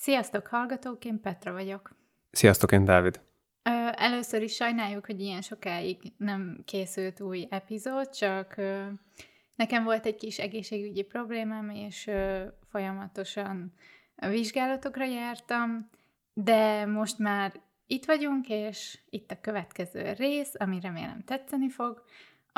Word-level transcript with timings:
Sziasztok, 0.00 0.46
hallgatók, 0.46 1.04
én 1.04 1.20
Petra 1.20 1.52
vagyok. 1.52 1.94
Sziasztok, 2.30 2.72
én 2.72 2.84
Dávid. 2.84 3.20
Ö, 3.62 3.70
először 3.92 4.42
is 4.42 4.54
sajnáljuk, 4.54 5.06
hogy 5.06 5.20
ilyen 5.20 5.40
sokáig 5.40 5.98
nem 6.16 6.62
készült 6.64 7.20
új 7.20 7.46
epizód, 7.50 8.10
csak 8.10 8.56
ö, 8.56 8.86
nekem 9.54 9.84
volt 9.84 10.06
egy 10.06 10.16
kis 10.16 10.38
egészségügyi 10.38 11.02
problémám, 11.02 11.70
és 11.70 12.06
ö, 12.06 12.44
folyamatosan 12.70 13.72
vizsgálatokra 14.16 15.04
jártam, 15.04 15.90
de 16.32 16.86
most 16.86 17.18
már 17.18 17.60
itt 17.86 18.04
vagyunk, 18.04 18.48
és 18.48 18.98
itt 19.10 19.30
a 19.30 19.40
következő 19.40 20.12
rész, 20.12 20.54
ami 20.58 20.80
remélem 20.80 21.24
tetszeni 21.24 21.68
fog. 21.68 22.02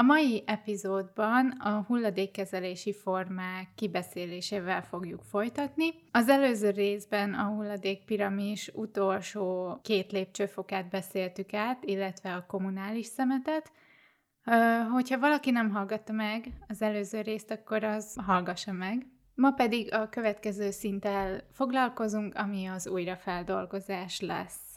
A 0.02 0.04
mai 0.04 0.42
epizódban 0.46 1.50
a 1.50 1.84
hulladékkezelési 1.86 2.92
formák 2.92 3.68
kibeszélésével 3.74 4.82
fogjuk 4.82 5.22
folytatni. 5.22 5.88
Az 6.10 6.28
előző 6.28 6.70
részben 6.70 7.34
a 7.34 7.44
hulladékpiramis 7.44 8.70
utolsó 8.74 9.79
két 9.82 10.12
lépcsőfokát 10.12 10.88
beszéltük 10.88 11.54
át, 11.54 11.84
illetve 11.84 12.34
a 12.34 12.46
kommunális 12.46 13.07
szemetet. 13.07 13.72
Hogyha 14.93 15.18
valaki 15.18 15.50
nem 15.50 15.70
hallgatta 15.70 16.12
meg 16.12 16.52
az 16.68 16.82
előző 16.82 17.21
részt, 17.21 17.50
akkor 17.50 17.84
az 17.84 18.16
hallgassa 18.26 18.72
meg. 18.72 19.07
Ma 19.34 19.50
pedig 19.50 19.94
a 19.94 20.08
következő 20.08 20.71
szinttel 20.71 21.43
foglalkozunk, 21.52 22.34
ami 22.34 22.66
az 22.66 22.88
újrafeldolgozás 22.88 24.21
lesz. 24.21 24.71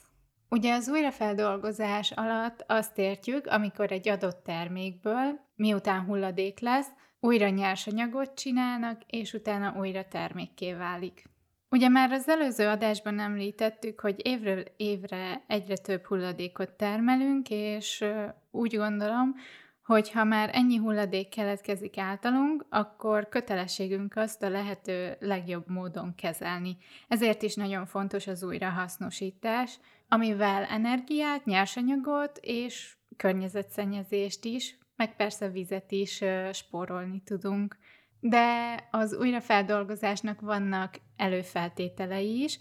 Ugye 0.49 0.73
az 0.73 0.89
újrafeldolgozás 0.89 2.11
alatt 2.11 2.63
azt 2.67 2.97
értjük, 2.97 3.47
amikor 3.47 3.91
egy 3.91 4.09
adott 4.09 4.43
termékből, 4.43 5.39
miután 5.55 6.05
hulladék 6.05 6.59
lesz, 6.59 6.89
újra 7.19 7.49
nyersanyagot 7.49 8.33
csinálnak, 8.33 9.01
és 9.07 9.33
utána 9.33 9.73
újra 9.77 10.07
termékké 10.07 10.73
válik. 10.73 11.23
Ugye 11.69 11.89
már 11.89 12.11
az 12.11 12.29
előző 12.29 12.67
adásban 12.67 13.19
említettük, 13.19 13.99
hogy 13.99 14.27
évről 14.27 14.63
évre 14.77 15.43
egyre 15.47 15.77
több 15.77 16.05
hulladékot 16.05 16.69
termelünk, 16.69 17.49
és 17.49 18.05
úgy 18.51 18.75
gondolom, 18.77 19.35
hogy 19.83 20.11
ha 20.11 20.23
már 20.23 20.49
ennyi 20.53 20.77
hulladék 20.77 21.29
keletkezik 21.29 21.97
általunk, 21.97 22.65
akkor 22.69 23.29
kötelességünk 23.29 24.15
azt 24.15 24.43
a 24.43 24.49
lehető 24.49 25.17
legjobb 25.19 25.69
módon 25.69 26.15
kezelni. 26.15 26.77
Ezért 27.07 27.41
is 27.41 27.55
nagyon 27.55 27.85
fontos 27.85 28.27
az 28.27 28.43
újrahasznosítás, 28.43 29.79
amivel 30.07 30.63
energiát, 30.63 31.45
nyersanyagot 31.45 32.37
és 32.41 32.95
környezetszennyezést 33.17 34.45
is, 34.45 34.77
meg 34.95 35.15
persze 35.15 35.49
vizet 35.49 35.91
is 35.91 36.23
spórolni 36.51 37.21
tudunk. 37.25 37.77
De 38.19 38.75
az 38.91 39.13
újrafeldolgozásnak 39.13 40.41
vannak 40.41 40.95
előfeltételei 41.15 42.41
is, 42.43 42.59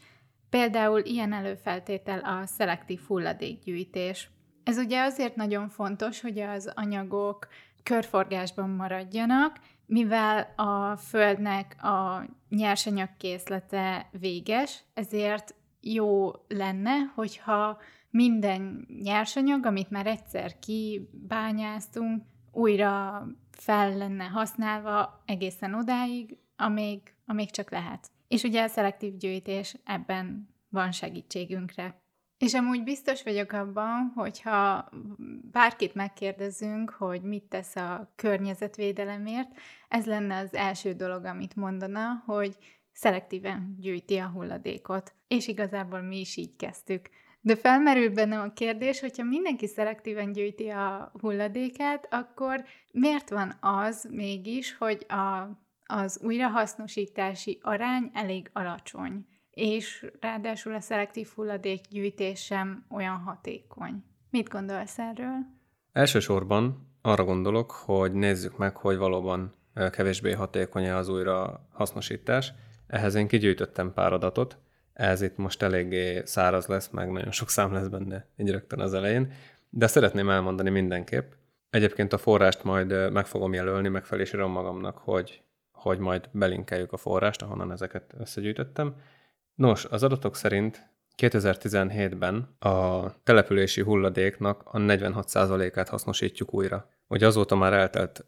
például 0.51 1.01
ilyen 1.01 1.33
előfeltétel 1.33 2.19
a 2.19 2.47
szelektív 2.47 3.01
hulladékgyűjtés. 3.07 4.31
Ez 4.65 4.79
ugye 4.79 5.03
azért 5.03 5.37
nagyon 5.37 5.69
fontos, 5.69 6.21
hogy 6.21 6.39
az 6.39 6.73
anyagok 6.75 7.49
körforgásban 7.83 8.71
maradjanak, 8.71 9.57
mivel 9.87 10.53
a 10.57 10.97
Földnek 10.97 11.85
a 11.85 12.27
nyersanyagkészlete 12.49 14.09
véges, 14.19 14.83
ezért 14.95 15.55
jó 15.93 16.31
lenne, 16.49 16.99
hogyha 17.15 17.79
minden 18.11 18.87
nyersanyag, 19.03 19.67
amit 19.67 19.91
már 19.91 20.07
egyszer 20.07 20.59
kibányáztunk, 20.59 22.23
újra 22.53 23.27
fel 23.51 23.97
lenne 23.97 24.25
használva 24.25 25.23
egészen 25.27 25.75
odáig, 25.75 26.37
amíg, 26.57 27.15
amíg 27.27 27.51
csak 27.51 27.71
lehet. 27.71 28.11
És 28.29 28.43
ugye 28.43 28.63
a 28.63 28.69
szelektív 28.69 29.17
gyűjtés 29.17 29.77
ebben 29.85 30.49
van 30.69 30.93
segítségünkre. 30.93 32.03
És 32.39 32.55
amúgy 32.55 32.83
biztos 32.83 33.23
vagyok 33.23 33.53
abban, 33.53 34.13
hogyha 34.15 34.89
bárkit 35.51 35.95
megkérdezünk, 35.95 36.91
hogy 36.91 37.23
mit 37.23 37.45
tesz 37.45 37.77
a 37.77 38.13
környezetvédelemért, 38.17 39.49
ez 39.89 40.07
lenne 40.07 40.39
az 40.39 40.55
első 40.55 40.93
dolog, 40.93 41.25
amit 41.25 41.57
mondana, 41.57 42.23
hogy 42.27 42.57
szelektíven 42.95 43.77
gyűjti 43.81 44.17
a 44.17 44.27
hulladékot. 44.27 45.15
És 45.29 45.49
igazából 45.49 46.01
mi 46.01 46.21
is 46.21 46.37
így 46.37 46.57
kezdtük. 46.57 47.09
De 47.41 47.57
felmerül 47.57 48.11
bennem 48.11 48.41
a 48.41 48.53
kérdés, 48.53 49.01
hogyha 49.01 49.25
mindenki 49.25 49.67
szelektíven 49.67 50.33
gyűjti 50.33 50.69
a 50.69 51.13
hulladékát, 51.21 52.07
akkor 52.11 52.65
miért 52.93 53.31
van 53.31 53.57
az 53.61 54.09
mégis, 54.11 54.77
hogy 54.77 55.07
a, 55.09 55.49
az 55.85 56.21
újrahasznosítási 56.23 57.59
arány 57.63 58.11
elég 58.13 58.51
alacsony? 58.53 59.27
és 59.55 60.07
ráadásul 60.21 60.75
a 60.75 60.81
szelektív 60.81 61.29
hulladékgyűjtés 61.35 62.45
sem 62.45 62.85
olyan 62.91 63.17
hatékony. 63.17 64.05
Mit 64.31 64.49
gondolsz 64.49 64.99
erről? 64.99 65.37
Elsősorban 65.93 66.93
arra 67.03 67.25
gondolok, 67.25 67.71
hogy 67.71 68.13
nézzük 68.13 68.57
meg, 68.57 68.77
hogy 68.77 68.97
valóban 68.97 69.55
kevésbé 69.91 70.33
hatékony 70.33 70.91
az 70.91 71.09
újrahasznosítás. 71.09 72.53
Ehhez 72.87 73.15
én 73.15 73.29
kigyűjtöttem 73.29 73.93
pár 73.93 74.13
adatot, 74.13 74.57
ez 74.93 75.23
itt 75.23 75.37
most 75.37 75.63
eléggé 75.63 76.23
száraz 76.25 76.67
lesz, 76.67 76.89
meg 76.89 77.11
nagyon 77.11 77.31
sok 77.31 77.51
szám 77.51 77.73
lesz 77.73 77.87
benne 77.87 78.27
így 78.37 78.51
rögtön 78.51 78.81
az 78.81 78.95
elején, 78.95 79.33
de 79.71 79.87
szeretném 79.87 80.31
elmondani 80.31 80.71
mindenképp. 80.71 81.33
Egyébként 81.71 82.13
a 82.13 82.19
forrást 82.19 82.65
majd 82.65 83.13
meg 83.13 83.27
fogom 83.27 83.53
jelölni, 83.53 83.89
meg 83.89 84.05
fel 84.05 84.21
is 84.21 84.33
írom 84.33 84.51
magamnak, 84.51 84.99
hogy, 84.99 85.43
hogy 85.73 85.99
majd 85.99 86.29
belinkeljük 86.33 86.93
a 86.93 86.97
forrást, 86.97 87.43
ahonnan 87.43 87.73
ezeket 87.73 88.15
összegyűjtöttem. 88.19 88.95
Nos, 89.55 89.85
az 89.85 90.03
adatok 90.03 90.37
szerint 90.37 90.89
2017-ben 91.17 92.57
a 92.59 93.07
települési 93.23 93.81
hulladéknak 93.81 94.63
a 94.65 94.79
46%-át 94.79 95.89
hasznosítjuk 95.89 96.55
újra. 96.55 96.89
Ugye 97.09 97.27
azóta 97.27 97.55
már 97.57 97.73
eltelt 97.73 98.25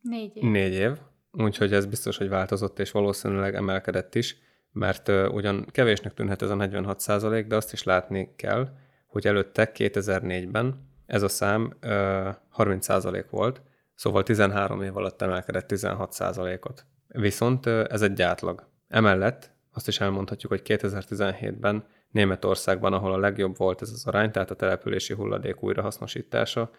négy 0.00 0.36
év. 0.36 0.42
négy 0.42 0.72
év, 0.72 0.98
úgyhogy 1.36 1.72
ez 1.72 1.86
biztos, 1.86 2.16
hogy 2.16 2.28
változott, 2.28 2.78
és 2.78 2.90
valószínűleg 2.90 3.54
emelkedett 3.54 4.14
is, 4.14 4.36
mert 4.72 5.08
ugyan 5.08 5.66
kevésnek 5.70 6.14
tűnhet 6.14 6.42
ez 6.42 6.50
a 6.50 6.54
46 6.54 7.46
de 7.46 7.56
azt 7.56 7.72
is 7.72 7.82
látni 7.82 8.32
kell, 8.36 8.68
hogy 9.06 9.26
előtte 9.26 9.70
2004-ben 9.74 10.92
ez 11.06 11.22
a 11.22 11.28
szám 11.28 11.76
uh, 11.82 12.34
30 12.48 12.86
volt, 13.30 13.62
szóval 13.94 14.22
13 14.22 14.82
év 14.82 14.96
alatt 14.96 15.22
emelkedett 15.22 15.70
16% 15.72 16.66
ot 16.66 16.86
Viszont 17.08 17.66
ez 17.66 18.02
egy 18.02 18.22
átlag. 18.22 18.66
Emellett 18.88 19.50
azt 19.72 19.88
is 19.88 20.00
elmondhatjuk, 20.00 20.52
hogy 20.52 20.62
2017-ben 20.64 21.84
Németországban, 22.10 22.92
ahol 22.92 23.12
a 23.12 23.18
legjobb 23.18 23.56
volt 23.56 23.82
ez 23.82 23.90
az 23.90 24.06
arány, 24.06 24.30
tehát 24.30 24.50
a 24.50 24.54
települési 24.54 25.14
hulladék 25.14 25.62
újrahasznosítása, 25.62 26.70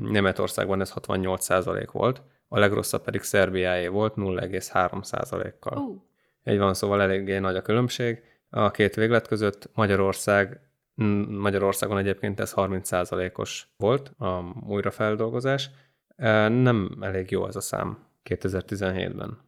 Németországban 0.00 0.80
ez 0.80 0.92
68% 0.94 1.88
volt, 1.92 2.22
a 2.48 2.58
legrosszabb 2.58 3.02
pedig 3.02 3.22
Szerbiáé 3.22 3.86
volt 3.86 4.14
0,3%-kal. 4.16 5.78
Uh. 5.78 6.02
Egy 6.42 6.58
van, 6.58 6.74
szóval 6.74 7.02
eléggé 7.02 7.38
nagy 7.38 7.56
a 7.56 7.62
különbség. 7.62 8.22
A 8.50 8.70
két 8.70 8.94
véglet 8.94 9.26
között 9.26 9.70
Magyarország 9.74 10.60
Magyarországon 11.28 11.98
egyébként 11.98 12.40
ez 12.40 12.52
30%-os 12.56 13.66
volt 13.76 14.08
a 14.18 14.54
újrafeldolgozás. 14.66 15.70
Nem 16.48 16.98
elég 17.00 17.30
jó 17.30 17.46
ez 17.46 17.56
a 17.56 17.60
szám 17.60 17.98
2017-ben. 18.24 19.38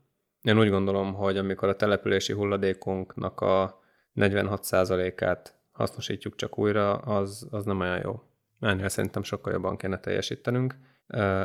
Én 0.43 0.59
úgy 0.59 0.71
gondolom, 0.71 1.15
hogy 1.15 1.37
amikor 1.37 1.69
a 1.69 1.77
települési 1.77 2.33
hulladékunknak 2.33 3.41
a 3.41 3.81
46%-át 4.15 5.55
hasznosítjuk 5.73 6.37
csak 6.37 6.59
újra, 6.59 6.95
az, 6.95 7.49
az 7.51 7.65
nem 7.65 7.81
olyan 7.81 8.01
jó. 8.03 8.23
Ennél 8.61 8.89
szerintem 8.89 9.23
sokkal 9.23 9.53
jobban 9.53 9.77
kéne 9.77 9.99
teljesítenünk. 9.99 10.75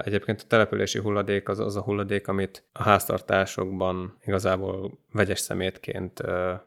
Egyébként 0.03 0.41
a 0.41 0.47
települési 0.47 0.99
hulladék 0.99 1.49
az 1.49 1.59
az 1.59 1.75
a 1.75 1.81
hulladék, 1.81 2.27
amit 2.27 2.63
a 2.71 2.83
háztartásokban 2.83 4.17
igazából 4.25 4.99
vegyes 5.11 5.39
szemétként 5.39 6.21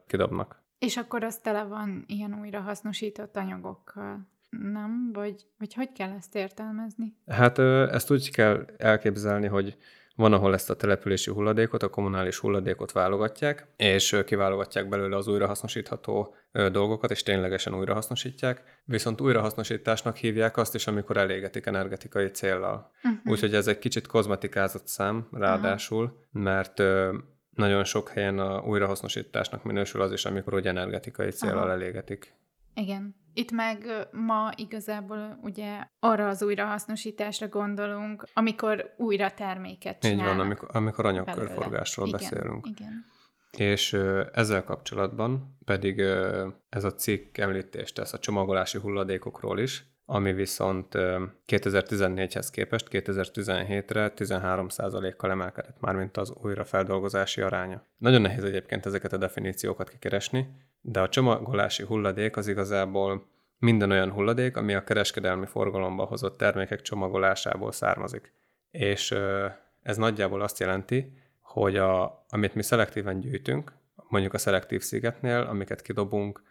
kidobnak. 0.07 0.61
És 0.79 0.97
akkor 0.97 1.23
az 1.23 1.37
tele 1.37 1.63
van 1.63 2.03
ilyen 2.07 2.39
újrahasznosított 2.41 3.37
anyagokkal, 3.37 4.27
nem? 4.49 5.09
Vagy, 5.13 5.45
vagy 5.57 5.73
hogy 5.73 5.91
kell 5.91 6.11
ezt 6.17 6.35
értelmezni? 6.35 7.15
Hát 7.27 7.59
ezt 7.59 8.11
úgy 8.11 8.31
kell 8.31 8.65
elképzelni, 8.77 9.47
hogy 9.47 9.77
van, 10.17 10.33
ahol 10.33 10.53
ezt 10.53 10.69
a 10.69 10.75
települési 10.75 11.31
hulladékot, 11.31 11.83
a 11.83 11.89
kommunális 11.89 12.37
hulladékot 12.37 12.91
válogatják, 12.91 13.67
és 13.75 14.17
kiválogatják 14.25 14.89
belőle 14.89 15.15
az 15.15 15.27
újrahasznosítható 15.27 16.35
dolgokat, 16.51 17.11
és 17.11 17.23
ténylegesen 17.23 17.75
újrahasznosítják. 17.75 18.81
Viszont 18.85 19.21
újrahasznosításnak 19.21 20.15
hívják 20.15 20.57
azt 20.57 20.75
is, 20.75 20.87
amikor 20.87 21.17
elégetik 21.17 21.65
energetikai 21.65 22.27
céllal. 22.27 22.91
Uh-huh. 23.03 23.31
Úgyhogy 23.31 23.55
ez 23.55 23.67
egy 23.67 23.79
kicsit 23.79 24.07
kozmetikázott 24.07 24.87
szám, 24.87 25.27
ráadásul, 25.31 26.03
uh-huh. 26.03 26.43
mert 26.43 26.83
nagyon 27.49 27.83
sok 27.83 28.09
helyen 28.09 28.39
a 28.39 28.59
újrahasznosításnak 28.59 29.63
minősül 29.63 30.01
az 30.01 30.11
is, 30.11 30.25
amikor 30.25 30.53
ugye 30.53 30.69
energetikai 30.69 31.29
célral 31.29 31.71
elégetik. 31.71 32.33
Igen. 32.81 33.15
Itt 33.33 33.51
meg 33.51 34.07
ma 34.11 34.51
igazából 34.55 35.39
ugye 35.41 35.83
arra 35.99 36.27
az 36.27 36.43
újrahasznosításra 36.43 37.47
gondolunk, 37.47 38.23
amikor 38.33 38.93
újra 38.97 39.31
terméket 39.31 39.99
csinálnak. 39.99 40.27
Így 40.27 40.35
van, 40.37 40.45
amikor, 40.45 40.69
amikor 40.71 41.05
anyagkörforgásról 41.05 42.11
beszélünk. 42.11 42.67
Igen. 42.67 43.05
és 43.57 43.93
ezzel 44.33 44.63
kapcsolatban 44.63 45.57
pedig 45.65 45.99
ez 46.69 46.83
a 46.83 46.93
cikk 46.93 47.37
említést 47.37 47.95
tesz 47.95 48.13
a 48.13 48.19
csomagolási 48.19 48.77
hulladékokról 48.79 49.59
is, 49.59 49.95
ami 50.05 50.33
viszont 50.33 50.87
2014-hez 51.47 52.47
képest 52.51 52.87
2017-re 52.91 54.13
13%-kal 54.15 55.31
emelkedett, 55.31 55.79
mármint 55.79 56.17
az 56.17 56.33
újrafeldolgozási 56.41 57.41
aránya. 57.41 57.87
Nagyon 57.97 58.21
nehéz 58.21 58.43
egyébként 58.43 58.85
ezeket 58.85 59.13
a 59.13 59.17
definíciókat 59.17 59.89
kikeresni, 59.89 60.47
de 60.81 60.99
a 61.01 61.09
csomagolási 61.09 61.83
hulladék 61.83 62.37
az 62.37 62.47
igazából 62.47 63.27
minden 63.59 63.91
olyan 63.91 64.11
hulladék, 64.11 64.57
ami 64.57 64.73
a 64.73 64.83
kereskedelmi 64.83 65.45
forgalomba 65.45 66.05
hozott 66.05 66.37
termékek 66.37 66.81
csomagolásából 66.81 67.71
származik. 67.71 68.33
És 68.71 69.15
ez 69.81 69.97
nagyjából 69.97 70.41
azt 70.41 70.59
jelenti, 70.59 71.13
hogy 71.41 71.77
a, 71.77 72.25
amit 72.29 72.55
mi 72.55 72.63
szelektíven 72.63 73.19
gyűjtünk, 73.19 73.73
mondjuk 74.09 74.33
a 74.33 74.37
szelektív 74.37 74.81
szigetnél, 74.81 75.39
amiket 75.39 75.81
kidobunk, 75.81 76.41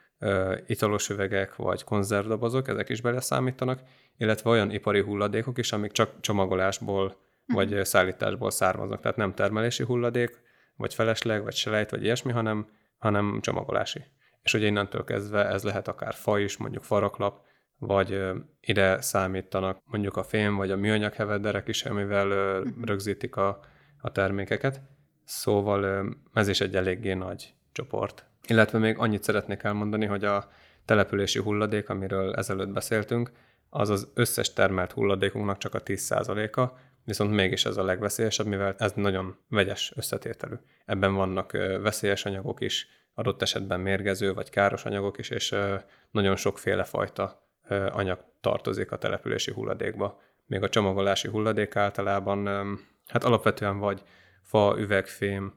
italos 0.66 1.08
üvegek 1.08 1.56
vagy 1.56 1.84
konzervdobozok, 1.84 2.68
ezek 2.68 2.88
is 2.88 3.00
beleszámítanak, 3.00 3.80
illetve 4.16 4.50
olyan 4.50 4.70
ipari 4.70 5.00
hulladékok 5.00 5.58
is, 5.58 5.72
amik 5.72 5.92
csak 5.92 6.20
csomagolásból 6.20 7.04
uh-huh. 7.04 7.68
vagy 7.68 7.84
szállításból 7.84 8.50
származnak, 8.50 9.00
tehát 9.00 9.16
nem 9.16 9.34
termelési 9.34 9.84
hulladék, 9.84 10.40
vagy 10.76 10.94
felesleg, 10.94 11.42
vagy 11.42 11.54
selejt, 11.54 11.90
vagy 11.90 12.02
ilyesmi, 12.02 12.32
hanem, 12.32 12.66
hanem 12.98 13.40
csomagolási. 13.40 14.04
És 14.42 14.54
ugye 14.54 14.66
innentől 14.66 15.04
kezdve 15.04 15.46
ez 15.46 15.62
lehet 15.62 15.88
akár 15.88 16.14
fa 16.14 16.38
is, 16.38 16.56
mondjuk 16.56 16.82
faraklap, 16.82 17.44
vagy 17.78 18.20
ide 18.60 19.00
számítanak 19.00 19.80
mondjuk 19.84 20.16
a 20.16 20.22
fém, 20.22 20.56
vagy 20.56 20.70
a 20.70 20.76
műanyag 20.76 21.12
hevederek 21.12 21.68
is, 21.68 21.84
amivel 21.84 22.26
uh-huh. 22.26 22.84
rögzítik 22.84 23.36
a, 23.36 23.60
a 24.00 24.12
termékeket. 24.12 24.80
Szóval 25.24 26.08
ez 26.32 26.48
is 26.48 26.60
egy 26.60 26.76
eléggé 26.76 27.12
nagy 27.12 27.54
csoport. 27.72 28.26
Illetve 28.46 28.78
még 28.78 28.98
annyit 28.98 29.22
szeretnék 29.22 29.62
elmondani, 29.62 30.06
hogy 30.06 30.24
a 30.24 30.48
települési 30.84 31.38
hulladék, 31.38 31.88
amiről 31.88 32.34
ezelőtt 32.34 32.68
beszéltünk, 32.68 33.32
az 33.68 33.90
az 33.90 34.08
összes 34.14 34.52
termelt 34.52 34.92
hulladékunknak 34.92 35.58
csak 35.58 35.74
a 35.74 35.82
10%-a, 35.82 36.78
viszont 37.06 37.30
mégis 37.30 37.64
ez 37.64 37.76
a 37.76 37.84
legveszélyesebb, 37.84 38.46
mivel 38.46 38.74
ez 38.78 38.92
nagyon 38.92 39.36
vegyes 39.48 39.92
összetételű. 39.96 40.54
Ebben 40.84 41.14
vannak 41.14 41.52
veszélyes 41.82 42.24
anyagok 42.24 42.60
is, 42.60 42.88
adott 43.14 43.42
esetben 43.42 43.80
mérgező 43.80 44.34
vagy 44.34 44.50
káros 44.50 44.84
anyagok 44.84 45.18
is, 45.18 45.30
és 45.30 45.54
nagyon 46.10 46.36
sokféle 46.36 46.84
fajta 46.84 47.48
anyag 47.90 48.24
tartozik 48.40 48.92
a 48.92 48.98
települési 48.98 49.52
hulladékba. 49.52 50.20
Még 50.46 50.62
a 50.62 50.68
csomagolási 50.68 51.28
hulladék 51.28 51.76
általában, 51.76 52.46
hát 53.06 53.24
alapvetően 53.24 53.78
vagy 53.78 54.02
fa, 54.42 54.74
üvegfém, 54.78 55.54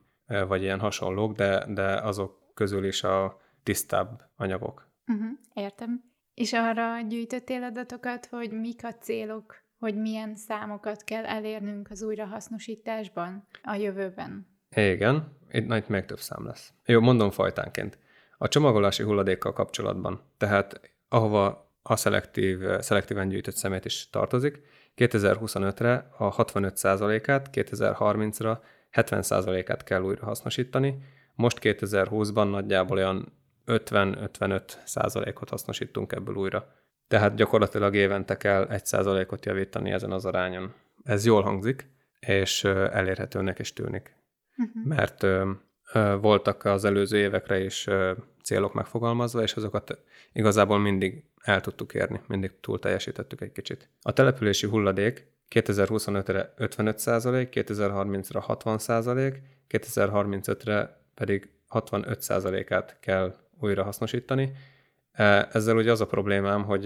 vagy 0.48 0.62
ilyen 0.62 0.80
hasonlók, 0.80 1.36
de, 1.36 1.66
de 1.68 1.94
azok 1.94 2.52
közül 2.54 2.86
is 2.86 3.04
a 3.04 3.42
tisztább 3.64 4.30
anyagok. 4.36 4.88
Uh-huh, 5.08 5.30
értem. 5.54 6.04
És 6.34 6.54
arra 6.54 7.02
gyűjtöttél 7.02 7.64
adatokat, 7.64 8.26
hogy 8.26 8.52
mik 8.52 8.86
a 8.86 8.94
célok, 8.94 9.56
hogy 9.80 9.96
milyen 9.96 10.36
számokat 10.36 11.04
kell 11.04 11.26
elérnünk 11.26 11.90
az 11.90 12.02
újrahasznosításban 12.02 13.48
a 13.64 13.74
jövőben? 13.74 14.48
Igen, 14.76 15.38
itt, 15.52 15.74
itt 15.74 15.88
még 15.88 16.06
több 16.06 16.20
szám 16.20 16.46
lesz. 16.46 16.74
Jó, 16.86 17.00
mondom 17.00 17.32
fajtánként. 17.32 17.98
A 18.38 18.48
csomagolási 18.48 19.04
hulladékkal 19.04 19.54
kapcsolatban, 19.54 20.22
tehát 20.38 20.82
ahova 21.10 21.72
a 21.82 21.96
szelektív, 21.96 22.60
szelektíven 22.80 23.30
gyűjtött 23.30 23.56
szemét 23.56 23.86
is 23.86 24.10
tartozik, 24.10 24.62
2025-re 24.96 26.10
a 26.18 26.36
65%-át, 26.36 27.50
2030-ra 27.54 28.58
70%-át 28.92 29.84
kell 29.84 30.02
újra 30.02 30.26
hasznosítani, 30.26 30.98
most 31.36 31.58
2020-ban 31.62 32.50
nagyjából 32.50 32.98
olyan 32.98 33.34
50-55 33.66 34.62
százalékot 34.86 35.50
hasznosítunk 35.50 36.12
ebből 36.12 36.36
újra. 36.36 36.74
Tehát 37.10 37.36
gyakorlatilag 37.36 37.96
évente 37.96 38.38
kell 38.38 38.64
1 38.64 38.86
százalékot 38.86 39.46
javítani 39.46 39.92
ezen 39.92 40.12
az 40.12 40.26
arányon. 40.26 40.74
Ez 41.04 41.26
jól 41.26 41.42
hangzik, 41.42 41.88
és 42.20 42.64
elérhetőnek 42.64 43.60
is 43.60 43.74
tűnik. 43.74 44.16
Uh-huh. 44.58 44.86
Mert 44.86 45.24
ö, 45.24 45.52
ö, 45.94 46.18
voltak 46.22 46.66
az 46.66 46.86
előző 46.86 47.18
évekre 47.18 47.60
is 47.60 47.88
ö, 47.88 48.12
célok 48.44 48.74
megfogalmazva, 48.74 49.42
és 49.42 49.54
azokat 49.54 50.04
igazából 50.34 50.80
mindig 50.80 51.24
el 51.42 51.62
tudtuk 51.62 51.94
érni, 51.94 52.22
mindig 52.28 52.60
túl 52.60 52.80
teljesítettük 52.80 53.42
egy 53.42 53.52
kicsit. 53.52 53.90
A 54.02 54.14
települési 54.14 54.68
hulladék 54.68 55.28
2025-re 55.56 56.54
55 56.58 57.00
százalék, 57.00 57.50
2030-ra 57.52 58.40
60 58.42 58.78
százalék, 58.78 59.42
2035-re 59.70 61.02
pedig 61.16 61.50
65%-át 61.70 62.98
kell 63.00 63.36
újra 63.60 63.84
hasznosítani. 63.84 64.52
Ezzel 65.52 65.76
ugye 65.76 65.92
az 65.92 66.02
a 66.02 66.06
problémám, 66.06 66.64
hogy 66.64 66.86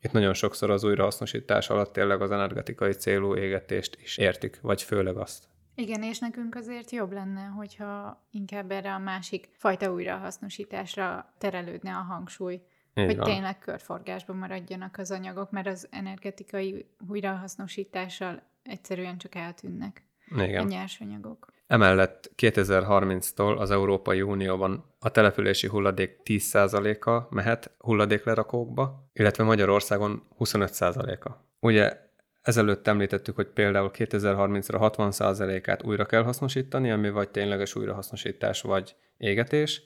itt 0.00 0.12
nagyon 0.12 0.34
sokszor 0.34 0.70
az 0.70 0.84
újrahasznosítás 0.84 1.70
alatt 1.70 1.92
tényleg 1.92 2.22
az 2.22 2.30
energetikai 2.30 2.92
célú 2.92 3.36
égetést 3.36 3.98
is 4.02 4.16
értik, 4.18 4.60
vagy 4.60 4.82
főleg 4.82 5.16
azt. 5.16 5.44
Igen, 5.74 6.02
és 6.02 6.18
nekünk 6.18 6.54
azért 6.54 6.90
jobb 6.90 7.12
lenne, 7.12 7.44
hogyha 7.44 8.22
inkább 8.30 8.70
erre 8.70 8.94
a 8.94 8.98
másik 8.98 9.48
fajta 9.52 9.92
újrahasznosításra 9.92 11.34
terelődne 11.38 11.90
a 11.90 12.02
hangsúly. 12.02 12.62
Így 12.94 13.06
hogy 13.06 13.16
van. 13.16 13.26
tényleg 13.26 13.58
körforgásban 13.58 14.36
maradjanak 14.36 14.96
az 14.98 15.10
anyagok, 15.10 15.50
mert 15.50 15.66
az 15.66 15.88
energetikai 15.90 16.86
újrahasznosítással 17.08 18.42
egyszerűen 18.62 19.18
csak 19.18 19.34
eltűnnek 19.34 20.04
Igen. 20.36 20.64
a 20.64 20.68
nyersanyagok. 20.68 21.52
Emellett 21.70 22.30
2030-tól 22.36 23.58
az 23.58 23.70
Európai 23.70 24.22
Unióban 24.22 24.84
a 24.98 25.10
települési 25.10 25.66
hulladék 25.66 26.16
10%-a 26.24 27.34
mehet 27.34 27.70
hulladéklerakókba, 27.78 29.08
illetve 29.12 29.44
Magyarországon 29.44 30.22
25%-a. 30.38 31.30
Ugye 31.60 31.98
ezelőtt 32.42 32.86
említettük, 32.86 33.34
hogy 33.34 33.46
például 33.46 33.90
2030-ra 33.94 34.92
60%-át 34.96 35.82
újra 35.82 36.04
kell 36.04 36.22
hasznosítani, 36.22 36.90
ami 36.90 37.10
vagy 37.10 37.30
tényleges 37.30 37.74
újrahasznosítás, 37.74 38.60
vagy 38.62 38.96
égetés, 39.16 39.82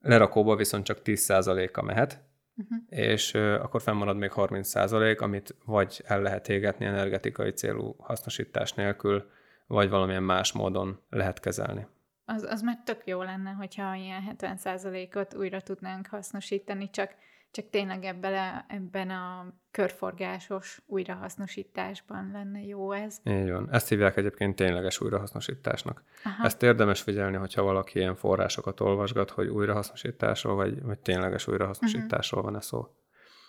lerakóba 0.00 0.56
viszont 0.56 0.84
csak 0.84 0.98
10%-a 1.04 1.82
mehet, 1.82 2.24
uh-huh. 2.56 2.78
és 2.88 3.34
akkor 3.34 3.82
fennmarad 3.82 4.16
még 4.16 4.32
30%, 4.34 5.18
amit 5.18 5.54
vagy 5.64 6.02
el 6.04 6.22
lehet 6.22 6.48
égetni 6.48 6.84
energetikai 6.84 7.50
célú 7.50 7.94
hasznosítás 7.98 8.72
nélkül, 8.72 9.30
vagy 9.68 9.88
valamilyen 9.88 10.22
más 10.22 10.52
módon 10.52 11.00
lehet 11.10 11.40
kezelni. 11.40 11.86
Az, 12.24 12.42
az 12.42 12.62
meg 12.62 12.82
tök 12.84 13.06
jó 13.06 13.22
lenne, 13.22 13.50
hogyha 13.50 13.94
ilyen 13.94 14.36
70%-ot 14.38 15.34
újra 15.34 15.60
tudnánk 15.60 16.06
hasznosítani, 16.06 16.90
csak, 16.90 17.14
csak 17.50 17.70
tényleg 17.70 18.04
ebben, 18.04 18.64
ebben 18.68 19.10
a 19.10 19.54
körforgásos 19.70 20.82
újrahasznosításban 20.86 22.30
lenne 22.32 22.64
jó 22.64 22.92
ez. 22.92 23.20
Így 23.24 23.50
van. 23.50 23.68
Ezt 23.72 23.88
hívják 23.88 24.16
egyébként 24.16 24.56
tényleges 24.56 25.00
újrahasznosításnak. 25.00 26.02
Aha. 26.24 26.44
Ezt 26.44 26.62
érdemes 26.62 27.00
figyelni, 27.00 27.36
hogyha 27.36 27.62
valaki 27.62 27.98
ilyen 27.98 28.16
forrásokat 28.16 28.80
olvasgat, 28.80 29.30
hogy 29.30 29.48
újrahasznosításról, 29.48 30.54
vagy, 30.54 30.82
vagy 30.82 30.98
tényleges 30.98 31.46
újrahasznosításról 31.46 32.40
uh-huh. 32.40 32.54
van-e 32.54 32.64
szó. 32.64 32.86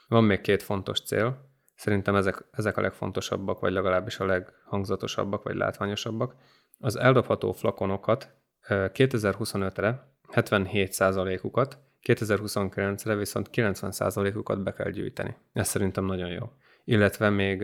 Van 0.07 0.23
még 0.23 0.41
két 0.41 0.63
fontos 0.63 1.01
cél. 1.01 1.48
Szerintem 1.79 2.15
ezek, 2.15 2.45
ezek 2.51 2.77
a 2.77 2.81
legfontosabbak, 2.81 3.59
vagy 3.59 3.71
legalábbis 3.71 4.19
a 4.19 4.25
leghangzatosabbak, 4.25 5.43
vagy 5.43 5.55
látványosabbak. 5.55 6.35
Az 6.79 6.95
eldobható 6.95 7.51
flakonokat 7.51 8.29
2025-re 8.67 10.07
77%-ukat, 10.31 11.77
2029-re 12.07 13.15
viszont 13.15 13.49
90%-ukat 13.53 14.63
be 14.63 14.73
kell 14.73 14.89
gyűjteni. 14.89 15.35
Ez 15.53 15.67
szerintem 15.67 16.05
nagyon 16.05 16.29
jó. 16.29 16.51
Illetve 16.83 17.29
még, 17.29 17.63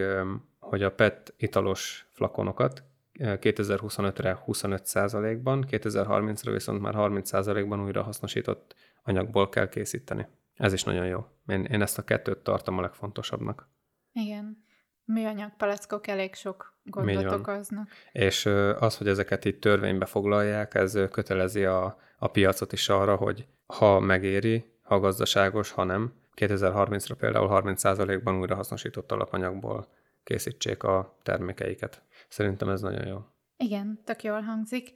hogy 0.60 0.84
a 0.84 0.92
PET 0.92 1.34
italos 1.38 2.08
flakonokat 2.12 2.84
2025-re 3.20 4.44
25%-ban, 4.48 5.66
2030-ra 5.70 6.50
viszont 6.52 6.82
már 6.82 6.94
30%-ban 6.98 7.84
újra 7.84 8.04
hasznosított 8.04 8.76
anyagból 9.04 9.50
kell 9.50 9.70
készíteni. 9.70 10.28
Ez 10.54 10.74
is 10.74 10.84
nagyon 10.84 11.06
jó. 11.06 11.26
Én, 11.48 11.64
én 11.64 11.82
ezt 11.82 11.98
a 11.98 12.04
kettőt 12.04 12.38
tartom 12.38 12.78
a 12.78 12.82
legfontosabbnak. 12.82 13.74
Igen. 14.16 14.64
Műanyag 15.04 15.56
palackok 15.58 16.08
elég 16.08 16.36
sok 16.36 16.78
gondot 16.84 17.32
okoznak. 17.32 17.90
És 18.12 18.46
az, 18.80 18.98
hogy 18.98 19.08
ezeket 19.08 19.46
itt 19.46 19.62
törvénybe 19.62 20.06
foglalják, 20.06 20.74
ez 20.74 20.98
kötelezi 21.12 21.66
a, 21.66 22.00
a 22.18 22.28
piacot 22.28 22.72
is 22.72 22.90
arra, 22.90 23.16
hogy 23.16 23.48
ha 23.66 24.00
megéri, 24.00 24.66
ha 24.82 25.00
gazdaságos, 25.00 25.72
ha 25.72 25.84
nem, 25.84 26.14
2030-ra 26.36 27.16
például 27.18 27.48
30%-ban 27.52 28.40
újrahasznosított 28.40 29.12
alapanyagból 29.12 29.88
készítsék 30.24 30.84
a 30.84 31.18
termékeiket. 31.24 32.02
Szerintem 32.28 32.70
ez 32.70 32.82
nagyon 32.82 33.08
jó. 33.08 33.18
Igen, 33.58 34.02
tök 34.04 34.24
jól 34.24 34.42
hangzik. 34.42 34.94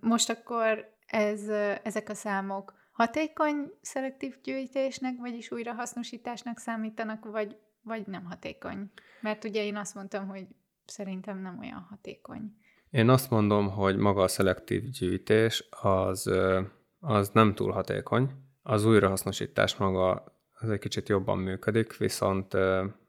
Most 0.00 0.30
akkor 0.30 0.96
ez, 1.06 1.48
ezek 1.82 2.08
a 2.08 2.14
számok 2.14 2.74
hatékony 2.92 3.72
szelektív 3.80 4.40
gyűjtésnek, 4.42 5.14
vagyis 5.18 5.50
újrahasznosításnak 5.50 6.58
számítanak, 6.58 7.24
vagy 7.24 7.56
vagy 7.88 8.06
nem 8.06 8.24
hatékony? 8.24 8.90
Mert 9.20 9.44
ugye 9.44 9.64
én 9.64 9.76
azt 9.76 9.94
mondtam, 9.94 10.28
hogy 10.28 10.46
szerintem 10.84 11.38
nem 11.38 11.58
olyan 11.58 11.86
hatékony. 11.90 12.56
Én 12.90 13.08
azt 13.08 13.30
mondom, 13.30 13.70
hogy 13.70 13.96
maga 13.96 14.22
a 14.22 14.28
szelektív 14.28 14.82
gyűjtés 14.82 15.68
az 15.70 16.30
az 17.00 17.28
nem 17.28 17.54
túl 17.54 17.72
hatékony. 17.72 18.30
Az 18.62 18.84
újrahasznosítás 18.84 19.76
maga 19.76 20.24
az 20.60 20.70
egy 20.70 20.78
kicsit 20.78 21.08
jobban 21.08 21.38
működik, 21.38 21.96
viszont 21.96 22.56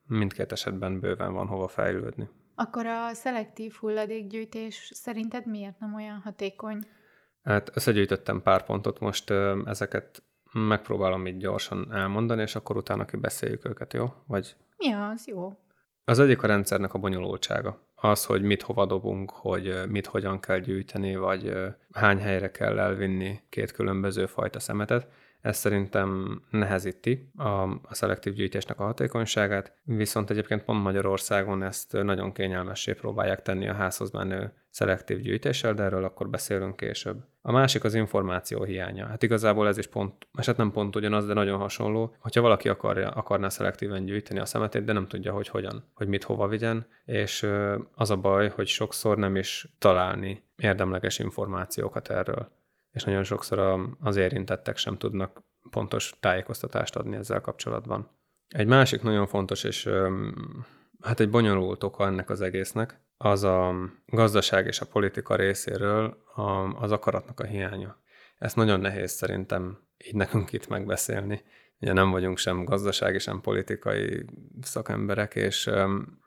mindkét 0.06 0.52
esetben 0.52 1.00
bőven 1.00 1.34
van 1.34 1.48
hova 1.48 1.68
fejlődni. 1.68 2.30
Akkor 2.56 2.86
a 2.86 3.14
szelektív 3.14 3.74
hulladékgyűjtés 3.74 4.92
szerinted 4.94 5.46
miért 5.46 5.80
nem 5.80 5.96
olyan 5.96 6.20
hatékony? 6.24 6.88
Hát 7.44 7.76
összegyűjtöttem 7.76 8.42
pár 8.42 8.66
pontot, 8.66 9.00
most 9.00 9.30
ezeket 9.66 10.24
megpróbálom 10.54 11.28
így 11.28 11.38
gyorsan 11.38 11.94
elmondani, 11.94 12.42
és 12.42 12.56
akkor 12.56 12.78
utána 12.78 13.06
kibeszéljük 13.06 13.66
őket, 13.66 13.94
jó? 13.94 14.14
Vagy... 14.28 14.56
Ja, 14.80 15.10
az 15.10 15.28
jó. 15.28 15.54
Az 16.04 16.20
egyik 16.20 16.44
a 16.44 16.48
rendszernek 16.48 16.94
a 16.94 17.00
bonyolultsága. 17.00 17.82
Az, 17.96 18.26
hogy 18.26 18.42
mit 18.42 18.62
hova 18.62 18.86
dobunk, 18.86 19.32
hogy 19.32 19.74
mit 19.88 20.06
hogyan 20.06 20.40
kell 20.40 20.60
gyűjteni, 20.60 21.16
vagy 21.16 21.54
hány 21.92 22.20
helyre 22.20 22.52
kell 22.52 22.80
elvinni 22.80 23.42
két 23.50 23.72
különböző 23.72 24.26
fajta 24.26 24.60
szemetet. 24.60 25.08
Ez 25.42 25.58
szerintem 25.58 26.42
nehezíti 26.50 27.30
a, 27.36 27.64
a 27.64 27.90
szelektív 27.92 28.34
gyűjtésnek 28.34 28.80
a 28.80 28.84
hatékonyságát, 28.84 29.74
viszont 29.84 30.30
egyébként 30.30 30.64
pont 30.64 30.84
Magyarországon 30.84 31.64
ezt 31.64 32.04
nagyon 32.04 32.32
kényelmessé 32.32 32.94
próbálják 32.94 33.42
tenni 33.42 33.68
a 33.68 33.74
házhoz 33.74 34.12
menő 34.12 34.54
szelektív 34.70 35.20
gyűjtéssel, 35.20 35.74
de 35.74 35.84
erről 35.84 36.04
akkor 36.04 36.30
beszélünk 36.30 36.76
később. 36.76 37.24
A 37.42 37.52
másik 37.52 37.84
az 37.84 37.94
információ 37.94 38.64
hiánya. 38.64 39.06
Hát 39.06 39.24
igazából 39.24 39.68
ez 39.68 39.78
is 39.78 39.88
pont, 39.88 40.28
eset 40.34 40.58
nem 40.58 40.72
pont 40.72 40.96
ugyanaz, 40.96 41.26
de 41.26 41.34
nagyon 41.34 41.60
hasonló. 41.60 42.16
Hogyha 42.20 42.42
valaki 42.42 42.70
akarja, 42.70 43.10
akarná 43.10 43.50
szelektíven 43.50 44.06
gyűjteni 44.06 44.40
a 44.40 44.46
szemetét, 44.46 44.84
de 44.84 44.94
nem 44.94 45.08
tudja, 45.08 45.34
hogy 45.34 45.48
hogyan, 45.48 45.84
hogy 45.94 46.08
mit 46.08 46.24
hova 46.24 46.48
vigyen, 46.48 46.88
és 47.06 47.48
az 47.96 48.12
a 48.12 48.18
baj, 48.18 48.50
hogy 48.50 48.68
sokszor 48.68 49.18
nem 49.18 49.36
is 49.36 49.68
találni 49.78 50.44
érdemleges 50.58 51.20
információkat 51.20 52.10
erről 52.10 52.52
és 52.92 53.04
nagyon 53.04 53.24
sokszor 53.24 53.90
az 54.00 54.16
érintettek 54.16 54.78
sem 54.78 54.98
tudnak 54.98 55.44
pontos 55.70 56.14
tájékoztatást 56.20 56.96
adni 56.96 57.16
ezzel 57.16 57.42
kapcsolatban. 57.42 58.10
Egy 58.48 58.68
másik 58.68 59.02
nagyon 59.02 59.28
fontos 59.28 59.64
és 59.64 59.90
hát 61.02 61.20
egy 61.20 61.30
bonyolult 61.30 61.84
oka 61.84 62.06
ennek 62.06 62.30
az 62.30 62.42
egésznek, 62.42 63.02
az 63.18 63.44
a 63.44 63.74
gazdaság 64.06 64.66
és 64.66 64.82
a 64.82 64.86
politika 64.86 65.36
részéről 65.36 66.24
az 66.80 66.92
akaratnak 66.92 67.40
a 67.40 67.46
hiánya. 67.46 67.98
Ezt 68.38 68.56
nagyon 68.56 68.80
nehéz 68.80 69.12
szerintem 69.12 69.80
így 70.08 70.16
nekünk 70.16 70.52
itt 70.52 70.68
megbeszélni. 70.68 71.42
Ugye 71.80 71.94
nem 71.94 72.12
vagyunk 72.12 72.38
sem 72.38 72.64
gazdasági, 72.64 73.20
sem 73.20 73.42
politikai 73.42 74.26
szakemberek, 74.62 75.36
és 75.36 75.70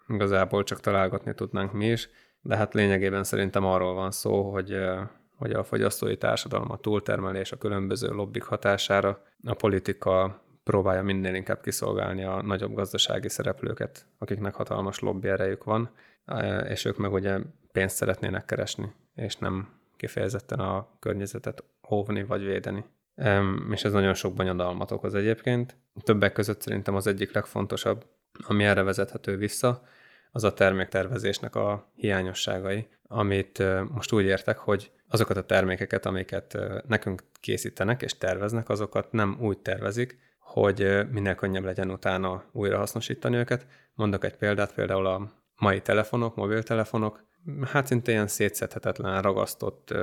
igazából 0.08 0.62
csak 0.62 0.80
találgatni 0.80 1.34
tudnánk 1.34 1.72
mi 1.72 1.86
is, 1.86 2.08
de 2.40 2.56
hát 2.56 2.74
lényegében 2.74 3.24
szerintem 3.24 3.64
arról 3.64 3.94
van 3.94 4.10
szó, 4.10 4.50
hogy 4.50 4.76
hogy 5.42 5.52
a 5.52 5.64
fogyasztói 5.64 6.16
társadalom, 6.16 6.70
a 6.70 6.76
túltermelés, 6.76 7.52
a 7.52 7.58
különböző 7.58 8.08
lobbik 8.08 8.42
hatására 8.42 9.22
a 9.44 9.54
politika 9.54 10.42
próbálja 10.64 11.02
minél 11.02 11.34
inkább 11.34 11.60
kiszolgálni 11.60 12.24
a 12.24 12.42
nagyobb 12.42 12.74
gazdasági 12.74 13.28
szereplőket, 13.28 14.06
akiknek 14.18 14.54
hatalmas 14.54 14.98
lobby 14.98 15.28
erejük 15.28 15.64
van, 15.64 15.90
és 16.68 16.84
ők 16.84 16.96
meg 16.96 17.12
ugye 17.12 17.38
pénzt 17.72 17.96
szeretnének 17.96 18.44
keresni, 18.44 18.92
és 19.14 19.36
nem 19.36 19.68
kifejezetten 19.96 20.58
a 20.58 20.88
környezetet 21.00 21.64
óvni 21.90 22.24
vagy 22.24 22.44
védeni. 22.44 22.84
És 23.70 23.84
ez 23.84 23.92
nagyon 23.92 24.14
sok 24.14 24.34
bonyodalmat 24.34 24.90
okoz 24.90 25.14
egyébként. 25.14 25.76
Többek 26.02 26.32
között 26.32 26.60
szerintem 26.60 26.94
az 26.94 27.06
egyik 27.06 27.32
legfontosabb, 27.32 28.06
ami 28.46 28.64
erre 28.64 28.82
vezethető 28.82 29.36
vissza, 29.36 29.82
az 30.32 30.44
a 30.44 30.54
terméktervezésnek 30.54 31.54
a 31.54 31.90
hiányosságai, 31.94 32.88
amit 33.02 33.62
most 33.88 34.12
úgy 34.12 34.24
értek, 34.24 34.58
hogy 34.58 34.90
azokat 35.08 35.36
a 35.36 35.46
termékeket, 35.46 36.06
amiket 36.06 36.58
nekünk 36.86 37.22
készítenek 37.40 38.02
és 38.02 38.18
terveznek, 38.18 38.68
azokat 38.68 39.12
nem 39.12 39.36
úgy 39.40 39.58
tervezik, 39.58 40.18
hogy 40.38 41.06
minél 41.10 41.34
könnyebb 41.34 41.64
legyen 41.64 41.90
utána 41.90 42.44
újra 42.52 42.78
hasznosítani 42.78 43.36
őket. 43.36 43.66
Mondok 43.94 44.24
egy 44.24 44.36
példát, 44.36 44.74
például 44.74 45.06
a 45.06 45.32
mai 45.56 45.80
telefonok, 45.80 46.34
mobiltelefonok, 46.34 47.24
hát 47.72 47.86
szinte 47.86 48.10
ilyen 48.10 48.26
szétszedhetetlen 48.26 49.22
ragasztott 49.22 49.94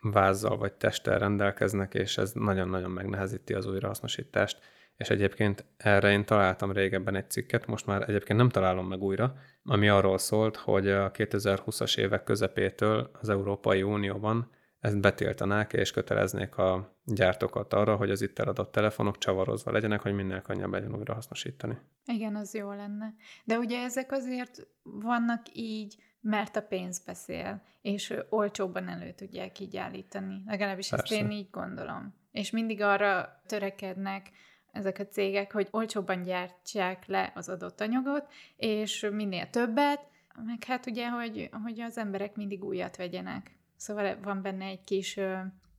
vázzal 0.00 0.56
vagy 0.56 0.72
testtel 0.72 1.18
rendelkeznek, 1.18 1.94
és 1.94 2.18
ez 2.18 2.32
nagyon-nagyon 2.32 2.90
megnehezíti 2.90 3.54
az 3.54 3.66
újrahasznosítást. 3.66 4.58
És 4.96 5.10
egyébként 5.10 5.64
erre 5.76 6.10
én 6.10 6.24
találtam 6.24 6.72
régebben 6.72 7.14
egy 7.14 7.30
cikket, 7.30 7.66
most 7.66 7.86
már 7.86 8.08
egyébként 8.08 8.38
nem 8.38 8.48
találom 8.48 8.88
meg 8.88 9.02
újra, 9.02 9.34
ami 9.64 9.88
arról 9.88 10.18
szólt, 10.18 10.56
hogy 10.56 10.88
a 10.88 11.10
2020-as 11.10 11.98
évek 11.98 12.24
közepétől 12.24 13.10
az 13.20 13.28
Európai 13.28 13.82
Unióban 13.82 14.50
ezt 14.84 15.00
betiltanák 15.00 15.72
és 15.72 15.90
köteleznék 15.90 16.56
a 16.56 16.96
gyártókat 17.04 17.72
arra, 17.72 17.96
hogy 17.96 18.10
az 18.10 18.22
itt 18.22 18.38
eladott 18.38 18.72
telefonok 18.72 19.18
csavarozva 19.18 19.72
legyenek, 19.72 20.00
hogy 20.00 20.14
minél 20.14 20.40
könnyebb 20.40 20.72
legyen 20.72 20.94
újra 20.94 21.14
hasznosítani. 21.14 21.78
Igen, 22.04 22.36
az 22.36 22.54
jó 22.54 22.72
lenne. 22.72 23.14
De 23.44 23.58
ugye 23.58 23.82
ezek 23.82 24.12
azért 24.12 24.66
vannak 24.82 25.42
így, 25.52 25.96
mert 26.20 26.56
a 26.56 26.62
pénz 26.62 27.04
beszél, 27.04 27.62
és 27.82 28.14
olcsóbban 28.28 28.88
elő 28.88 29.12
tudják 29.12 29.58
így 29.58 29.76
állítani. 29.76 30.42
Legalábbis 30.46 30.88
Persze. 30.88 31.14
ezt 31.14 31.24
én 31.24 31.30
így 31.30 31.50
gondolom. 31.50 32.14
És 32.30 32.50
mindig 32.50 32.80
arra 32.80 33.42
törekednek, 33.46 34.30
ezek 34.74 34.98
a 34.98 35.06
cégek, 35.06 35.52
hogy 35.52 35.68
olcsóbban 35.70 36.22
gyártsák 36.22 37.06
le 37.06 37.32
az 37.34 37.48
adott 37.48 37.80
anyagot, 37.80 38.26
és 38.56 39.06
minél 39.12 39.50
többet, 39.50 40.00
meg 40.46 40.64
hát 40.64 40.86
ugye, 40.86 41.08
hogy, 41.08 41.50
hogy 41.62 41.80
az 41.80 41.98
emberek 41.98 42.36
mindig 42.36 42.64
újat 42.64 42.96
vegyenek. 42.96 43.58
Szóval 43.76 44.16
van 44.22 44.42
benne 44.42 44.64
egy 44.64 44.84
kis, 44.84 45.20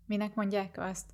minek 0.05 0.35
mondják 0.35 0.75
azt, 0.77 1.11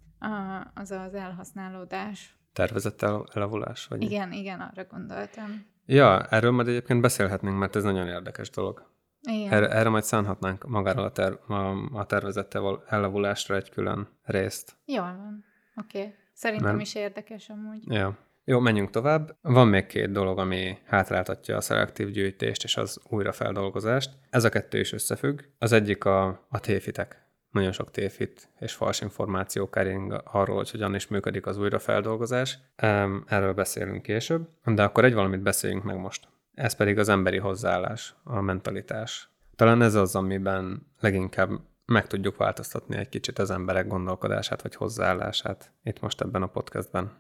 az 0.74 0.92
az 0.92 1.14
elhasználódás. 1.14 2.36
Tervezett 2.54 3.02
el, 3.02 3.26
elavulás? 3.34 3.88
Vagy 3.88 4.02
igen, 4.02 4.32
igen, 4.32 4.60
arra 4.60 4.84
gondoltam. 4.84 5.66
Ja, 5.86 6.26
erről 6.26 6.52
majd 6.52 6.68
egyébként 6.68 7.02
beszélhetnénk, 7.02 7.58
mert 7.58 7.76
ez 7.76 7.84
nagyon 7.84 8.08
érdekes 8.08 8.50
dolog. 8.50 8.90
Igen. 9.22 9.52
Erre, 9.52 9.70
erre 9.70 9.90
majd 9.90 10.04
szánhatnánk 10.04 10.68
magáról 10.68 11.04
a, 11.04 11.12
ter, 11.12 11.40
a, 11.48 11.54
a 11.94 12.06
tervezett 12.06 12.58
elavulásra 12.88 13.56
egy 13.56 13.70
külön 13.70 14.08
részt. 14.24 14.76
Jól 14.86 15.16
van, 15.18 15.46
oké. 15.76 16.00
Okay. 16.00 16.16
Szerintem 16.34 16.76
Mert... 16.76 16.82
is 16.82 16.96
érdekes 16.96 17.50
amúgy. 17.50 17.84
Ja. 17.88 18.18
Jó, 18.44 18.60
menjünk 18.60 18.90
tovább. 18.90 19.38
Van 19.42 19.68
még 19.68 19.86
két 19.86 20.12
dolog, 20.12 20.40
ami 20.40 20.78
hátráltatja 20.86 21.56
a 21.56 21.62
szelektív 21.62 22.10
gyűjtést 22.10 22.64
és 22.64 22.78
az 22.78 23.00
újrafeldolgozást. 23.10 24.12
Ez 24.30 24.44
a 24.44 24.50
kettő 24.50 24.80
is 24.80 24.94
összefügg. 24.94 25.40
Az 25.58 25.72
egyik 25.72 26.06
a, 26.06 26.46
a 26.50 26.60
téfitek. 26.60 27.26
Nagyon 27.52 27.72
sok 27.72 27.92
téfit 27.92 28.50
és 28.60 28.74
fals 28.74 29.02
információ 29.02 29.70
kering 29.70 30.22
arról, 30.24 30.56
hogy 30.56 30.72
hogyan 30.72 30.96
is 30.96 31.08
működik 31.08 31.46
az 31.46 31.58
újrafeldolgozás. 31.58 32.60
Erről 33.26 33.54
beszélünk 33.54 34.02
később, 34.02 34.48
de 34.66 34.84
akkor 34.84 35.06
egy 35.06 35.14
valamit 35.14 35.42
beszéljünk 35.42 35.84
meg 35.84 35.98
most. 35.98 36.28
Ez 36.54 36.76
pedig 36.76 36.98
az 36.98 37.10
emberi 37.10 37.38
hozzáállás, 37.38 38.16
a 38.24 38.42
mentalitás. 38.42 39.30
Talán 39.56 39.82
ez 39.82 39.96
az, 39.96 40.16
amiben 40.16 40.88
leginkább 41.00 41.50
meg 41.92 42.08
tudjuk 42.08 42.38
változtatni 42.38 42.98
egy 42.98 43.10
kicsit 43.10 43.40
az 43.40 43.52
emberek 43.52 43.88
gondolkodását 43.88 44.62
vagy 44.62 44.76
hozzáállását 44.76 45.72
itt 45.84 46.00
most 46.00 46.22
ebben 46.22 46.42
a 46.42 46.48
podcastben. 46.48 47.12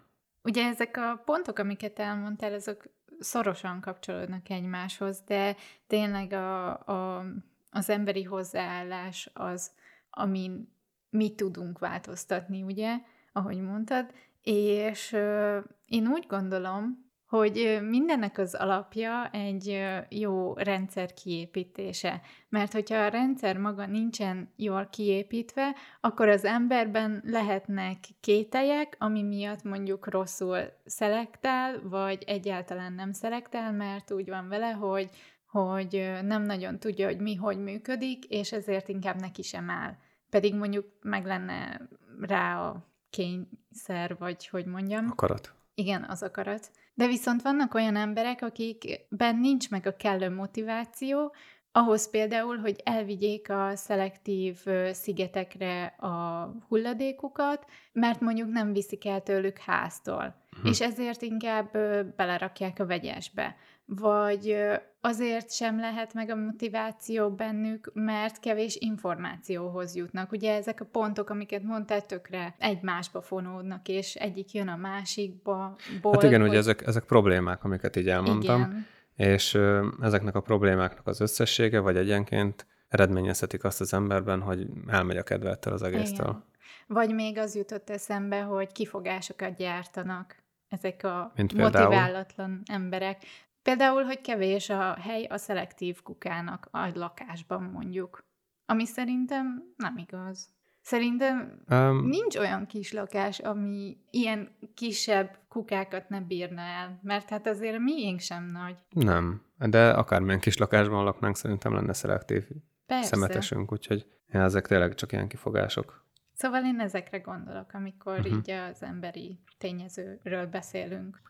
Ugye 0.43 0.65
ezek 0.65 0.97
a 0.97 1.21
pontok, 1.25 1.59
amiket 1.59 1.99
elmondtál, 1.99 2.53
azok 2.53 2.83
szorosan 3.19 3.81
kapcsolódnak 3.81 4.49
egymáshoz, 4.49 5.21
de 5.25 5.55
tényleg 5.87 6.33
a, 6.33 6.69
a, 6.69 7.25
az 7.71 7.89
emberi 7.89 8.23
hozzáállás 8.23 9.29
az, 9.33 9.71
amin 10.09 10.75
mi 11.09 11.35
tudunk 11.35 11.79
változtatni, 11.79 12.63
ugye, 12.63 12.97
ahogy 13.31 13.61
mondtad, 13.61 14.13
és 14.41 15.11
ö, 15.11 15.59
én 15.85 16.07
úgy 16.07 16.25
gondolom, 16.27 17.00
hogy 17.31 17.79
mindennek 17.89 18.37
az 18.37 18.53
alapja 18.55 19.29
egy 19.29 19.83
jó 20.09 20.53
rendszer 20.53 21.13
kiépítése. 21.13 22.21
Mert 22.49 22.73
hogyha 22.73 22.95
a 22.95 23.07
rendszer 23.07 23.57
maga 23.57 23.85
nincsen 23.85 24.49
jól 24.55 24.87
kiépítve, 24.91 25.75
akkor 26.01 26.27
az 26.27 26.45
emberben 26.45 27.21
lehetnek 27.25 27.97
kételyek, 28.19 28.95
ami 28.99 29.23
miatt 29.23 29.63
mondjuk 29.63 30.07
rosszul 30.09 30.57
szelektál, 30.85 31.81
vagy 31.83 32.23
egyáltalán 32.27 32.93
nem 32.93 33.11
szelektál, 33.11 33.71
mert 33.71 34.11
úgy 34.11 34.29
van 34.29 34.47
vele, 34.47 34.71
hogy, 34.71 35.09
hogy 35.45 36.11
nem 36.23 36.43
nagyon 36.43 36.79
tudja, 36.79 37.05
hogy 37.05 37.19
mi 37.19 37.35
hogy 37.35 37.57
működik, 37.57 38.25
és 38.25 38.51
ezért 38.51 38.87
inkább 38.87 39.19
neki 39.19 39.41
sem 39.41 39.69
áll. 39.69 39.95
Pedig 40.29 40.55
mondjuk 40.55 40.85
meg 41.01 41.25
lenne 41.25 41.81
rá 42.21 42.67
a 42.67 42.85
kényszer, 43.09 44.17
vagy 44.17 44.47
hogy 44.47 44.65
mondjam. 44.65 45.07
Akarat. 45.09 45.53
Igen, 45.73 46.03
az 46.03 46.23
akarat. 46.23 46.71
De 46.93 47.07
viszont 47.07 47.41
vannak 47.41 47.73
olyan 47.73 47.95
emberek, 47.95 48.41
akikben 48.41 49.35
nincs 49.35 49.69
meg 49.69 49.85
a 49.85 49.95
kellő 49.95 50.29
motiváció, 50.29 51.33
ahhoz 51.71 52.09
például, 52.09 52.57
hogy 52.57 52.81
elvigyék 52.83 53.49
a 53.49 53.75
szelektív 53.75 54.57
szigetekre 54.91 55.85
a 55.85 56.45
hulladékukat, 56.67 57.65
mert 57.91 58.19
mondjuk 58.19 58.49
nem 58.49 58.73
viszik 58.73 59.05
el 59.05 59.21
tőlük 59.21 59.57
háztól, 59.57 60.35
hm. 60.61 60.67
és 60.67 60.81
ezért 60.81 61.21
inkább 61.21 61.71
belerakják 62.15 62.79
a 62.79 62.85
vegyesbe. 62.85 63.55
Vagy 63.85 64.57
azért 65.01 65.51
sem 65.51 65.79
lehet 65.79 66.13
meg 66.13 66.29
a 66.29 66.35
motiváció 66.35 67.29
bennük, 67.29 67.91
mert 67.93 68.39
kevés 68.39 68.75
információhoz 68.75 69.95
jutnak. 69.95 70.31
Ugye 70.31 70.53
ezek 70.55 70.81
a 70.81 70.85
pontok, 70.85 71.29
amiket 71.29 71.63
mondtál, 71.63 72.05
tökre 72.05 72.55
egymásba 72.57 73.21
fonódnak, 73.21 73.87
és 73.87 74.15
egyik 74.15 74.51
jön 74.51 74.67
a 74.67 74.75
másikba. 74.75 75.75
Ból, 76.01 76.13
hát 76.13 76.23
igen, 76.23 76.39
hogy... 76.39 76.49
ugye 76.49 76.57
ezek, 76.57 76.87
ezek 76.87 77.03
problémák, 77.03 77.63
amiket 77.63 77.95
így 77.95 78.09
elmondtam. 78.09 78.61
Igen 78.61 78.85
és 79.21 79.57
ezeknek 80.01 80.35
a 80.35 80.41
problémáknak 80.41 81.07
az 81.07 81.19
összessége, 81.19 81.79
vagy 81.79 81.97
egyenként 81.97 82.65
eredményezhetik 82.87 83.63
azt 83.63 83.81
az 83.81 83.93
emberben, 83.93 84.41
hogy 84.41 84.67
elmegy 84.87 85.17
a 85.17 85.23
kedvettel 85.23 85.73
az 85.73 85.83
egésztől. 85.83 86.27
Igen. 86.27 86.43
Vagy 86.87 87.13
még 87.13 87.37
az 87.37 87.55
jutott 87.55 87.89
eszembe, 87.89 88.41
hogy 88.41 88.71
kifogásokat 88.71 89.55
gyártanak 89.55 90.35
ezek 90.69 91.03
a 91.03 91.31
Mint 91.35 91.53
motiválatlan 91.53 92.61
emberek. 92.65 93.21
Például, 93.63 94.03
hogy 94.03 94.21
kevés 94.21 94.69
a 94.69 94.93
hely 94.99 95.23
a 95.23 95.37
szelektív 95.37 96.01
kukának 96.01 96.67
a 96.71 96.91
lakásban 96.93 97.63
mondjuk. 97.63 98.23
Ami 98.65 98.85
szerintem 98.85 99.73
nem 99.75 99.97
igaz. 99.97 100.49
Szerintem 100.81 101.63
um, 101.69 102.07
nincs 102.07 102.35
olyan 102.35 102.65
kis 102.65 102.91
lakás, 102.91 103.39
ami 103.39 103.97
ilyen 104.09 104.55
kisebb 104.73 105.37
kukákat 105.47 106.09
ne 106.09 106.21
bírna 106.21 106.61
el, 106.61 106.99
mert 107.03 107.29
hát 107.29 107.47
azért 107.47 107.75
a 107.75 107.79
miénk 107.79 108.19
sem 108.19 108.43
nagy. 108.43 108.75
Nem, 108.89 109.41
de 109.57 109.89
akármilyen 109.89 110.39
kis 110.39 110.57
lakásban 110.57 111.03
laknánk, 111.03 111.35
szerintem 111.35 111.73
lenne 111.73 111.93
szelektív 111.93 112.47
Persze. 112.85 113.15
szemetesünk, 113.15 113.71
úgyhogy 113.71 114.05
ja, 114.27 114.41
ezek 114.41 114.67
tényleg 114.67 114.95
csak 114.95 115.11
ilyen 115.11 115.27
kifogások. 115.27 116.05
Szóval 116.33 116.65
én 116.65 116.79
ezekre 116.79 117.17
gondolok, 117.17 117.73
amikor 117.73 118.19
uh-huh. 118.19 118.37
így 118.37 118.49
az 118.49 118.83
emberi 118.83 119.39
tényezőről 119.57 120.45
beszélünk. 120.45 121.21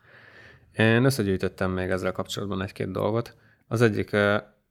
Én 0.73 1.05
összegyűjtöttem 1.05 1.71
még 1.71 1.89
ezzel 1.89 2.11
kapcsolatban 2.11 2.61
egy-két 2.61 2.91
dolgot. 2.91 3.35
Az 3.67 3.81
egyik 3.81 4.13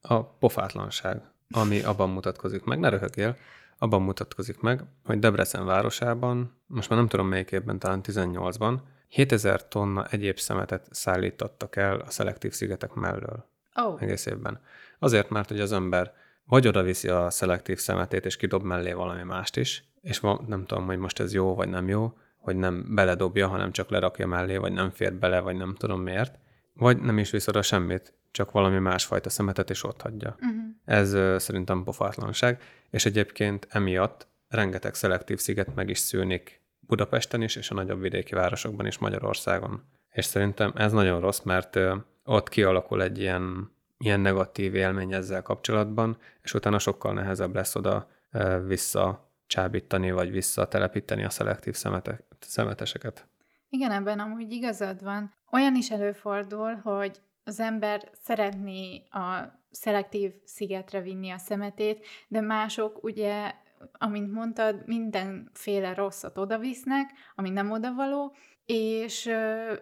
a 0.00 0.24
pofátlanság, 0.24 1.22
ami 1.50 1.82
abban 1.82 2.10
mutatkozik 2.10 2.64
meg. 2.64 2.78
Ne 2.78 2.88
röhögjél, 2.88 3.36
abban 3.78 4.02
mutatkozik 4.02 4.60
meg, 4.60 4.84
hogy 5.04 5.18
Debrecen 5.18 5.64
városában, 5.64 6.56
most 6.66 6.88
már 6.88 6.98
nem 6.98 7.08
tudom 7.08 7.28
melyik 7.28 7.50
évben, 7.50 7.78
talán 7.78 8.00
18-ban, 8.02 8.76
7000 9.08 9.68
tonna 9.68 10.06
egyéb 10.06 10.38
szemetet 10.38 10.86
szállítottak 10.90 11.76
el 11.76 11.96
a 12.00 12.10
szelektív 12.10 12.52
szigetek 12.52 12.92
mellől. 12.92 13.44
Oh. 13.74 14.02
Egész 14.02 14.26
évben. 14.26 14.60
Azért, 14.98 15.30
mert 15.30 15.48
hogy 15.48 15.60
az 15.60 15.72
ember 15.72 16.14
vagy 16.44 16.68
oda 16.68 16.82
viszi 16.82 17.08
a 17.08 17.30
szelektív 17.30 17.78
szemetét, 17.78 18.24
és 18.24 18.36
kidob 18.36 18.62
mellé 18.62 18.92
valami 18.92 19.22
mást 19.22 19.56
is, 19.56 19.84
és 20.02 20.20
ma, 20.20 20.40
nem 20.46 20.66
tudom, 20.66 20.86
hogy 20.86 20.98
most 20.98 21.20
ez 21.20 21.32
jó 21.32 21.54
vagy 21.54 21.68
nem 21.68 21.88
jó, 21.88 22.18
hogy 22.40 22.56
nem 22.56 22.94
beledobja, 22.94 23.48
hanem 23.48 23.72
csak 23.72 23.90
lerakja 23.90 24.26
mellé, 24.26 24.56
vagy 24.56 24.72
nem 24.72 24.90
fér 24.90 25.14
bele, 25.14 25.40
vagy 25.40 25.56
nem 25.56 25.74
tudom 25.74 26.00
miért, 26.00 26.38
vagy 26.72 27.00
nem 27.00 27.18
is 27.18 27.30
visz 27.30 27.48
oda 27.48 27.62
semmit, 27.62 28.14
csak 28.30 28.50
valami 28.50 28.78
másfajta 28.78 29.30
szemetet, 29.30 29.70
és 29.70 29.84
ott 29.84 30.00
hagyja. 30.00 30.36
Uh-huh. 30.40 30.60
Ez 30.84 31.14
uh, 31.14 31.36
szerintem 31.36 31.84
pofátlanság, 31.84 32.62
és 32.90 33.04
egyébként 33.04 33.66
emiatt 33.70 34.26
rengeteg 34.48 34.94
szelektív 34.94 35.38
sziget 35.38 35.74
meg 35.74 35.88
is 35.88 35.98
szűnik 35.98 36.62
Budapesten 36.80 37.42
is, 37.42 37.56
és 37.56 37.70
a 37.70 37.74
nagyobb 37.74 38.00
vidéki 38.00 38.34
városokban 38.34 38.86
is 38.86 38.98
Magyarországon. 38.98 39.82
És 40.10 40.24
szerintem 40.24 40.72
ez 40.74 40.92
nagyon 40.92 41.20
rossz, 41.20 41.40
mert 41.40 41.76
uh, 41.76 41.96
ott 42.24 42.48
kialakul 42.48 43.02
egy 43.02 43.18
ilyen, 43.18 43.72
ilyen 43.98 44.20
negatív 44.20 44.74
élmény 44.74 45.12
ezzel 45.12 45.42
kapcsolatban, 45.42 46.16
és 46.42 46.54
utána 46.54 46.78
sokkal 46.78 47.12
nehezebb 47.12 47.54
lesz 47.54 47.74
oda 47.76 48.10
uh, 48.32 48.66
vissza 48.66 49.28
csábítani, 49.46 50.10
vagy 50.10 50.30
visszatelepíteni 50.30 51.24
a 51.24 51.30
szelektív 51.30 51.74
szemetek, 51.74 52.22
szemeteseket. 52.46 53.26
Igen, 53.68 53.90
ebben 53.90 54.18
amúgy 54.18 54.52
igazad 54.52 55.02
van. 55.02 55.34
Olyan 55.50 55.74
is 55.74 55.90
előfordul, 55.90 56.74
hogy 56.74 57.20
az 57.44 57.60
ember 57.60 58.10
szeretné 58.22 59.02
a 59.10 59.58
szelektív 59.70 60.32
szigetre 60.44 61.00
vinni 61.00 61.30
a 61.30 61.38
szemetét, 61.38 62.06
de 62.28 62.40
mások 62.40 63.02
ugye, 63.04 63.54
amint 63.92 64.32
mondtad, 64.32 64.82
mindenféle 64.86 65.94
rosszat 65.94 66.38
odavisznek, 66.38 67.10
ami 67.34 67.50
nem 67.50 67.70
odavaló, 67.70 68.34
és 68.72 69.30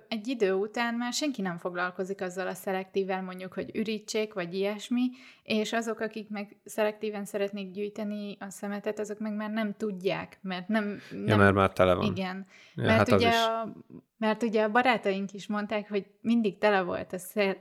egy 0.08 0.28
idő 0.28 0.52
után 0.52 0.94
már 0.94 1.12
senki 1.12 1.42
nem 1.42 1.58
foglalkozik 1.58 2.20
azzal 2.20 2.46
a 2.46 2.54
szelektívvel, 2.54 3.22
mondjuk, 3.22 3.52
hogy 3.52 3.70
ürítsék, 3.76 4.34
vagy 4.34 4.54
ilyesmi, 4.54 5.10
és 5.42 5.72
azok, 5.72 6.00
akik 6.00 6.28
meg 6.28 6.56
szelektíven 6.64 7.24
szeretnék 7.24 7.70
gyűjteni 7.70 8.36
a 8.40 8.50
szemetet, 8.50 8.98
azok 8.98 9.18
meg 9.18 9.32
már 9.32 9.50
nem 9.50 9.74
tudják, 9.76 10.38
mert 10.42 10.68
nem... 10.68 10.98
nem 11.10 11.26
ja, 11.26 11.36
mert 11.36 11.54
már 11.54 11.72
tele 11.72 11.94
van. 11.94 12.04
Igen. 12.04 12.46
Ja, 12.74 12.82
mert, 12.82 12.98
hát 12.98 13.12
ugye 13.12 13.30
a, 13.30 13.76
mert 14.16 14.42
ugye 14.42 14.62
a 14.62 14.70
barátaink 14.70 15.32
is 15.32 15.46
mondták, 15.46 15.88
hogy 15.88 16.06
mindig 16.20 16.58
tele 16.58 16.82
volt 16.82 17.12
a 17.12 17.18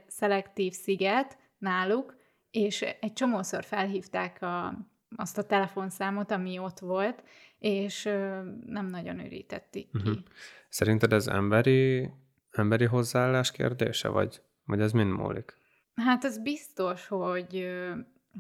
szelektív 0.07 0.73
sziget 0.73 1.37
náluk, 1.57 2.15
és 2.51 2.81
egy 2.81 3.13
csomószor 3.13 3.63
felhívták 3.63 4.41
a, 4.41 4.73
azt 5.15 5.37
a 5.37 5.43
telefonszámot, 5.43 6.31
ami 6.31 6.59
ott 6.59 6.79
volt, 6.79 7.23
és 7.59 8.03
nem 8.65 8.87
nagyon 8.89 9.25
ürítették 9.25 9.89
ki. 9.91 9.97
Uh-huh. 9.97 10.17
Szerinted 10.77 11.13
ez 11.13 11.27
emberi, 11.27 12.09
emberi 12.51 12.85
hozzáállás 12.85 13.51
kérdése, 13.51 14.07
vagy, 14.07 14.41
vagy 14.65 14.81
ez 14.81 14.91
mind 14.91 15.11
múlik? 15.11 15.53
Hát 15.95 16.23
az 16.23 16.39
biztos, 16.39 17.07
hogy, 17.07 17.67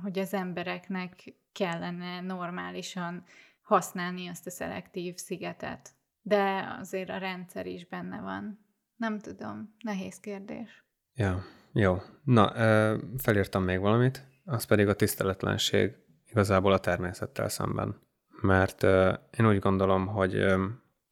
hogy 0.01 0.19
az 0.19 0.33
embereknek 0.33 1.33
kellene 1.51 2.21
normálisan 2.21 3.23
használni 3.61 4.27
azt 4.27 4.47
a 4.47 4.49
szelektív 4.49 5.15
szigetet. 5.15 5.89
De 6.21 6.75
azért 6.79 7.09
a 7.09 7.17
rendszer 7.17 7.65
is 7.65 7.85
benne 7.85 8.21
van. 8.21 8.59
Nem 8.95 9.19
tudom, 9.19 9.75
nehéz 9.83 10.19
kérdés. 10.19 10.85
Ja, 11.13 11.43
jó. 11.73 11.97
Na, 12.23 12.51
felírtam 13.17 13.63
még 13.63 13.79
valamit, 13.79 14.23
az 14.45 14.63
pedig 14.63 14.87
a 14.87 14.95
tiszteletlenség 14.95 15.95
igazából 16.25 16.71
a 16.71 16.79
természettel 16.79 17.49
szemben. 17.49 17.95
Mert 18.41 18.83
én 19.37 19.47
úgy 19.47 19.59
gondolom, 19.59 20.07
hogy 20.07 20.45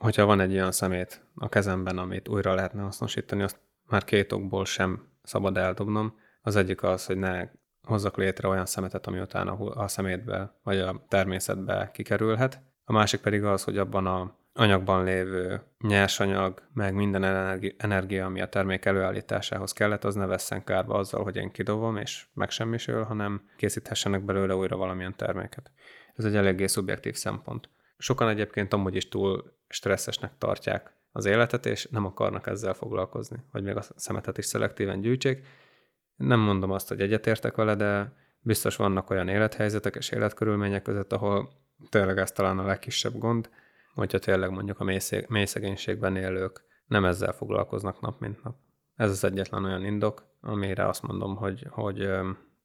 hogyha 0.05 0.25
van 0.25 0.39
egy 0.39 0.53
olyan 0.53 0.71
szemét 0.71 1.21
a 1.35 1.49
kezemben, 1.49 1.97
amit 1.97 2.27
újra 2.27 2.53
lehetne 2.53 2.81
hasznosítani, 2.81 3.43
azt 3.43 3.59
már 3.87 4.03
két 4.03 4.31
okból 4.31 4.65
sem 4.65 5.07
szabad 5.23 5.57
eldobnom. 5.57 6.19
Az 6.41 6.55
egyik 6.55 6.83
az, 6.83 7.05
hogy 7.05 7.17
ne 7.17 7.47
hozzak 7.83 8.17
létre 8.17 8.47
olyan 8.47 8.65
szemetet, 8.65 9.07
ami 9.07 9.19
utána 9.19 9.51
a 9.57 9.87
szemétbe 9.87 10.53
vagy 10.63 10.77
a 10.77 11.05
természetbe 11.07 11.89
kikerülhet. 11.93 12.61
A 12.83 12.93
másik 12.93 13.21
pedig 13.21 13.43
az, 13.43 13.63
hogy 13.63 13.77
abban 13.77 14.05
a 14.05 14.37
anyagban 14.53 15.03
lévő 15.03 15.61
nyersanyag, 15.79 16.61
meg 16.73 16.93
minden 16.93 17.23
energia, 17.77 18.25
ami 18.25 18.41
a 18.41 18.49
termék 18.49 18.85
előállításához 18.85 19.71
kellett, 19.73 20.03
az 20.03 20.15
ne 20.15 20.25
vesszen 20.25 20.63
kárba 20.63 20.93
azzal, 20.93 21.23
hogy 21.23 21.35
én 21.35 21.51
kidobom, 21.51 21.97
és 21.97 22.25
megsemmisül, 22.33 23.03
hanem 23.03 23.41
készíthessenek 23.57 24.25
belőle 24.25 24.55
újra 24.55 24.77
valamilyen 24.77 25.15
terméket. 25.15 25.71
Ez 26.15 26.25
egy 26.25 26.35
eléggé 26.35 26.67
szubjektív 26.67 27.15
szempont. 27.15 27.69
Sokan 27.97 28.29
egyébként 28.29 28.73
amúgy 28.73 28.95
is 28.95 29.09
túl 29.09 29.53
stresszesnek 29.75 30.37
tartják 30.37 30.93
az 31.11 31.25
életet, 31.25 31.65
és 31.65 31.87
nem 31.91 32.05
akarnak 32.05 32.47
ezzel 32.47 32.73
foglalkozni, 32.73 33.37
hogy 33.51 33.63
még 33.63 33.75
a 33.75 33.83
szemetet 33.95 34.37
is 34.37 34.45
szelektíven 34.45 35.01
gyűjtsék. 35.01 35.45
Nem 36.15 36.39
mondom 36.39 36.71
azt, 36.71 36.87
hogy 36.87 37.01
egyetértek 37.01 37.55
vele, 37.55 37.75
de 37.75 38.13
biztos 38.39 38.75
vannak 38.75 39.09
olyan 39.09 39.27
élethelyzetek 39.27 39.95
és 39.95 40.09
életkörülmények 40.09 40.81
között, 40.81 41.13
ahol 41.13 41.49
tényleg 41.89 42.17
ez 42.17 42.31
talán 42.31 42.59
a 42.59 42.65
legkisebb 42.65 43.17
gond, 43.17 43.49
hogyha 43.93 44.19
tényleg 44.19 44.49
mondjuk 44.49 44.79
a 44.79 44.83
mély 45.27 45.45
szegénységben 45.45 46.15
élők 46.15 46.63
nem 46.87 47.05
ezzel 47.05 47.33
foglalkoznak 47.33 48.01
nap 48.01 48.19
mint 48.19 48.43
nap. 48.43 48.55
Ez 48.95 49.09
az 49.09 49.23
egyetlen 49.23 49.65
olyan 49.65 49.85
indok, 49.85 50.23
amire 50.41 50.87
azt 50.87 51.01
mondom, 51.01 51.35
hogy, 51.35 51.67
hogy, 51.69 52.09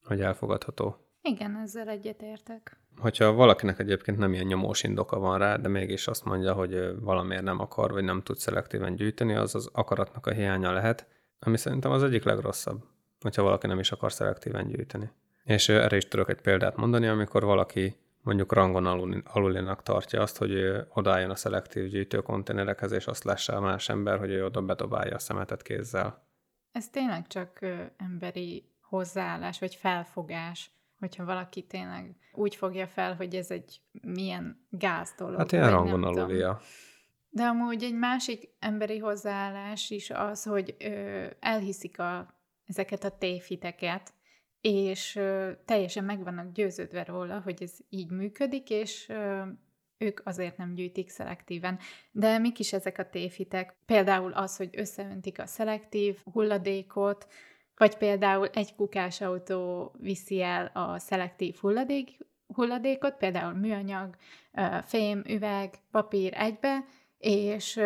hogy 0.03 0.21
elfogadható. 0.21 1.10
Igen, 1.23 1.57
ezzel 1.57 1.89
egyetértek. 1.89 2.79
Hogyha 2.97 3.33
valakinek 3.33 3.79
egyébként 3.79 4.19
nem 4.19 4.33
ilyen 4.33 4.47
nyomós 4.47 4.83
indoka 4.83 5.19
van 5.19 5.39
rá, 5.39 5.57
de 5.57 5.69
mégis 5.69 6.07
azt 6.07 6.25
mondja, 6.25 6.53
hogy 6.53 7.01
valamiért 7.01 7.43
nem 7.43 7.61
akar, 7.61 7.93
vagy 7.93 8.05
nem 8.05 8.23
tud 8.23 8.37
szelektíven 8.37 8.95
gyűjteni, 8.95 9.35
az 9.35 9.55
az 9.55 9.69
akaratnak 9.73 10.27
a 10.27 10.33
hiánya 10.33 10.73
lehet, 10.73 11.07
ami 11.39 11.57
szerintem 11.57 11.91
az 11.91 12.03
egyik 12.03 12.25
legrosszabb, 12.25 12.85
hogyha 13.21 13.43
valaki 13.43 13.67
nem 13.67 13.79
is 13.79 13.93
akar 13.93 14.13
szelektíven 14.13 14.69
gyűjteni. 14.69 15.11
És 15.45 15.69
erre 15.69 15.97
is 15.97 16.09
tudok 16.09 16.29
egy 16.29 16.41
példát 16.41 16.77
mondani, 16.77 17.07
amikor 17.07 17.45
valaki 17.45 17.97
mondjuk 18.23 18.53
rangon 18.53 18.87
alulinak 19.25 19.83
tartja 19.83 20.23
azt, 20.23 20.37
hogy 20.37 20.53
odálljon 20.95 21.31
a 21.31 21.35
szelektív 21.35 21.87
gyűjtőkonténerekhez, 21.87 22.93
és 22.93 23.07
azt 23.07 23.25
lássa 23.25 23.61
más 23.61 23.89
ember, 23.89 24.19
hogy 24.19 24.31
ő 24.31 24.45
oda 24.45 24.63
bedobálja 24.63 25.15
a 25.15 25.19
szemetet 25.19 25.63
kézzel. 25.63 26.25
Ez 26.73 26.89
tényleg 26.89 27.27
csak 27.27 27.59
emberi 27.97 28.65
hozzáállás, 28.81 29.59
vagy 29.59 29.75
felfogás 29.75 30.71
hogyha 31.01 31.25
valaki 31.25 31.63
tényleg 31.63 32.17
úgy 32.33 32.55
fogja 32.55 32.87
fel, 32.87 33.15
hogy 33.15 33.35
ez 33.35 33.51
egy 33.51 33.81
milyen 34.03 34.67
gáz 34.71 35.15
dolog. 35.19 35.39
Hát 35.39 35.53
ilyen 35.53 35.71
rangon 35.71 36.05
alulia. 36.05 36.61
De 37.31 37.43
amúgy 37.43 37.83
egy 37.83 37.95
másik 37.95 38.49
emberi 38.59 38.99
hozzáállás 38.99 39.91
is 39.91 40.11
az, 40.11 40.45
hogy 40.45 40.77
ö, 40.79 41.27
elhiszik 41.41 41.99
a, 41.99 42.35
ezeket 42.67 43.05
a 43.05 43.19
tévhiteket, 43.19 44.13
és 44.61 45.17
ö, 45.17 45.51
teljesen 45.65 46.05
meg 46.05 46.23
vannak 46.25 46.53
győződve 46.53 47.05
róla, 47.05 47.41
hogy 47.41 47.63
ez 47.63 47.73
így 47.89 48.11
működik, 48.11 48.71
és 48.71 49.09
ö, 49.09 49.43
ők 49.99 50.21
azért 50.25 50.57
nem 50.57 50.75
gyűjtik 50.75 51.09
szelektíven. 51.09 51.79
De 52.11 52.39
mik 52.39 52.59
is 52.59 52.73
ezek 52.73 52.99
a 52.99 53.09
téfitek? 53.09 53.77
Például 53.87 54.33
az, 54.33 54.57
hogy 54.57 54.71
összeöntik 54.73 55.39
a 55.39 55.47
szelektív 55.47 56.19
hulladékot, 56.33 57.27
vagy 57.81 57.97
például 57.97 58.49
egy 58.53 58.75
kukás 58.75 59.21
autó 59.21 59.93
viszi 59.99 60.43
el 60.43 60.71
a 60.75 60.99
szelektív 60.99 61.57
hulladék, 61.61 62.19
hulladékot, 62.55 63.15
például 63.15 63.53
műanyag, 63.53 64.17
fém, 64.85 65.23
üveg, 65.29 65.75
papír 65.91 66.33
egybe, 66.37 66.85
és 67.19 67.81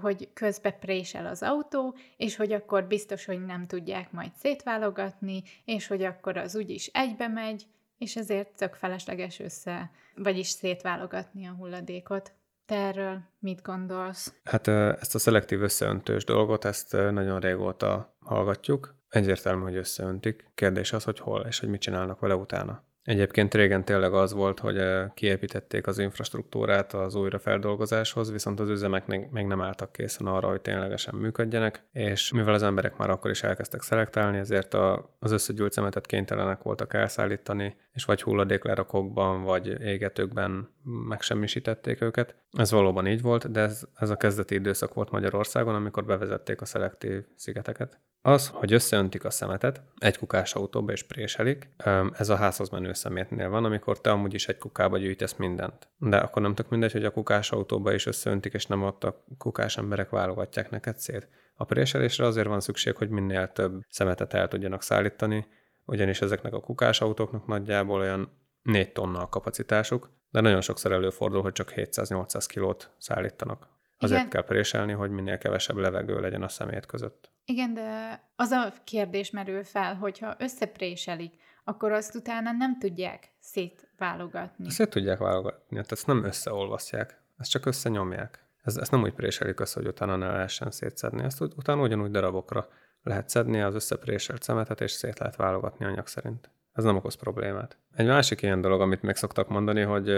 hogy 0.00 0.28
közbe 0.32 0.70
présel 0.70 1.26
az 1.26 1.42
autó, 1.42 1.96
és 2.16 2.36
hogy 2.36 2.52
akkor 2.52 2.84
biztos, 2.84 3.24
hogy 3.24 3.44
nem 3.44 3.66
tudják 3.66 4.12
majd 4.12 4.30
szétválogatni, 4.34 5.42
és 5.64 5.86
hogy 5.86 6.02
akkor 6.02 6.36
az 6.36 6.56
úgyis 6.56 6.86
egybe 6.86 7.28
megy, 7.28 7.66
és 7.98 8.16
ezért 8.16 8.56
tök 8.56 8.74
felesleges 8.74 9.38
össze, 9.38 9.90
vagyis 10.14 10.48
szétválogatni 10.48 11.46
a 11.46 11.54
hulladékot. 11.58 12.32
Te 12.66 12.76
erről 12.76 13.20
mit 13.38 13.62
gondolsz? 13.62 14.34
Hát 14.44 14.68
ezt 14.68 15.14
a 15.14 15.18
szelektív 15.18 15.62
összeöntős 15.62 16.24
dolgot, 16.24 16.64
ezt 16.64 16.92
nagyon 16.92 17.40
régóta 17.40 18.16
hallgatjuk. 18.20 18.98
Egyértelmű, 19.10 19.62
hogy 19.62 19.76
összeöntik. 19.76 20.50
Kérdés 20.54 20.92
az, 20.92 21.04
hogy 21.04 21.18
hol, 21.18 21.44
és 21.48 21.60
hogy 21.60 21.68
mit 21.68 21.80
csinálnak 21.80 22.20
vele 22.20 22.34
utána. 22.34 22.84
Egyébként 23.02 23.54
régen 23.54 23.84
tényleg 23.84 24.14
az 24.14 24.32
volt, 24.32 24.58
hogy 24.58 24.78
eh, 24.78 25.10
kiépítették 25.14 25.86
az 25.86 25.98
infrastruktúrát 25.98 26.92
az 26.92 27.14
újrafeldolgozáshoz, 27.14 28.30
viszont 28.30 28.60
az 28.60 28.68
üzemek 28.68 29.06
még 29.06 29.46
nem 29.46 29.60
álltak 29.60 29.92
készen 29.92 30.26
arra, 30.26 30.48
hogy 30.48 30.60
ténylegesen 30.60 31.14
működjenek, 31.14 31.84
és 31.92 32.32
mivel 32.32 32.54
az 32.54 32.62
emberek 32.62 32.96
már 32.96 33.10
akkor 33.10 33.30
is 33.30 33.42
elkezdtek 33.42 33.82
szelektálni, 33.82 34.38
ezért 34.38 34.74
az 35.18 35.32
összegyűlt 35.32 35.72
szemetet 35.72 36.06
kénytelenek 36.06 36.62
voltak 36.62 36.94
elszállítani, 36.94 37.76
és 37.92 38.04
vagy 38.04 38.22
hulladéklerakókban, 38.22 39.42
vagy 39.42 39.66
égetőkben 39.80 40.68
megsemmisítették 41.08 42.00
őket. 42.00 42.34
Ez 42.50 42.70
valóban 42.70 43.06
így 43.06 43.22
volt, 43.22 43.50
de 43.50 43.60
ez, 43.60 43.82
ez 43.94 44.10
a 44.10 44.16
kezdeti 44.16 44.54
időszak 44.54 44.94
volt 44.94 45.10
Magyarországon, 45.10 45.74
amikor 45.74 46.04
bevezették 46.04 46.60
a 46.60 46.64
szelektív 46.64 47.24
szigeteket. 47.36 48.00
Az, 48.22 48.48
hogy 48.48 48.72
összeöntik 48.72 49.24
a 49.24 49.30
szemetet, 49.30 49.82
egy 49.98 50.18
kukás 50.18 50.54
autóba 50.54 50.92
és 50.92 51.02
préselik, 51.02 51.68
ez 52.12 52.28
a 52.28 52.36
házhoz 52.36 52.68
menő 52.68 52.92
szemétnél 52.92 53.48
van, 53.48 53.64
amikor 53.64 54.00
te 54.00 54.10
amúgy 54.10 54.34
is 54.34 54.48
egy 54.48 54.58
kukába 54.58 54.98
gyűjtesz 54.98 55.36
mindent. 55.36 55.88
De 55.96 56.16
akkor 56.16 56.42
nem 56.42 56.54
tök 56.54 56.68
mindegy, 56.68 56.92
hogy 56.92 57.04
a 57.04 57.10
kukás 57.10 57.52
autóba 57.52 57.92
is 57.92 58.06
összeöntik, 58.06 58.52
és 58.52 58.66
nem 58.66 58.82
ott 58.82 59.04
a 59.04 59.24
kukás 59.38 59.76
emberek 59.76 60.10
válogatják 60.10 60.70
neked 60.70 60.98
szét. 60.98 61.28
A 61.54 61.64
préselésre 61.64 62.26
azért 62.26 62.46
van 62.46 62.60
szükség, 62.60 62.96
hogy 62.96 63.08
minél 63.08 63.52
több 63.52 63.80
szemetet 63.88 64.34
el 64.34 64.48
tudjanak 64.48 64.82
szállítani, 64.82 65.46
ugyanis 65.84 66.20
ezeknek 66.20 66.52
a 66.52 66.60
kukás 66.60 67.00
autóknak 67.00 67.46
nagyjából 67.46 68.00
olyan 68.00 68.38
4 68.62 68.92
tonna 68.92 69.20
a 69.20 69.28
kapacitásuk, 69.28 70.10
de 70.30 70.40
nagyon 70.40 70.60
sokszor 70.60 70.92
előfordul, 70.92 71.42
hogy 71.42 71.52
csak 71.52 71.72
700-800 71.76 72.44
kilót 72.48 72.90
szállítanak. 72.98 73.68
Azért 73.98 74.18
Igen. 74.18 74.30
kell 74.30 74.44
préselni, 74.44 74.92
hogy 74.92 75.10
minél 75.10 75.38
kevesebb 75.38 75.76
levegő 75.76 76.20
legyen 76.20 76.42
a 76.42 76.48
szemét 76.48 76.86
között. 76.86 77.30
Igen, 77.44 77.74
de 77.74 78.20
az 78.36 78.50
a 78.50 78.72
kérdés 78.84 79.30
merül 79.30 79.64
fel, 79.64 79.94
hogyha 79.94 80.34
összepréselik, 80.38 81.34
akkor 81.64 81.92
azt 81.92 82.14
utána 82.14 82.52
nem 82.52 82.78
tudják 82.78 83.32
szétválogatni. 83.38 84.70
Szét 84.70 84.90
tudják 84.90 85.18
válogatni, 85.18 85.76
tehát 85.76 85.92
ezt 85.92 86.06
nem 86.06 86.24
összeolvasztják, 86.24 87.22
ezt 87.38 87.50
csak 87.50 87.66
összenyomják. 87.66 88.44
Ez, 88.62 88.76
ezt 88.76 88.90
nem 88.90 89.02
úgy 89.02 89.12
préselik 89.12 89.60
össze, 89.60 89.80
hogy 89.80 89.88
utána 89.88 90.16
ne 90.16 90.26
lehessen 90.26 90.70
szétszedni. 90.70 91.22
Ezt 91.22 91.40
utána 91.40 91.82
ugyanúgy 91.82 92.10
darabokra 92.10 92.68
lehet 93.02 93.28
szedni 93.28 93.60
az 93.60 93.74
összepréselt 93.74 94.42
szemetet, 94.42 94.80
és 94.80 94.90
szét 94.90 95.18
lehet 95.18 95.36
válogatni 95.36 95.84
anyag 95.84 96.06
szerint. 96.06 96.50
Ez 96.72 96.84
nem 96.84 96.96
okoz 96.96 97.14
problémát. 97.14 97.78
Egy 97.94 98.06
másik 98.06 98.42
ilyen 98.42 98.60
dolog, 98.60 98.80
amit 98.80 99.02
még 99.02 99.14
szoktak 99.14 99.48
mondani, 99.48 99.80
hogy, 99.80 100.12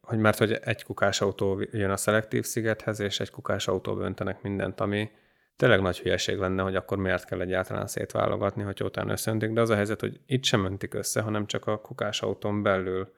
hogy 0.00 0.18
mert 0.18 0.38
hogy 0.38 0.52
egy 0.52 0.84
kukás 0.84 1.20
autó 1.20 1.60
jön 1.70 1.90
a 1.90 1.96
szelektív 1.96 2.44
szigethez, 2.44 3.00
és 3.00 3.20
egy 3.20 3.30
kukás 3.30 3.68
autóba 3.68 4.02
öntenek 4.02 4.42
mindent, 4.42 4.80
ami 4.80 5.10
tényleg 5.56 5.80
nagy 5.80 5.98
hülyeség 5.98 6.38
lenne, 6.38 6.62
hogy 6.62 6.76
akkor 6.76 6.98
miért 6.98 7.24
kell 7.24 7.40
egyáltalán 7.40 7.86
szétválogatni, 7.86 8.62
hogy 8.62 8.82
utána 8.82 9.12
összeöntik, 9.12 9.52
de 9.52 9.60
az 9.60 9.70
a 9.70 9.74
helyzet, 9.74 10.00
hogy 10.00 10.20
itt 10.26 10.44
sem 10.44 10.64
öntik 10.64 10.94
össze, 10.94 11.20
hanem 11.20 11.46
csak 11.46 11.66
a 11.66 11.80
kukás 11.80 12.22
autón 12.22 12.62
belül 12.62 13.12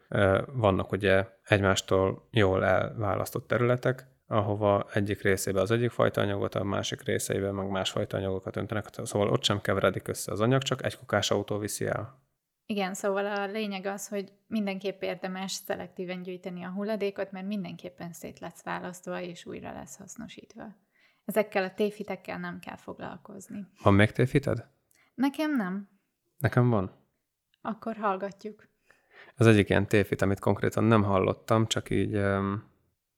vannak 0.53 0.93
ugye 0.93 1.27
egymástól 1.45 2.29
jól 2.31 2.65
elválasztott 2.65 3.47
területek, 3.47 4.07
ahova 4.31 4.87
egyik 4.93 5.23
részébe 5.23 5.61
az 5.61 5.71
egyik 5.71 5.91
fajta 5.91 6.21
anyagot, 6.21 6.55
a 6.55 6.65
másik 6.65 7.03
részeibe 7.03 7.51
meg 7.51 7.71
másfajta 7.71 8.17
anyagokat 8.17 8.57
öntenek, 8.57 8.87
szóval 9.03 9.29
ott 9.29 9.45
sem 9.45 9.61
keveredik 9.61 10.09
össze 10.09 10.33
az 10.33 10.41
anyag, 10.41 10.63
csak 10.63 10.85
egy 10.85 10.99
kukás 10.99 11.31
autó 11.31 11.59
viszi 11.59 11.87
el. 11.87 12.19
Igen, 12.67 12.95
szóval 12.95 13.27
a 13.27 13.47
lényeg 13.47 13.87
az, 13.87 14.09
hogy 14.09 14.33
mindenképp 14.47 15.03
érdemes 15.03 15.53
szelektíven 15.53 16.23
gyűjteni 16.23 16.63
a 16.63 16.71
hulladékot, 16.71 17.33
mert 17.33 17.47
mindenképpen 17.47 18.13
szét 18.13 18.39
lesz 18.39 18.63
választva, 18.63 19.21
és 19.21 19.47
újra 19.47 19.73
lesz 19.73 19.97
hasznosítva. 19.97 20.65
Ezekkel 21.25 21.65
a 21.65 21.75
téfitekkel 21.75 22.39
nem 22.39 22.59
kell 22.59 22.77
foglalkozni. 22.77 23.67
Van 23.83 23.95
még 23.95 24.11
téfited? 24.11 24.67
Nekem 25.15 25.57
nem. 25.57 25.89
Nekem 26.39 26.69
van. 26.69 26.91
Akkor 27.61 27.97
hallgatjuk. 27.97 28.69
Az 29.37 29.47
egyik 29.47 29.69
ilyen 29.69 29.87
téfit, 29.87 30.23
amit 30.23 30.41
konkrétan 30.41 30.85
nem 30.85 31.03
hallottam, 31.03 31.67
csak 31.67 31.91
így 31.91 32.21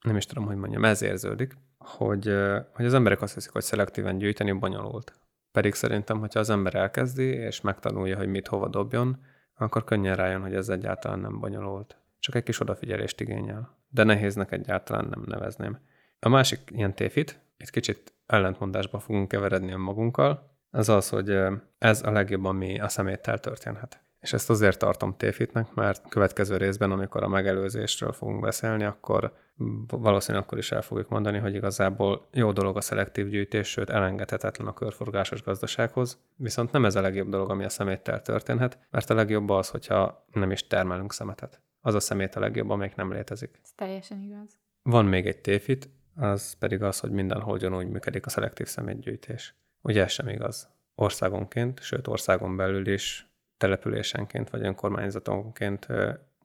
nem 0.02 0.16
is 0.16 0.26
tudom, 0.26 0.44
hogy 0.46 0.56
mondjam, 0.56 0.84
ez 0.84 1.02
érződik, 1.02 1.56
hogy, 1.78 2.34
hogy 2.72 2.84
az 2.84 2.94
emberek 2.94 3.22
azt 3.22 3.34
hiszik, 3.34 3.52
hogy 3.52 3.62
szelektíven 3.62 4.18
gyűjteni 4.18 4.52
bonyolult. 4.52 5.12
Pedig 5.52 5.74
szerintem, 5.74 6.18
hogyha 6.18 6.40
az 6.40 6.50
ember 6.50 6.74
elkezdi, 6.74 7.24
és 7.24 7.60
megtanulja, 7.60 8.16
hogy 8.16 8.28
mit 8.28 8.48
hova 8.48 8.68
dobjon, 8.68 9.22
akkor 9.54 9.84
könnyen 9.84 10.16
rájön, 10.16 10.40
hogy 10.40 10.54
ez 10.54 10.68
egyáltalán 10.68 11.18
nem 11.18 11.40
bonyolult. 11.40 11.96
Csak 12.18 12.34
egy 12.34 12.42
kis 12.42 12.60
odafigyelést 12.60 13.20
igényel. 13.20 13.76
De 13.88 14.04
nehéznek 14.04 14.52
egyáltalán 14.52 15.06
nem 15.10 15.22
nevezném. 15.26 15.78
A 16.18 16.28
másik 16.28 16.60
ilyen 16.66 16.94
téfit, 16.94 17.40
itt 17.56 17.70
kicsit 17.70 18.14
ellentmondásba 18.26 18.98
fogunk 18.98 19.28
keveredni 19.28 19.72
a 19.72 19.78
magunkkal, 19.78 20.50
az 20.70 20.88
az, 20.88 21.08
hogy 21.08 21.38
ez 21.78 22.02
a 22.02 22.10
legjobb, 22.10 22.44
ami 22.44 22.80
a 22.80 22.88
szeméttel 22.88 23.38
történhet. 23.38 24.02
És 24.22 24.32
ezt 24.32 24.50
azért 24.50 24.78
tartom 24.78 25.16
téfitnek, 25.16 25.74
mert 25.74 26.08
következő 26.08 26.56
részben, 26.56 26.90
amikor 26.90 27.22
a 27.22 27.28
megelőzésről 27.28 28.12
fogunk 28.12 28.40
beszélni, 28.40 28.84
akkor 28.84 29.32
valószínűleg 29.88 30.44
akkor 30.46 30.58
is 30.58 30.72
el 30.72 30.82
fogjuk 30.82 31.08
mondani, 31.08 31.38
hogy 31.38 31.54
igazából 31.54 32.28
jó 32.32 32.52
dolog 32.52 32.76
a 32.76 32.80
szelektív 32.80 33.28
gyűjtés, 33.28 33.68
sőt 33.68 33.90
elengedhetetlen 33.90 34.66
a 34.66 34.72
körforgásos 34.72 35.42
gazdasághoz, 35.42 36.18
viszont 36.36 36.72
nem 36.72 36.84
ez 36.84 36.94
a 36.94 37.00
legjobb 37.00 37.28
dolog, 37.28 37.50
ami 37.50 37.64
a 37.64 37.68
szeméttel 37.68 38.22
történhet, 38.22 38.78
mert 38.90 39.10
a 39.10 39.14
legjobb 39.14 39.48
az, 39.48 39.68
hogyha 39.68 40.26
nem 40.32 40.50
is 40.50 40.66
termelünk 40.66 41.12
szemetet. 41.12 41.60
Az 41.80 41.94
a 41.94 42.00
szemét 42.00 42.34
a 42.34 42.40
legjobb, 42.40 42.70
amelyik 42.70 42.94
nem 42.94 43.12
létezik. 43.12 43.60
Ez 43.62 43.70
teljesen 43.74 44.20
igaz. 44.20 44.58
Van 44.82 45.04
még 45.04 45.26
egy 45.26 45.40
téfit, 45.40 45.88
az 46.16 46.52
pedig 46.52 46.82
az, 46.82 47.00
hogy 47.00 47.10
mindenhol 47.10 47.54
ugyanúgy 47.54 47.88
működik 47.88 48.26
a 48.26 48.30
szelektív 48.30 48.66
szemétgyűjtés. 48.66 49.54
Ugye 49.80 50.02
ez 50.02 50.10
sem 50.10 50.28
igaz. 50.28 50.68
Országonként, 50.94 51.80
sőt 51.80 52.06
országon 52.06 52.56
belül 52.56 52.86
is 52.86 53.31
településenként 53.62 54.50
vagy 54.50 54.62
önkormányzatonként 54.62 55.86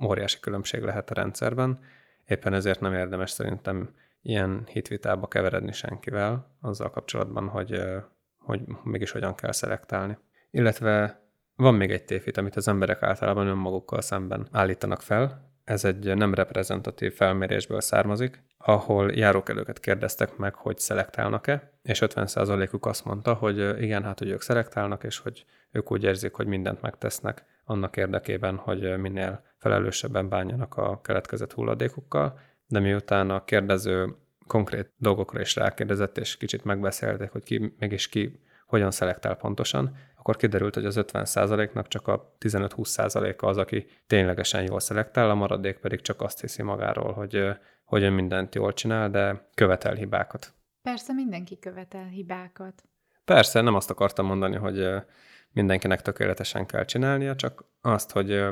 óriási 0.03 0.39
különbség 0.39 0.81
lehet 0.81 1.09
a 1.09 1.13
rendszerben. 1.13 1.79
Éppen 2.25 2.53
ezért 2.53 2.79
nem 2.79 2.93
érdemes 2.93 3.29
szerintem 3.29 3.89
ilyen 4.21 4.63
hitvitába 4.65 5.27
keveredni 5.27 5.71
senkivel 5.71 6.57
azzal 6.61 6.89
kapcsolatban, 6.89 7.47
hogy, 7.47 7.81
hogy 8.37 8.61
mégis 8.83 9.11
hogyan 9.11 9.35
kell 9.35 9.51
szelektálni. 9.51 10.17
Illetve 10.51 11.21
van 11.55 11.75
még 11.75 11.91
egy 11.91 12.05
tévhit, 12.05 12.37
amit 12.37 12.55
az 12.55 12.67
emberek 12.67 13.03
általában 13.03 13.47
önmagukkal 13.47 14.01
szemben 14.01 14.47
állítanak 14.51 15.01
fel, 15.01 15.51
ez 15.67 15.85
egy 15.85 16.15
nem 16.15 16.33
reprezentatív 16.33 17.13
felmérésből 17.13 17.81
származik, 17.81 18.43
ahol 18.57 19.11
járókelőket 19.11 19.79
kérdeztek 19.79 20.37
meg, 20.37 20.55
hogy 20.55 20.77
szelektálnak-e, 20.77 21.71
és 21.81 22.01
50%-uk 22.05 22.85
azt 22.85 23.05
mondta, 23.05 23.33
hogy 23.33 23.81
igen, 23.81 24.03
hát 24.03 24.19
hogy 24.19 24.29
ők 24.29 24.41
szelektálnak, 24.41 25.03
és 25.03 25.17
hogy 25.17 25.45
ők 25.71 25.91
úgy 25.91 26.03
érzik, 26.03 26.33
hogy 26.33 26.47
mindent 26.47 26.81
megtesznek 26.81 27.45
annak 27.63 27.97
érdekében, 27.97 28.55
hogy 28.55 28.97
minél 28.97 29.43
felelősebben 29.57 30.29
bánjanak 30.29 30.77
a 30.77 31.01
keletkezett 31.01 31.53
hulladékukkal, 31.53 32.39
de 32.67 32.79
miután 32.79 33.29
a 33.29 33.43
kérdező 33.43 34.15
konkrét 34.47 34.91
dolgokra 34.97 35.41
is 35.41 35.55
rákérdezett, 35.55 36.17
és 36.17 36.37
kicsit 36.37 36.63
megbeszélték, 36.63 37.29
hogy 37.29 37.43
ki, 37.43 37.75
mégis 37.79 38.09
ki 38.09 38.39
hogyan 38.65 38.91
szelektál 38.91 39.35
pontosan, 39.35 39.95
akkor 40.27 40.39
kiderült, 40.39 40.73
hogy 40.73 40.85
az 40.85 40.95
50%-nak 40.99 41.87
csak 41.87 42.07
a 42.07 42.35
15-20%-a 42.39 43.45
az, 43.45 43.57
aki 43.57 43.85
ténylegesen 44.07 44.63
jól 44.63 44.79
szelektál, 44.79 45.29
a 45.29 45.35
maradék 45.35 45.77
pedig 45.77 46.01
csak 46.01 46.21
azt 46.21 46.41
hiszi 46.41 46.61
magáról, 46.61 47.13
hogy, 47.13 47.47
hogy 47.83 48.03
ön 48.03 48.13
mindent 48.13 48.55
jól 48.55 48.73
csinál, 48.73 49.09
de 49.09 49.49
követel 49.53 49.93
hibákat. 49.93 50.53
Persze 50.81 51.13
mindenki 51.13 51.59
követel 51.59 52.05
hibákat. 52.05 52.83
Persze, 53.25 53.61
nem 53.61 53.75
azt 53.75 53.89
akartam 53.89 54.25
mondani, 54.25 54.55
hogy 54.55 54.87
mindenkinek 55.51 56.01
tökéletesen 56.01 56.65
kell 56.65 56.85
csinálnia, 56.85 57.35
csak 57.35 57.63
azt, 57.81 58.11
hogy, 58.11 58.45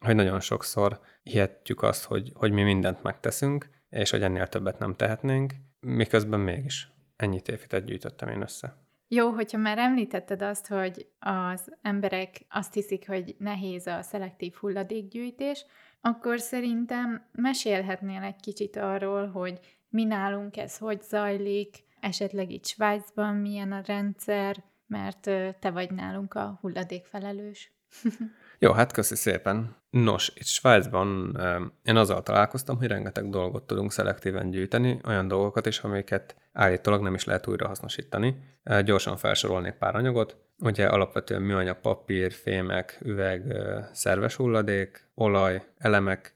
hogy 0.00 0.14
nagyon 0.14 0.40
sokszor 0.40 1.00
hihetjük 1.22 1.82
azt, 1.82 2.04
hogy, 2.04 2.30
hogy 2.34 2.52
mi 2.52 2.62
mindent 2.62 3.02
megteszünk, 3.02 3.68
és 3.90 4.10
hogy 4.10 4.22
ennél 4.22 4.46
többet 4.46 4.78
nem 4.78 4.94
tehetnénk, 4.94 5.52
miközben 5.80 6.40
mégis 6.40 6.88
ennyi 7.16 7.40
tévhitet 7.40 7.84
gyűjtöttem 7.84 8.28
én 8.28 8.42
össze. 8.42 8.81
Jó, 9.14 9.30
hogyha 9.30 9.58
már 9.58 9.78
említetted 9.78 10.42
azt, 10.42 10.66
hogy 10.66 11.06
az 11.18 11.72
emberek 11.82 12.44
azt 12.48 12.74
hiszik, 12.74 13.06
hogy 13.06 13.34
nehéz 13.38 13.86
a 13.86 14.02
szelektív 14.02 14.54
hulladékgyűjtés, 14.54 15.64
akkor 16.00 16.40
szerintem 16.40 17.28
mesélhetnél 17.32 18.22
egy 18.22 18.40
kicsit 18.40 18.76
arról, 18.76 19.26
hogy 19.30 19.58
mi 19.88 20.04
nálunk 20.04 20.56
ez 20.56 20.78
hogy 20.78 21.02
zajlik, 21.02 21.76
esetleg 22.00 22.50
itt 22.50 22.66
Svájcban 22.66 23.34
milyen 23.34 23.72
a 23.72 23.82
rendszer, 23.86 24.64
mert 24.86 25.20
te 25.60 25.70
vagy 25.70 25.90
nálunk 25.90 26.34
a 26.34 26.58
hulladékfelelős. 26.60 27.72
Jó, 28.58 28.72
hát 28.72 28.92
köszi 28.92 29.14
szépen. 29.14 29.81
Nos, 29.92 30.32
itt 30.34 30.44
Svájcban 30.44 31.38
én 31.82 31.96
azzal 31.96 32.22
találkoztam, 32.22 32.76
hogy 32.76 32.86
rengeteg 32.86 33.30
dolgot 33.30 33.66
tudunk 33.66 33.92
szelektíven 33.92 34.50
gyűjteni, 34.50 35.00
olyan 35.06 35.28
dolgokat 35.28 35.66
is, 35.66 35.78
amiket 35.78 36.36
állítólag 36.52 37.02
nem 37.02 37.14
is 37.14 37.24
lehet 37.24 37.46
újrahasznosítani. 37.46 38.36
Gyorsan 38.84 39.16
felsorolnék 39.16 39.72
pár 39.72 39.94
anyagot. 39.94 40.36
Ugye 40.58 40.86
alapvetően 40.86 41.42
műanyag, 41.42 41.80
papír, 41.80 42.32
fémek, 42.32 42.98
üveg, 43.02 43.56
szerves 43.92 44.34
hulladék, 44.34 45.08
olaj, 45.14 45.62
elemek, 45.78 46.34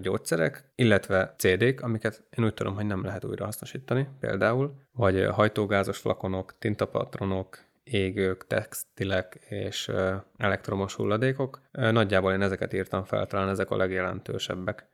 gyógyszerek, 0.00 0.72
illetve 0.74 1.34
CD-k, 1.38 1.80
amiket 1.80 2.24
én 2.38 2.44
úgy 2.44 2.54
tudom, 2.54 2.74
hogy 2.74 2.86
nem 2.86 3.04
lehet 3.04 3.24
újrahasznosítani 3.24 4.08
például, 4.20 4.74
vagy 4.92 5.26
hajtógázos 5.30 5.98
flakonok, 5.98 6.58
tintapatronok, 6.58 7.58
égők, 7.92 8.46
textilek 8.46 9.34
és 9.48 9.90
elektromos 10.36 10.94
hulladékok. 10.94 11.60
Nagyjából 11.70 12.32
én 12.32 12.42
ezeket 12.42 12.72
írtam 12.72 13.04
fel, 13.04 13.26
talán 13.26 13.48
ezek 13.48 13.70
a 13.70 13.76
legjelentősebbek. 13.76 14.88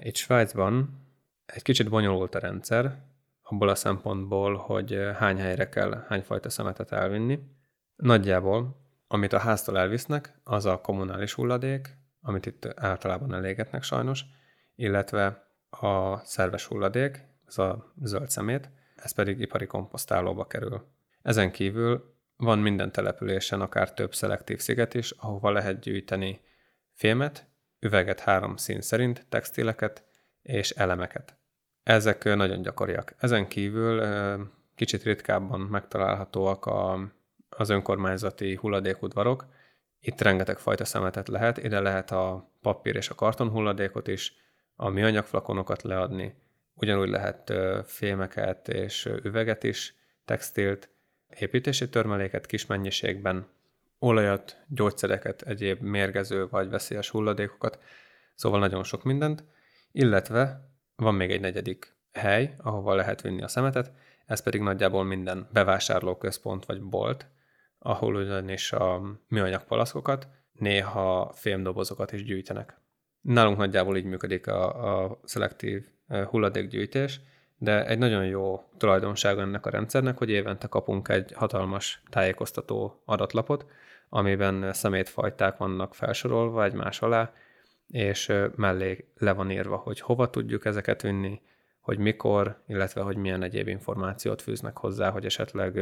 Itt 0.00 0.16
Svájcban 0.16 1.06
egy 1.46 1.62
kicsit 1.62 1.88
bonyolult 1.88 2.34
a 2.34 2.38
rendszer, 2.38 3.06
abból 3.42 3.68
a 3.68 3.74
szempontból, 3.74 4.56
hogy 4.56 5.00
hány 5.14 5.38
helyre 5.38 5.68
kell 5.68 6.04
hányfajta 6.08 6.50
szemetet 6.50 6.92
elvinni. 6.92 7.40
Nagyjából, 7.96 8.76
amit 9.06 9.32
a 9.32 9.38
háztól 9.38 9.78
elvisznek, 9.78 10.40
az 10.44 10.66
a 10.66 10.80
kommunális 10.80 11.34
hulladék, 11.34 11.96
amit 12.20 12.46
itt 12.46 12.68
általában 12.76 13.34
elégetnek 13.34 13.82
sajnos, 13.82 14.24
illetve 14.74 15.52
a 15.70 16.18
szerves 16.24 16.64
hulladék, 16.64 17.24
ez 17.46 17.58
a 17.58 17.92
zöld 18.02 18.30
szemét, 18.30 18.70
ez 18.96 19.12
pedig 19.12 19.40
ipari 19.40 19.66
komposztálóba 19.66 20.46
kerül. 20.46 20.96
Ezen 21.28 21.50
kívül 21.50 22.14
van 22.36 22.58
minden 22.58 22.92
településen 22.92 23.60
akár 23.60 23.92
több 23.92 24.14
szelektív 24.14 24.58
sziget 24.58 24.94
is, 24.94 25.10
ahova 25.10 25.50
lehet 25.50 25.80
gyűjteni 25.80 26.40
fémet, 26.92 27.46
üveget 27.80 28.20
három 28.20 28.56
szín 28.56 28.80
szerint, 28.80 29.26
textileket 29.28 30.04
és 30.42 30.70
elemeket. 30.70 31.36
Ezek 31.82 32.24
nagyon 32.24 32.62
gyakoriak. 32.62 33.14
Ezen 33.18 33.48
kívül 33.48 34.06
kicsit 34.74 35.02
ritkábban 35.02 35.60
megtalálhatóak 35.60 36.66
a, 36.66 37.12
az 37.48 37.68
önkormányzati 37.68 38.54
hulladékudvarok. 38.54 39.46
Itt 40.00 40.20
rengeteg 40.20 40.58
fajta 40.58 40.84
szemetet 40.84 41.28
lehet, 41.28 41.58
ide 41.58 41.80
lehet 41.80 42.10
a 42.10 42.52
papír 42.62 42.96
és 42.96 43.10
a 43.10 43.14
karton 43.14 43.48
hulladékot 43.50 44.08
is, 44.08 44.34
a 44.76 44.88
műanyagflakonokat 44.88 45.82
leadni, 45.82 46.34
ugyanúgy 46.74 47.08
lehet 47.08 47.52
fémeket 47.84 48.68
és 48.68 49.10
üveget 49.22 49.64
is, 49.64 49.94
textilt, 50.24 50.96
építési 51.38 51.88
törmeléket 51.88 52.46
kis 52.46 52.66
mennyiségben, 52.66 53.46
olajat, 53.98 54.64
gyógyszereket, 54.68 55.42
egyéb 55.42 55.80
mérgező 55.80 56.48
vagy 56.48 56.68
veszélyes 56.68 57.08
hulladékokat, 57.10 57.78
szóval 58.34 58.58
nagyon 58.58 58.84
sok 58.84 59.02
mindent, 59.04 59.44
illetve 59.92 60.70
van 60.96 61.14
még 61.14 61.30
egy 61.30 61.40
negyedik 61.40 61.96
hely, 62.12 62.54
ahova 62.58 62.94
lehet 62.94 63.20
vinni 63.20 63.42
a 63.42 63.48
szemetet, 63.48 63.92
ez 64.26 64.42
pedig 64.42 64.60
nagyjából 64.60 65.04
minden 65.04 65.48
bevásárlóközpont 65.52 66.64
vagy 66.64 66.82
bolt, 66.82 67.26
ahol 67.78 68.14
ugyanis 68.14 68.72
a 68.72 69.02
műanyag 69.28 69.64
palaszkokat, 69.64 70.28
néha 70.52 71.32
fémdobozokat 71.34 72.12
is 72.12 72.24
gyűjtenek. 72.24 72.80
Nálunk 73.20 73.56
nagyjából 73.56 73.96
így 73.96 74.04
működik 74.04 74.46
a, 74.46 75.02
a 75.04 75.20
szelektív 75.24 75.86
eh, 76.06 76.26
hulladékgyűjtés, 76.26 77.20
de 77.58 77.86
egy 77.86 77.98
nagyon 77.98 78.24
jó 78.24 78.62
tulajdonság 78.76 79.38
ennek 79.38 79.66
a 79.66 79.70
rendszernek, 79.70 80.18
hogy 80.18 80.30
évente 80.30 80.66
kapunk 80.66 81.08
egy 81.08 81.32
hatalmas 81.32 82.02
tájékoztató 82.10 83.02
adatlapot, 83.04 83.66
amiben 84.08 84.72
szemétfajták 84.72 85.56
vannak 85.56 85.94
felsorolva 85.94 86.64
egymás 86.64 87.02
alá, 87.02 87.32
és 87.88 88.32
mellé 88.56 89.08
le 89.16 89.32
van 89.32 89.50
írva, 89.50 89.76
hogy 89.76 90.00
hova 90.00 90.30
tudjuk 90.30 90.64
ezeket 90.64 91.02
vinni, 91.02 91.40
hogy 91.80 91.98
mikor, 91.98 92.62
illetve 92.66 93.00
hogy 93.00 93.16
milyen 93.16 93.42
egyéb 93.42 93.68
információt 93.68 94.42
fűznek 94.42 94.76
hozzá, 94.76 95.10
hogy 95.10 95.24
esetleg 95.24 95.80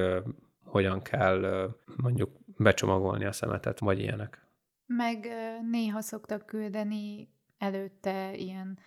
hogyan 0.64 1.02
kell 1.02 1.70
mondjuk 1.96 2.30
becsomagolni 2.56 3.24
a 3.24 3.32
szemetet, 3.32 3.78
vagy 3.78 3.98
ilyenek. 3.98 4.40
Meg 4.86 5.28
néha 5.70 6.00
szoktak 6.00 6.46
küldeni 6.46 7.28
előtte 7.58 8.34
ilyen... 8.34 8.78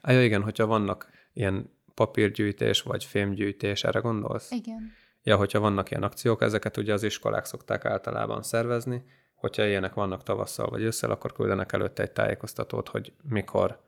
Ah, 0.00 0.12
ja, 0.12 0.24
igen, 0.24 0.42
hogyha 0.42 0.66
vannak 0.66 1.10
ilyen 1.32 1.77
papírgyűjtés 1.98 2.82
vagy 2.82 3.04
fémgyűjtés, 3.04 3.84
erre 3.84 3.98
gondolsz? 3.98 4.50
Igen. 4.50 4.92
Ja, 5.22 5.36
hogyha 5.36 5.60
vannak 5.60 5.90
ilyen 5.90 6.02
akciók, 6.02 6.42
ezeket 6.42 6.76
ugye 6.76 6.92
az 6.92 7.02
iskolák 7.02 7.44
szokták 7.44 7.84
általában 7.84 8.42
szervezni, 8.42 9.04
hogyha 9.34 9.66
ilyenek 9.66 9.94
vannak 9.94 10.22
tavasszal 10.22 10.68
vagy 10.68 10.82
ősszel, 10.82 11.10
akkor 11.10 11.32
küldenek 11.32 11.72
előtte 11.72 12.02
egy 12.02 12.10
tájékoztatót, 12.10 12.88
hogy 12.88 13.12
mikor, 13.22 13.80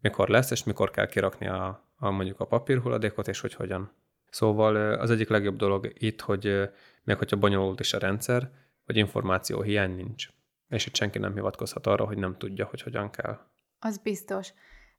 mikor 0.00 0.28
lesz, 0.28 0.50
és 0.50 0.64
mikor 0.64 0.90
kell 0.90 1.06
kirakni 1.06 1.46
a, 1.48 1.92
a 1.96 2.10
mondjuk 2.10 2.40
a 2.40 2.44
papírhulladékot, 2.46 3.28
és 3.28 3.40
hogy 3.40 3.54
hogyan. 3.54 3.92
Szóval 4.30 4.76
az 4.76 5.10
egyik 5.10 5.28
legjobb 5.28 5.56
dolog 5.56 5.92
itt, 5.94 6.20
hogy 6.20 6.70
még 7.02 7.16
hogyha 7.16 7.36
bonyolult 7.36 7.80
is 7.80 7.92
a 7.92 7.98
rendszer, 7.98 8.50
hogy 8.84 8.96
információ 8.96 9.62
hiány 9.62 9.94
nincs. 9.94 10.28
És 10.68 10.86
itt 10.86 10.94
senki 10.96 11.18
nem 11.18 11.34
hivatkozhat 11.34 11.86
arra, 11.86 12.04
hogy 12.04 12.18
nem 12.18 12.36
tudja, 12.38 12.64
hogy 12.64 12.82
hogyan 12.82 13.10
kell. 13.10 13.38
Az 13.78 13.98
biztos 13.98 14.52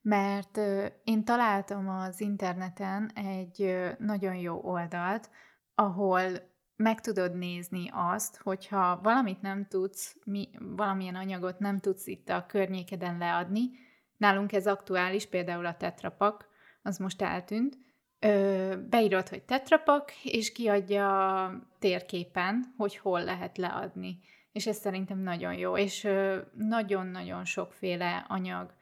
mert 0.05 0.59
én 1.03 1.23
találtam 1.23 1.89
az 1.89 2.21
interneten 2.21 3.11
egy 3.15 3.75
nagyon 3.99 4.35
jó 4.35 4.59
oldalt, 4.63 5.29
ahol 5.75 6.29
meg 6.75 7.01
tudod 7.01 7.35
nézni 7.35 7.89
azt, 7.93 8.37
hogyha 8.37 8.99
valamit 9.03 9.41
nem 9.41 9.65
tudsz, 9.67 10.17
mi, 10.25 10.49
valamilyen 10.59 11.15
anyagot 11.15 11.59
nem 11.59 11.79
tudsz 11.79 12.07
itt 12.07 12.29
a 12.29 12.45
környékeden 12.45 13.17
leadni, 13.17 13.69
nálunk 14.17 14.53
ez 14.53 14.67
aktuális, 14.67 15.25
például 15.25 15.65
a 15.65 15.77
tetrapak, 15.77 16.47
az 16.81 16.97
most 16.97 17.21
eltűnt, 17.21 17.77
ö, 18.19 18.75
beírod, 18.89 19.29
hogy 19.29 19.43
tetrapak, 19.43 20.11
és 20.23 20.51
kiadja 20.51 21.67
térképen, 21.79 22.73
hogy 22.77 22.97
hol 22.97 23.23
lehet 23.23 23.57
leadni. 23.57 24.19
És 24.51 24.67
ez 24.67 24.77
szerintem 24.77 25.19
nagyon 25.19 25.53
jó, 25.53 25.77
és 25.77 26.07
nagyon-nagyon 26.53 27.45
sokféle 27.45 28.25
anyag 28.27 28.73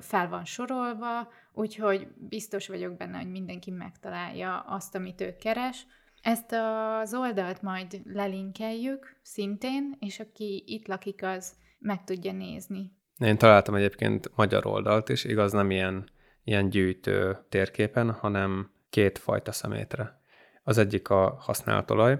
fel 0.00 0.28
van 0.28 0.44
sorolva, 0.44 1.28
úgyhogy 1.52 2.08
biztos 2.16 2.68
vagyok 2.68 2.96
benne, 2.96 3.18
hogy 3.18 3.30
mindenki 3.30 3.70
megtalálja 3.70 4.60
azt, 4.60 4.94
amit 4.94 5.20
ő 5.20 5.36
keres. 5.36 5.86
Ezt 6.22 6.52
az 6.52 7.14
oldalt 7.14 7.62
majd 7.62 8.00
lelinkeljük 8.04 9.16
szintén, 9.22 9.96
és 9.98 10.20
aki 10.20 10.64
itt 10.66 10.86
lakik, 10.86 11.22
az 11.22 11.52
meg 11.78 12.04
tudja 12.04 12.32
nézni. 12.32 12.92
Én 13.18 13.38
találtam 13.38 13.74
egyébként 13.74 14.30
magyar 14.34 14.66
oldalt 14.66 15.08
is, 15.08 15.24
igaz 15.24 15.52
nem 15.52 15.70
ilyen, 15.70 16.08
ilyen 16.44 16.68
gyűjtő 16.68 17.38
térképen, 17.48 18.10
hanem 18.10 18.70
két 18.90 19.18
fajta 19.18 19.52
szemétre. 19.52 20.20
Az 20.62 20.78
egyik 20.78 21.08
a 21.08 21.36
használt 21.40 21.90
olaj, 21.90 22.18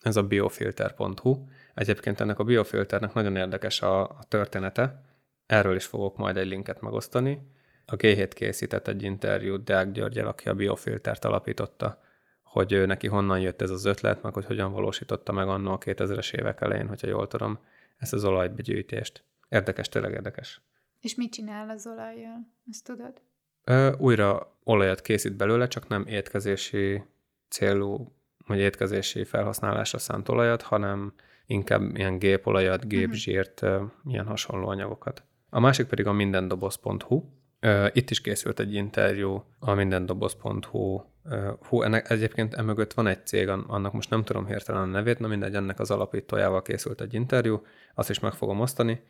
ez 0.00 0.16
a 0.16 0.22
biofilter.hu. 0.22 1.44
Egyébként 1.74 2.20
ennek 2.20 2.38
a 2.38 2.44
biofilternek 2.44 3.12
nagyon 3.12 3.36
érdekes 3.36 3.82
a, 3.82 4.02
a 4.02 4.18
története, 4.28 5.02
Erről 5.46 5.76
is 5.76 5.84
fogok 5.84 6.16
majd 6.16 6.36
egy 6.36 6.46
linket 6.46 6.80
megosztani. 6.80 7.38
A 7.86 7.96
G7 7.96 8.30
készített 8.34 8.88
egy 8.88 9.02
interjút 9.02 9.64
Deák 9.64 9.92
Györgyel, 9.92 10.26
aki 10.26 10.48
a 10.48 10.54
biofiltert 10.54 11.24
alapította, 11.24 12.02
hogy 12.42 12.72
ő 12.72 12.86
neki 12.86 13.06
honnan 13.06 13.40
jött 13.40 13.62
ez 13.62 13.70
az 13.70 13.84
ötlet, 13.84 14.22
meg 14.22 14.34
hogy 14.34 14.44
hogyan 14.44 14.72
valósította 14.72 15.32
meg 15.32 15.48
annó 15.48 15.72
a 15.72 15.78
2000-es 15.78 16.34
évek 16.34 16.60
elején, 16.60 16.88
hogyha 16.88 17.08
jól 17.08 17.26
tudom, 17.26 17.58
ezt 17.96 18.12
az 18.12 18.24
olajbegyűjtést. 18.24 19.24
Érdekes, 19.48 19.88
tényleg 19.88 20.12
érdekes. 20.12 20.60
És 21.00 21.14
mit 21.14 21.32
csinál 21.32 21.70
az 21.70 21.86
olajjal? 21.86 22.52
Ezt 22.70 22.84
tudod? 22.84 23.20
Ö, 23.64 23.92
újra 23.98 24.56
olajat 24.62 25.00
készít 25.00 25.36
belőle, 25.36 25.68
csak 25.68 25.88
nem 25.88 26.06
étkezési 26.06 27.02
célú, 27.48 28.12
vagy 28.46 28.58
étkezési 28.58 29.24
felhasználásra 29.24 29.98
szánt 29.98 30.28
olajat, 30.28 30.62
hanem 30.62 31.12
inkább 31.46 31.96
ilyen 31.96 32.18
gépolajat, 32.18 32.78
mhm. 32.78 32.88
gépzsírt, 32.88 33.62
uh-huh. 33.62 33.90
ilyen 34.04 34.26
hasonló 34.26 34.68
anyagokat. 34.68 35.24
A 35.54 35.60
másik 35.60 35.86
pedig 35.86 36.06
a 36.06 36.12
mindendoboz.hu. 36.12 37.22
Itt 37.92 38.10
is 38.10 38.20
készült 38.20 38.60
egy 38.60 38.74
interjú 38.74 39.44
a 39.58 39.74
mindendoboz.hu. 39.74 41.00
Hú, 41.68 41.82
ennek 41.82 42.10
egyébként 42.10 42.54
emögött 42.54 42.92
van 42.92 43.06
egy 43.06 43.26
cég, 43.26 43.48
annak 43.48 43.92
most 43.92 44.10
nem 44.10 44.24
tudom 44.24 44.46
hirtelen 44.46 44.82
a 44.82 44.86
nevét, 44.86 45.18
na 45.18 45.26
mindegy, 45.26 45.54
ennek 45.54 45.80
az 45.80 45.90
alapítójával 45.90 46.62
készült 46.62 47.00
egy 47.00 47.14
interjú, 47.14 47.62
azt 47.94 48.10
is 48.10 48.18
meg 48.18 48.32
fogom 48.32 48.60
osztani, 48.60 49.02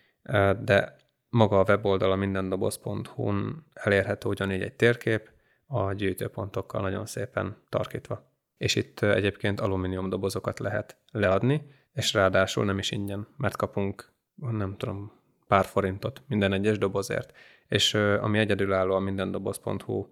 de 0.60 0.96
maga 1.28 1.58
a 1.58 1.64
weboldal 1.68 2.12
a 2.12 2.16
mindendoboz.hu-n 2.16 3.64
elérhető 3.74 4.28
ugyanígy 4.28 4.62
egy 4.62 4.74
térkép, 4.74 5.30
a 5.66 5.92
gyűjtőpontokkal 5.92 6.80
nagyon 6.80 7.06
szépen 7.06 7.56
tarkítva. 7.68 8.30
és 8.56 8.74
itt 8.74 9.00
egyébként 9.00 9.60
alumínium 9.60 10.08
dobozokat 10.08 10.58
lehet 10.58 10.96
leadni, 11.10 11.66
és 11.92 12.12
ráadásul 12.12 12.64
nem 12.64 12.78
is 12.78 12.90
ingyen, 12.90 13.26
mert 13.36 13.56
kapunk, 13.56 14.12
nem 14.34 14.76
tudom, 14.76 15.22
pár 15.46 15.64
forintot 15.64 16.22
minden 16.28 16.52
egyes 16.52 16.78
dobozért. 16.78 17.32
És 17.68 17.94
ami 17.94 18.38
egyedülálló 18.38 18.94
a 18.94 19.00
mindendoboz.hu 19.00 20.06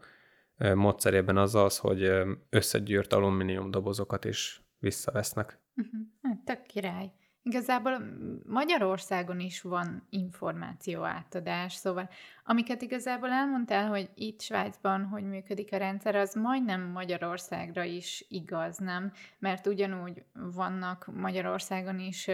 módszerében 0.75 1.37
az 1.37 1.55
az, 1.55 1.79
hogy 1.79 2.11
összegyűrt 2.51 3.13
alumínium 3.13 3.71
dobozokat 3.71 4.25
is 4.25 4.63
visszavesznek. 4.79 5.59
Uh-huh. 5.77 6.45
Tök 6.45 6.63
király. 6.63 7.13
Igazából 7.45 8.03
Magyarországon 8.47 9.41
is 9.41 9.61
van 9.61 10.07
információ 10.11 11.03
átadás, 11.03 11.75
szóval 11.75 12.09
amiket 12.45 12.83
igazából 12.83 13.31
elmondtál, 13.31 13.89
hogy 13.89 14.11
itt 14.15 14.41
Svájcban 14.41 15.05
hogy 15.05 15.25
működik 15.25 15.73
a 15.73 15.77
rendszer, 15.77 16.15
az 16.17 16.35
majdnem 16.35 16.81
Magyarországra 16.81 17.83
is 17.83 18.25
igaz, 18.29 18.79
nem? 18.79 19.13
Mert 19.39 19.67
ugyanúgy 19.67 20.25
vannak 20.33 21.11
Magyarországon 21.15 21.99
is 21.99 22.31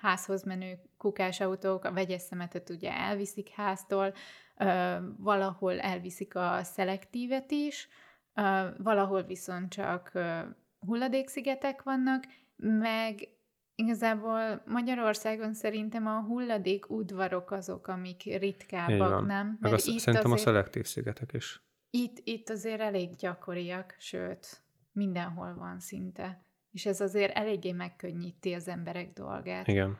házhoz 0.00 0.42
menő 0.44 0.78
kukásautók, 0.98 1.84
a 1.84 1.92
vegyes 1.92 2.22
szemetet 2.22 2.70
ugye 2.70 2.92
elviszik 2.92 3.48
háztól, 3.48 4.14
valahol 5.16 5.80
elviszik 5.80 6.34
a 6.34 6.62
szelektívet 6.62 7.50
is, 7.50 7.88
valahol 8.78 9.22
viszont 9.22 9.72
csak 9.72 10.12
hulladékszigetek 10.78 11.82
vannak, 11.82 12.24
meg 12.56 13.28
Igazából 13.80 14.62
Magyarországon 14.66 15.54
szerintem 15.54 16.06
a 16.06 16.20
hulladék 16.20 16.90
udvarok 16.90 17.50
azok, 17.50 17.86
amik 17.88 18.22
ritkábbak, 18.22 19.26
nem? 19.26 19.58
Meg 19.60 19.72
az, 19.72 19.86
itt 19.86 19.98
szerintem 19.98 20.32
azért, 20.32 20.46
a 20.46 20.50
szelektív 20.50 20.84
szigetek 20.84 21.32
is. 21.32 21.62
Itt, 21.90 22.20
itt 22.24 22.48
azért 22.48 22.80
elég 22.80 23.16
gyakoriak, 23.16 23.94
sőt, 23.98 24.62
mindenhol 24.92 25.54
van 25.54 25.80
szinte. 25.80 26.42
És 26.72 26.86
ez 26.86 27.00
azért 27.00 27.36
eléggé 27.36 27.72
megkönnyíti 27.72 28.52
az 28.52 28.68
emberek 28.68 29.12
dolgát. 29.12 29.68
Igen. 29.68 29.98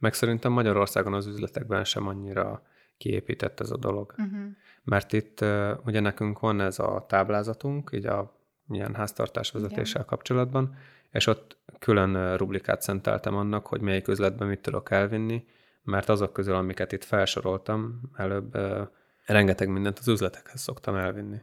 Meg 0.00 0.14
szerintem 0.14 0.52
Magyarországon 0.52 1.14
az 1.14 1.26
üzletekben 1.26 1.84
sem 1.84 2.06
annyira 2.06 2.62
kiépített 2.98 3.60
ez 3.60 3.70
a 3.70 3.76
dolog. 3.76 4.14
Uh-huh. 4.18 4.40
Mert 4.84 5.12
itt 5.12 5.44
ugye 5.84 6.00
nekünk 6.00 6.38
van 6.38 6.60
ez 6.60 6.78
a 6.78 7.04
táblázatunk, 7.08 7.90
így 7.92 8.06
a 8.06 8.38
milyen 8.64 8.94
háztartás 8.94 9.50
vezetéssel 9.50 10.00
Igen. 10.00 10.06
kapcsolatban, 10.06 10.74
és 11.10 11.26
ott 11.26 11.56
külön 11.78 12.36
rublikát 12.36 12.82
szenteltem 12.82 13.36
annak, 13.36 13.66
hogy 13.66 13.80
melyik 13.80 14.08
üzletben 14.08 14.48
mit 14.48 14.60
tudok 14.60 14.90
elvinni, 14.90 15.44
mert 15.82 16.08
azok 16.08 16.32
közül, 16.32 16.54
amiket 16.54 16.92
itt 16.92 17.04
felsoroltam 17.04 18.00
előbb, 18.16 18.58
rengeteg 19.26 19.68
mindent 19.68 19.98
az 19.98 20.08
üzletekhez 20.08 20.60
szoktam 20.60 20.94
elvinni. 20.94 21.38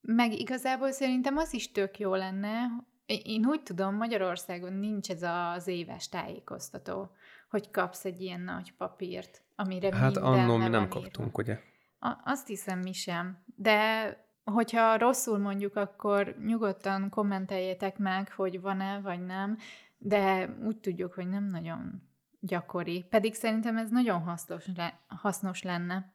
Meg 0.00 0.32
igazából 0.32 0.90
szerintem 0.90 1.36
az 1.36 1.54
is 1.54 1.72
tök 1.72 1.98
jó 1.98 2.14
lenne, 2.14 2.66
én 3.06 3.46
úgy 3.46 3.62
tudom, 3.62 3.94
Magyarországon 3.94 4.72
nincs 4.72 5.10
ez 5.10 5.22
az 5.22 5.66
éves 5.66 6.08
tájékoztató, 6.08 7.10
hogy 7.52 7.70
kapsz 7.70 8.04
egy 8.04 8.20
ilyen 8.20 8.40
nagy 8.40 8.72
papírt, 8.72 9.42
amire 9.56 9.96
Hát 9.96 10.16
annól 10.16 10.58
mi 10.58 10.68
nem 10.68 10.88
kaptunk, 10.88 11.38
ugye? 11.38 11.58
A, 11.98 12.20
azt 12.24 12.46
hiszem 12.46 12.78
mi 12.78 12.92
sem, 12.92 13.44
de 13.56 14.16
Hogyha 14.44 14.98
rosszul 14.98 15.38
mondjuk, 15.38 15.76
akkor 15.76 16.36
nyugodtan 16.44 17.08
kommenteljétek 17.08 17.98
meg, 17.98 18.32
hogy 18.32 18.60
van-e 18.60 19.00
vagy 19.00 19.24
nem, 19.24 19.58
de 19.98 20.56
úgy 20.64 20.76
tudjuk, 20.76 21.12
hogy 21.14 21.28
nem 21.28 21.44
nagyon 21.44 22.02
gyakori. 22.40 23.04
Pedig 23.10 23.34
szerintem 23.34 23.76
ez 23.76 23.90
nagyon 23.90 24.20
hasznos, 24.20 24.66
le- 24.76 25.00
hasznos 25.06 25.62
lenne. 25.62 26.12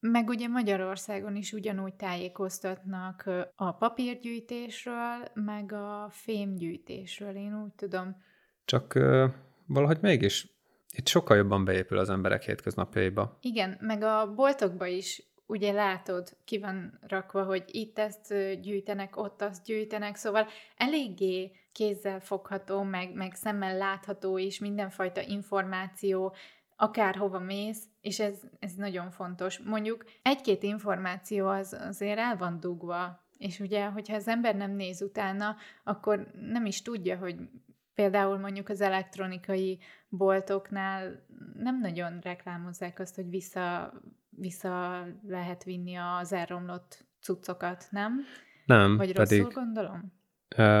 Meg 0.00 0.28
ugye 0.28 0.48
Magyarországon 0.48 1.36
is 1.36 1.52
ugyanúgy 1.52 1.94
tájékoztatnak 1.94 3.30
a 3.54 3.72
papírgyűjtésről, 3.72 5.28
meg 5.34 5.72
a 5.72 6.08
fémgyűjtésről, 6.10 7.36
én 7.36 7.62
úgy 7.62 7.72
tudom. 7.72 8.16
Csak 8.64 8.92
valahogy 9.66 9.98
mégis 10.00 10.52
itt 10.92 11.06
sokkal 11.06 11.36
jobban 11.36 11.64
beépül 11.64 11.98
az 11.98 12.10
emberek 12.10 12.42
hétköznapjaiba. 12.42 13.38
Igen, 13.40 13.76
meg 13.80 14.02
a 14.02 14.32
boltokba 14.34 14.86
is 14.86 15.22
ugye 15.46 15.72
látod, 15.72 16.36
ki 16.44 16.58
van 16.58 16.98
rakva, 17.06 17.44
hogy 17.44 17.64
itt 17.66 17.98
ezt 17.98 18.34
gyűjtenek, 18.60 19.16
ott 19.16 19.42
azt 19.42 19.64
gyűjtenek, 19.64 20.16
szóval 20.16 20.46
eléggé 20.76 21.52
kézzel 21.72 22.20
fogható, 22.20 22.82
meg, 22.82 23.14
meg 23.14 23.34
szemmel 23.34 23.76
látható 23.76 24.38
is 24.38 24.58
mindenfajta 24.58 25.20
információ, 25.20 26.34
akárhova 26.76 27.38
mész, 27.38 27.84
és 28.00 28.20
ez, 28.20 28.40
ez 28.58 28.72
nagyon 28.74 29.10
fontos. 29.10 29.58
Mondjuk 29.58 30.04
egy-két 30.22 30.62
információ 30.62 31.48
az 31.48 31.76
azért 31.88 32.18
el 32.18 32.36
van 32.36 32.60
dugva, 32.60 33.20
és 33.38 33.60
ugye, 33.60 33.84
hogyha 33.84 34.14
az 34.14 34.28
ember 34.28 34.56
nem 34.56 34.70
néz 34.70 35.02
utána, 35.02 35.56
akkor 35.84 36.30
nem 36.50 36.66
is 36.66 36.82
tudja, 36.82 37.16
hogy 37.16 37.36
például 37.94 38.38
mondjuk 38.38 38.68
az 38.68 38.80
elektronikai 38.80 39.78
boltoknál 40.08 41.24
nem 41.54 41.80
nagyon 41.80 42.18
reklámozzák 42.22 42.98
azt, 42.98 43.14
hogy 43.14 43.28
vissza 43.28 43.92
vissza 44.36 45.06
lehet 45.28 45.64
vinni 45.64 45.94
az 45.94 46.32
elromlott 46.32 47.04
cuccokat, 47.20 47.86
nem? 47.90 48.20
Nem, 48.64 48.96
Vagy 48.96 49.12
pedig... 49.12 49.42
rosszul 49.42 49.62
gondolom? 49.62 50.12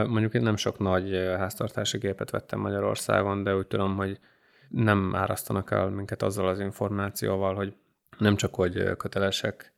Mondjuk 0.08 0.34
én 0.34 0.42
nem 0.42 0.56
sok 0.56 0.78
nagy 0.78 1.12
háztartási 1.12 1.98
gépet 1.98 2.30
vettem 2.30 2.60
Magyarországon, 2.60 3.42
de 3.42 3.56
úgy 3.56 3.66
tudom, 3.66 3.96
hogy 3.96 4.20
nem 4.68 5.14
árasztanak 5.14 5.70
el 5.70 5.88
minket 5.88 6.22
azzal 6.22 6.48
az 6.48 6.60
információval, 6.60 7.54
hogy 7.54 7.76
nem 8.18 8.36
csak, 8.36 8.54
hogy 8.54 8.96
kötelesek 8.96 9.72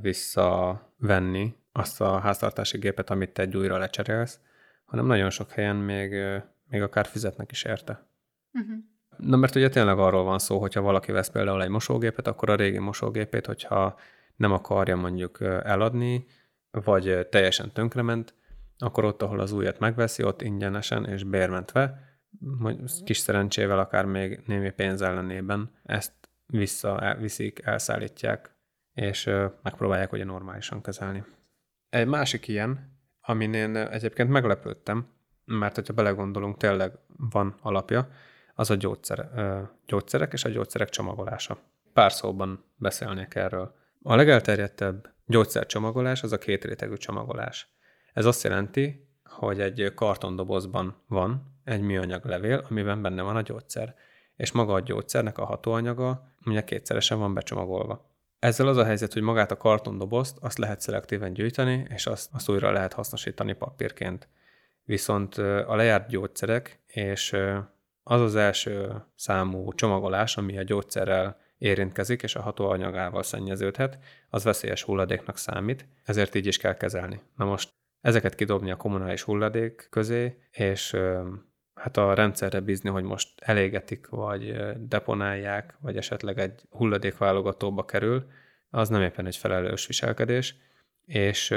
visszavenni 0.00 1.56
azt 1.72 2.00
a 2.00 2.18
háztartási 2.18 2.78
gépet, 2.78 3.10
amit 3.10 3.32
te 3.32 3.42
egy 3.42 3.56
újra 3.56 3.78
lecserélsz, 3.78 4.40
hanem 4.84 5.06
nagyon 5.06 5.30
sok 5.30 5.50
helyen 5.50 5.76
még, 5.76 6.14
még 6.70 6.82
akár 6.82 7.06
fizetnek 7.06 7.50
is 7.50 7.62
érte. 7.62 8.06
Uh-huh. 8.52 8.76
Na 9.16 9.36
mert 9.36 9.54
ugye 9.54 9.68
tényleg 9.68 9.98
arról 9.98 10.24
van 10.24 10.38
szó, 10.38 10.58
hogyha 10.58 10.80
valaki 10.80 11.12
vesz 11.12 11.30
például 11.30 11.62
egy 11.62 11.68
mosógépet, 11.68 12.26
akkor 12.26 12.50
a 12.50 12.54
régi 12.54 12.78
mosógépét, 12.78 13.46
hogyha 13.46 13.98
nem 14.36 14.52
akarja 14.52 14.96
mondjuk 14.96 15.40
eladni, 15.40 16.26
vagy 16.70 17.26
teljesen 17.30 17.72
tönkrement, 17.72 18.34
akkor 18.78 19.04
ott, 19.04 19.22
ahol 19.22 19.40
az 19.40 19.52
újat 19.52 19.78
megveszi, 19.78 20.22
ott 20.22 20.42
ingyenesen 20.42 21.06
és 21.06 21.24
bérmentve, 21.24 22.08
kis 23.04 23.18
szerencsével 23.18 23.78
akár 23.78 24.04
még 24.04 24.42
némi 24.46 24.70
pénz 24.70 25.02
ellenében 25.02 25.70
ezt 25.82 26.12
visszaviszik, 26.46 27.60
elszállítják, 27.64 28.54
és 28.94 29.24
megpróbálják 29.62 30.12
ugye 30.12 30.24
normálisan 30.24 30.82
kezelni. 30.82 31.24
Egy 31.88 32.06
másik 32.06 32.48
ilyen, 32.48 32.98
amin 33.20 33.54
én 33.54 33.76
egyébként 33.76 34.28
meglepődtem, 34.28 35.06
mert 35.58 35.74
hogyha 35.74 35.92
belegondolunk, 35.92 36.56
tényleg 36.56 36.92
van 37.30 37.54
alapja, 37.62 38.08
az 38.54 38.70
a 38.70 38.74
gyógyszer, 38.74 39.28
gyógyszerek 39.86 40.32
és 40.32 40.44
a 40.44 40.48
gyógyszerek 40.48 40.88
csomagolása. 40.88 41.58
Pár 41.92 42.12
szóban 42.12 42.64
beszélnék 42.76 43.34
erről. 43.34 43.74
A 44.02 44.14
legelterjedtebb 44.14 45.14
gyógyszercsomagolás 45.26 46.22
az 46.22 46.32
a 46.32 46.38
két 46.38 46.64
rétegű 46.64 46.94
csomagolás. 46.94 47.68
Ez 48.12 48.24
azt 48.24 48.42
jelenti, 48.42 49.08
hogy 49.24 49.60
egy 49.60 49.92
kartondobozban 49.94 51.02
van 51.08 51.58
egy 51.64 51.80
műanyag 51.80 52.24
levél, 52.24 52.66
amiben 52.70 53.02
benne 53.02 53.22
van 53.22 53.36
a 53.36 53.40
gyógyszer, 53.40 53.94
és 54.36 54.52
maga 54.52 54.72
a 54.72 54.80
gyógyszernek 54.80 55.38
a 55.38 55.44
hatóanyaga 55.44 56.32
ugye 56.44 56.64
kétszeresen 56.64 57.18
van 57.18 57.34
becsomagolva. 57.34 58.08
Ezzel 58.38 58.68
az 58.68 58.76
a 58.76 58.84
helyzet, 58.84 59.12
hogy 59.12 59.22
magát 59.22 59.50
a 59.50 59.56
kartondobozt 59.56 60.38
azt 60.40 60.58
lehet 60.58 60.80
szelektíven 60.80 61.32
gyűjteni, 61.32 61.86
és 61.88 62.06
azt, 62.06 62.28
azt 62.32 62.48
újra 62.48 62.70
lehet 62.70 62.92
hasznosítani 62.92 63.52
papírként. 63.52 64.28
Viszont 64.90 65.34
a 65.38 65.74
lejárt 65.74 66.08
gyógyszerek 66.08 66.80
és 66.86 67.36
az 68.02 68.20
az 68.20 68.36
első 68.36 69.04
számú 69.14 69.72
csomagolás, 69.72 70.36
ami 70.36 70.58
a 70.58 70.62
gyógyszerrel 70.62 71.40
érintkezik 71.58 72.22
és 72.22 72.34
a 72.34 72.42
hatóanyagával 72.42 73.22
szennyeződhet, 73.22 73.98
az 74.30 74.44
veszélyes 74.44 74.82
hulladéknak 74.82 75.38
számít, 75.38 75.86
ezért 76.04 76.34
így 76.34 76.46
is 76.46 76.56
kell 76.56 76.76
kezelni. 76.76 77.20
Na 77.36 77.44
most 77.44 77.68
ezeket 78.00 78.34
kidobni 78.34 78.70
a 78.70 78.76
kommunális 78.76 79.22
hulladék 79.22 79.86
közé, 79.90 80.38
és 80.50 80.96
hát 81.74 81.96
a 81.96 82.14
rendszerre 82.14 82.60
bízni, 82.60 82.88
hogy 82.88 83.04
most 83.04 83.40
elégetik, 83.40 84.08
vagy 84.08 84.56
deponálják, 84.88 85.76
vagy 85.80 85.96
esetleg 85.96 86.38
egy 86.38 86.62
hulladékválogatóba 86.70 87.84
kerül, 87.84 88.26
az 88.70 88.88
nem 88.88 89.02
éppen 89.02 89.26
egy 89.26 89.36
felelős 89.36 89.86
viselkedés, 89.86 90.56
és 91.06 91.50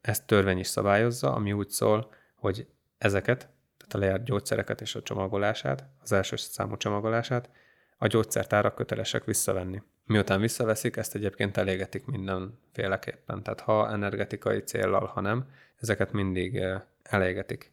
ezt 0.00 0.26
törvény 0.26 0.58
is 0.58 0.66
szabályozza, 0.66 1.34
ami 1.34 1.52
úgy 1.52 1.68
szól, 1.68 2.10
hogy 2.34 2.66
ezeket 3.04 3.48
tehát 3.76 3.94
a 3.94 3.98
lejárt 3.98 4.24
gyógyszereket 4.24 4.80
és 4.80 4.94
a 4.94 5.02
csomagolását, 5.02 5.84
az 6.02 6.12
első 6.12 6.36
számú 6.36 6.76
csomagolását, 6.76 7.50
a 7.98 8.06
gyógyszertárak 8.06 8.74
kötelesek 8.74 9.24
visszavenni. 9.24 9.82
Miután 10.04 10.40
visszaveszik, 10.40 10.96
ezt 10.96 11.14
egyébként 11.14 11.56
elégetik 11.56 12.06
mindenféleképpen. 12.06 13.42
Tehát 13.42 13.60
ha 13.60 13.90
energetikai 13.90 14.58
céllal, 14.58 15.06
ha 15.06 15.20
nem, 15.20 15.50
ezeket 15.76 16.12
mindig 16.12 16.62
elégetik. 17.02 17.72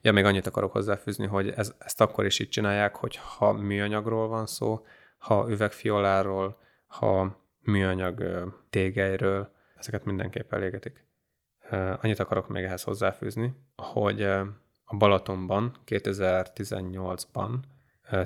Ja, 0.00 0.12
még 0.12 0.24
annyit 0.24 0.46
akarok 0.46 0.72
hozzáfűzni, 0.72 1.26
hogy 1.26 1.50
ez, 1.50 1.74
ezt 1.78 2.00
akkor 2.00 2.24
is 2.24 2.38
így 2.38 2.48
csinálják, 2.48 2.96
hogy 2.96 3.16
ha 3.16 3.52
műanyagról 3.52 4.28
van 4.28 4.46
szó, 4.46 4.86
ha 5.18 5.46
üvegfioláról, 5.48 6.58
ha 6.86 7.40
műanyag 7.60 8.44
tégelyről, 8.70 9.52
ezeket 9.76 10.04
mindenképp 10.04 10.52
elégetik. 10.52 11.04
Annyit 11.70 12.18
akarok 12.18 12.48
még 12.48 12.64
ehhez 12.64 12.82
hozzáfűzni, 12.82 13.54
hogy 13.76 14.22
a 14.84 14.96
Balatonban 14.98 15.74
2018-ban 15.86 17.50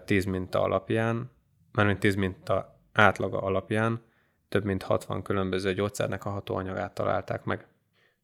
10 0.05 0.25
minta 0.25 0.63
alapján, 0.63 1.31
mármint 1.73 1.99
10 1.99 2.15
minta 2.15 2.79
átlaga 2.93 3.41
alapján 3.43 4.03
több 4.49 4.65
mint 4.65 4.83
60 4.83 5.23
különböző 5.23 5.75
gyógyszernek 5.75 6.25
a 6.25 6.31
hatóanyagát 6.31 6.95
találták 6.95 7.45
meg, 7.45 7.67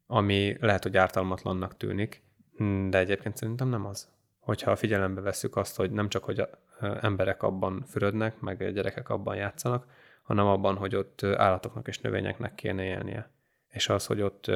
ami 0.07 0.57
lehet, 0.59 0.83
hogy 0.83 0.97
ártalmatlannak 0.97 1.77
tűnik, 1.77 2.23
de 2.89 2.97
egyébként 2.97 3.37
szerintem 3.37 3.69
nem 3.69 3.85
az. 3.85 4.09
Hogyha 4.39 4.75
figyelembe 4.75 5.21
vesszük 5.21 5.55
azt, 5.55 5.75
hogy 5.75 5.91
nem 5.91 6.09
csak, 6.09 6.23
hogy 6.23 6.47
emberek 7.01 7.43
abban 7.43 7.83
fürödnek, 7.87 8.39
meg 8.39 8.73
gyerekek 8.73 9.09
abban 9.09 9.35
játszanak, 9.35 9.85
hanem 10.23 10.45
abban, 10.45 10.75
hogy 10.75 10.95
ott 10.95 11.23
állatoknak 11.23 11.87
és 11.87 11.99
növényeknek 11.99 12.55
kéne 12.55 12.83
élnie. 12.83 13.29
És 13.69 13.89
az, 13.89 14.05
hogy 14.05 14.21
ott 14.21 14.51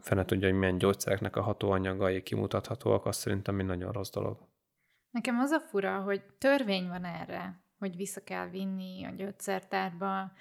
fene 0.00 0.24
tudja, 0.24 0.48
hogy 0.48 0.58
milyen 0.58 0.78
gyógyszereknek 0.78 1.36
a 1.36 1.42
hatóanyagai 1.42 2.22
kimutathatóak, 2.22 3.06
az 3.06 3.16
szerintem 3.16 3.60
egy 3.60 3.66
nagyon 3.66 3.92
rossz 3.92 4.10
dolog. 4.10 4.38
Nekem 5.10 5.38
az 5.38 5.50
a 5.50 5.60
fura, 5.60 6.00
hogy 6.00 6.22
törvény 6.38 6.88
van 6.88 7.04
erre, 7.04 7.64
hogy 7.78 7.96
vissza 7.96 8.22
kell 8.24 8.48
vinni 8.48 9.04
a 9.04 9.10
gyógyszertárba 9.10 10.32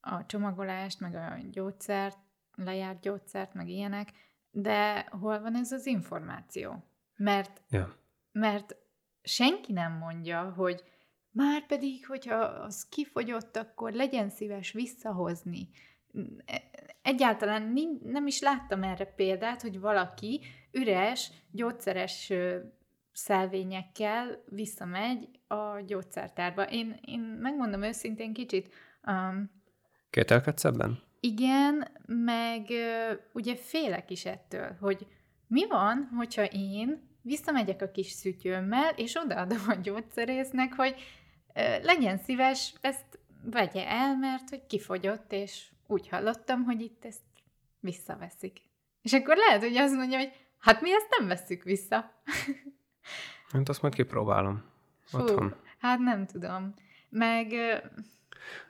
a 0.00 0.26
csomagolást, 0.26 1.00
meg 1.00 1.14
a 1.14 1.38
gyógyszert, 1.50 2.18
lejárt 2.54 3.00
gyógyszert, 3.00 3.54
meg 3.54 3.68
ilyenek, 3.68 4.12
de 4.50 5.08
hol 5.10 5.40
van 5.40 5.56
ez 5.56 5.72
az 5.72 5.86
információ? 5.86 6.84
Mert, 7.16 7.62
ja. 7.68 7.96
mert 8.32 8.76
senki 9.22 9.72
nem 9.72 9.92
mondja, 9.92 10.52
hogy 10.56 10.82
már 11.30 11.66
pedig, 11.66 12.06
hogyha 12.06 12.36
az 12.36 12.88
kifogyott, 12.88 13.56
akkor 13.56 13.92
legyen 13.92 14.30
szíves 14.30 14.72
visszahozni. 14.72 15.68
Egyáltalán 17.02 17.74
nem 18.02 18.26
is 18.26 18.40
láttam 18.40 18.82
erre 18.82 19.04
példát, 19.04 19.62
hogy 19.62 19.80
valaki 19.80 20.40
üres, 20.72 21.30
gyógyszeres 21.50 22.32
szelvényekkel 23.12 24.42
visszamegy 24.48 25.28
a 25.46 25.80
gyógyszertárba. 25.86 26.62
Én, 26.62 27.00
én 27.06 27.20
megmondom 27.20 27.82
őszintén 27.82 28.32
kicsit... 28.32 28.74
Um, 29.06 29.50
Kételkedsz 30.10 30.64
ebben? 30.64 31.02
Igen, 31.20 31.88
meg 32.06 32.66
ugye 33.32 33.56
félek 33.56 34.10
is 34.10 34.24
ettől, 34.24 34.76
hogy 34.80 35.06
mi 35.46 35.66
van, 35.66 36.10
hogyha 36.16 36.44
én 36.44 37.08
visszamegyek 37.22 37.82
a 37.82 37.90
kis 37.90 38.10
szütyőmmel, 38.10 38.92
és 38.96 39.16
odaadom 39.24 39.62
a 39.68 39.74
gyógyszerésznek, 39.74 40.72
hogy 40.72 40.94
legyen 41.82 42.18
szíves, 42.18 42.74
ezt 42.80 43.18
vegye 43.44 43.88
el, 43.88 44.16
mert 44.16 44.50
hogy 44.50 44.66
kifogyott, 44.66 45.32
és 45.32 45.66
úgy 45.86 46.08
hallottam, 46.08 46.64
hogy 46.64 46.80
itt 46.80 47.04
ezt 47.04 47.22
visszaveszik. 47.80 48.60
És 49.02 49.12
akkor 49.12 49.36
lehet, 49.36 49.62
hogy 49.62 49.76
azt 49.76 49.94
mondja, 49.94 50.18
hogy 50.18 50.32
hát 50.58 50.80
mi 50.80 50.92
ezt 50.92 51.16
nem 51.18 51.28
veszük 51.28 51.62
vissza. 51.62 52.04
Hát 53.52 53.68
azt 53.68 53.82
majd 53.82 53.94
kipróbálom. 53.94 54.64
Fú, 55.04 55.18
otthon. 55.18 55.54
Hát 55.78 55.98
nem 55.98 56.26
tudom. 56.26 56.74
Meg... 57.08 57.48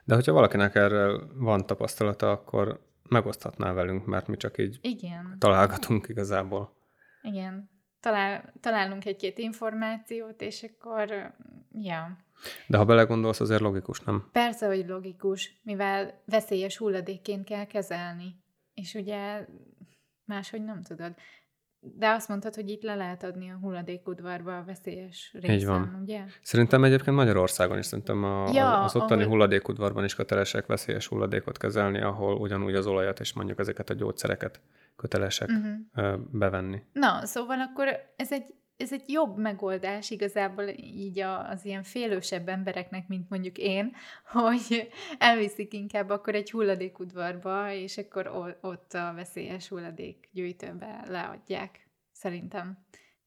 De 0.03 0.15
hogyha 0.15 0.33
valakinek 0.33 0.75
erről 0.75 1.31
van 1.35 1.65
tapasztalata, 1.65 2.31
akkor 2.31 2.85
megoszthatná 3.09 3.73
velünk, 3.73 4.05
mert 4.05 4.27
mi 4.27 4.37
csak 4.37 4.57
így 4.57 4.79
Igen. 4.81 5.35
találgatunk 5.39 6.07
igazából. 6.07 6.75
Igen. 7.21 7.69
Talál, 7.99 8.53
találunk 8.59 9.05
egy-két 9.05 9.37
információt, 9.37 10.41
és 10.41 10.63
akkor, 10.63 11.33
ja. 11.71 12.17
De 12.67 12.77
ha 12.77 12.85
belegondolsz, 12.85 13.39
azért 13.39 13.61
logikus, 13.61 13.99
nem? 13.99 14.29
Persze, 14.31 14.67
hogy 14.67 14.87
logikus, 14.87 15.59
mivel 15.63 16.21
veszélyes 16.25 16.77
hulladékként 16.77 17.45
kell 17.45 17.65
kezelni. 17.65 18.35
És 18.73 18.93
ugye 18.93 19.45
máshogy 20.25 20.63
nem 20.63 20.81
tudod. 20.81 21.13
De 21.79 22.09
azt 22.09 22.27
mondtad, 22.27 22.55
hogy 22.55 22.69
itt 22.69 22.81
le 22.81 22.95
lehet 22.95 23.23
adni 23.23 23.51
a 23.51 23.57
hulladékudvarba 23.61 24.57
a 24.57 24.63
veszélyes 24.63 25.29
részen, 25.33 25.55
Így 25.55 25.65
van. 25.65 25.99
ugye? 26.01 26.23
Szerintem 26.41 26.83
egyébként 26.83 27.15
Magyarországon 27.15 27.77
is 27.77 27.85
szerintem 27.85 28.23
a, 28.23 28.49
ja, 28.53 28.83
az 28.83 28.95
ottani 28.95 29.21
ahol... 29.21 29.33
hulladékudvarban 29.33 30.03
is 30.03 30.15
kötelesek 30.15 30.65
veszélyes 30.65 31.07
hulladékot 31.07 31.57
kezelni, 31.57 32.01
ahol 32.01 32.35
ugyanúgy 32.35 32.75
az 32.75 32.87
olajat 32.87 33.19
és 33.19 33.33
mondjuk 33.33 33.59
ezeket 33.59 33.89
a 33.89 33.93
gyógyszereket 33.93 34.61
kötelesek 34.95 35.49
uh-huh. 35.49 36.19
bevenni. 36.31 36.81
Na, 36.93 37.25
szóval 37.25 37.59
akkor 37.59 37.87
ez 38.15 38.31
egy 38.31 38.53
ez 38.77 38.93
egy 38.93 39.03
jobb 39.07 39.37
megoldás 39.37 40.09
igazából 40.09 40.67
így 40.77 41.19
az 41.19 41.65
ilyen 41.65 41.83
félősebb 41.83 42.47
embereknek, 42.47 43.07
mint 43.07 43.29
mondjuk 43.29 43.57
én, 43.57 43.95
hogy 44.33 44.89
elviszik 45.17 45.73
inkább 45.73 46.09
akkor 46.09 46.35
egy 46.35 46.51
hulladékudvarba, 46.51 47.71
és 47.71 47.97
akkor 47.97 48.57
ott 48.61 48.93
a 48.93 49.13
veszélyes 49.15 49.67
hulladékgyűjtőbe 49.67 51.03
leadják, 51.07 51.89
szerintem, 52.11 52.77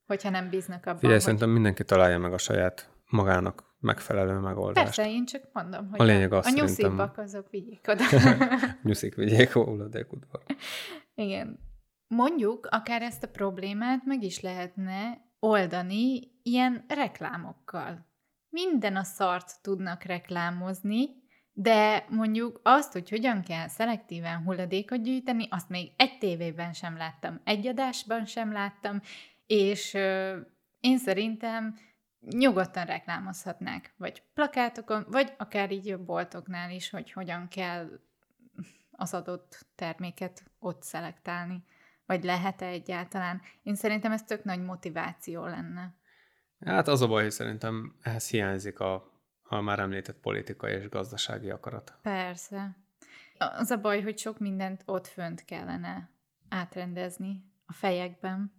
hogyha 0.07 0.31
nem 0.31 0.49
bíznak 0.49 0.87
abban. 0.87 0.97
Figyelj, 0.97 1.15
hogy... 1.15 1.23
szerintem 1.23 1.51
mindenki 1.51 1.85
találja 1.85 2.19
meg 2.19 2.33
a 2.33 2.39
saját 2.39 2.91
magának 3.09 3.67
megfelelő 3.81 4.39
megoldást. 4.39 4.97
Persze, 4.97 5.11
én 5.11 5.25
csak 5.25 5.43
mondom, 5.53 5.89
hogy 5.91 6.01
a, 6.01 6.05
lényeg 6.05 6.33
az 6.33 6.47
a 6.47 6.51
nyuszibbak 6.51 7.19
azok 7.19 7.51
vigyék 7.51 7.87
oda. 7.89 8.05
Nyuszik 8.83 9.15
vigyék 9.15 9.57
a 9.57 9.65
hulladékudvar. 9.65 10.43
Igen. 11.15 11.59
Mondjuk, 12.07 12.67
akár 12.71 13.03
ezt 13.03 13.23
a 13.23 13.29
problémát 13.29 14.05
meg 14.05 14.23
is 14.23 14.41
lehetne 14.41 15.28
oldani 15.41 16.21
ilyen 16.43 16.85
reklámokkal. 16.89 18.07
Minden 18.49 18.97
a 18.97 19.05
szart 19.05 19.63
tudnak 19.63 20.03
reklámozni, 20.03 21.09
de 21.53 22.07
mondjuk 22.09 22.61
azt, 22.63 22.93
hogy 22.93 23.09
hogyan 23.09 23.43
kell 23.43 23.69
szelektíven 23.69 24.43
hulladékot 24.43 25.03
gyűjteni, 25.03 25.47
azt 25.51 25.69
még 25.69 25.93
egy 25.97 26.19
tévében 26.19 26.73
sem 26.73 26.97
láttam, 26.97 27.41
egy 27.45 27.67
adásban 27.67 28.27
sem 28.27 28.53
láttam, 28.53 29.01
és 29.47 29.95
ö, 29.95 30.39
én 30.81 30.99
szerintem 30.99 31.79
nyugodtan 32.21 32.85
reklámozhatnák, 32.85 33.95
vagy 33.97 34.23
plakátokon, 34.35 35.07
vagy 35.09 35.35
akár 35.39 35.71
így 35.71 35.91
a 35.91 36.05
boltoknál 36.05 36.71
is, 36.71 36.91
hogy 36.91 37.13
hogyan 37.13 37.49
kell 37.49 38.01
az 38.91 39.15
adott 39.15 39.67
terméket 39.75 40.43
ott 40.59 40.83
szelektálni. 40.83 41.65
Vagy 42.09 42.25
lehet-e 42.25 42.67
egyáltalán? 42.67 43.41
Én 43.63 43.75
szerintem 43.75 44.13
ez 44.13 44.23
tök 44.23 44.45
nagy 44.45 44.63
motiváció 44.63 45.45
lenne. 45.45 45.95
Hát 46.65 46.89
az 46.89 47.03
a 47.03 47.07
baj, 47.07 47.23
hogy 47.23 47.31
szerintem 47.31 47.95
ehhez 48.03 48.31
hiányzik 48.31 48.81
a, 48.81 49.13
a 49.43 49.61
már 49.61 49.79
említett 49.79 50.21
politikai 50.21 50.73
és 50.73 50.89
gazdasági 50.89 51.51
akarat. 51.51 51.99
Persze. 52.03 52.77
Az 53.39 53.71
a 53.71 53.81
baj, 53.81 54.03
hogy 54.03 54.19
sok 54.19 54.39
mindent 54.39 54.83
ott 54.85 55.07
fönt 55.07 55.45
kellene 55.45 56.11
átrendezni 56.49 57.45
a 57.67 57.73
fejekben. 57.73 58.53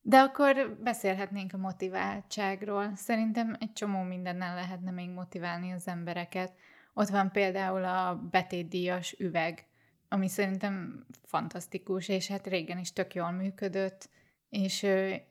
De 0.00 0.18
akkor 0.18 0.78
beszélhetnénk 0.82 1.52
a 1.52 1.56
motiváltságról. 1.58 2.94
Szerintem 2.94 3.56
egy 3.60 3.72
csomó 3.72 4.02
mindennel 4.02 4.54
lehetne 4.54 4.90
még 4.90 5.10
motiválni 5.10 5.72
az 5.72 5.88
embereket. 5.88 6.52
Ott 6.94 7.08
van 7.08 7.30
például 7.30 7.84
a 7.84 8.28
betétdíjas 8.30 9.12
üveg, 9.18 9.66
ami 10.08 10.28
szerintem 10.28 11.06
fantasztikus, 11.22 12.08
és 12.08 12.26
hát 12.26 12.46
régen 12.46 12.78
is 12.78 12.92
tök 12.92 13.14
jól 13.14 13.30
működött, 13.30 14.08
és 14.48 14.86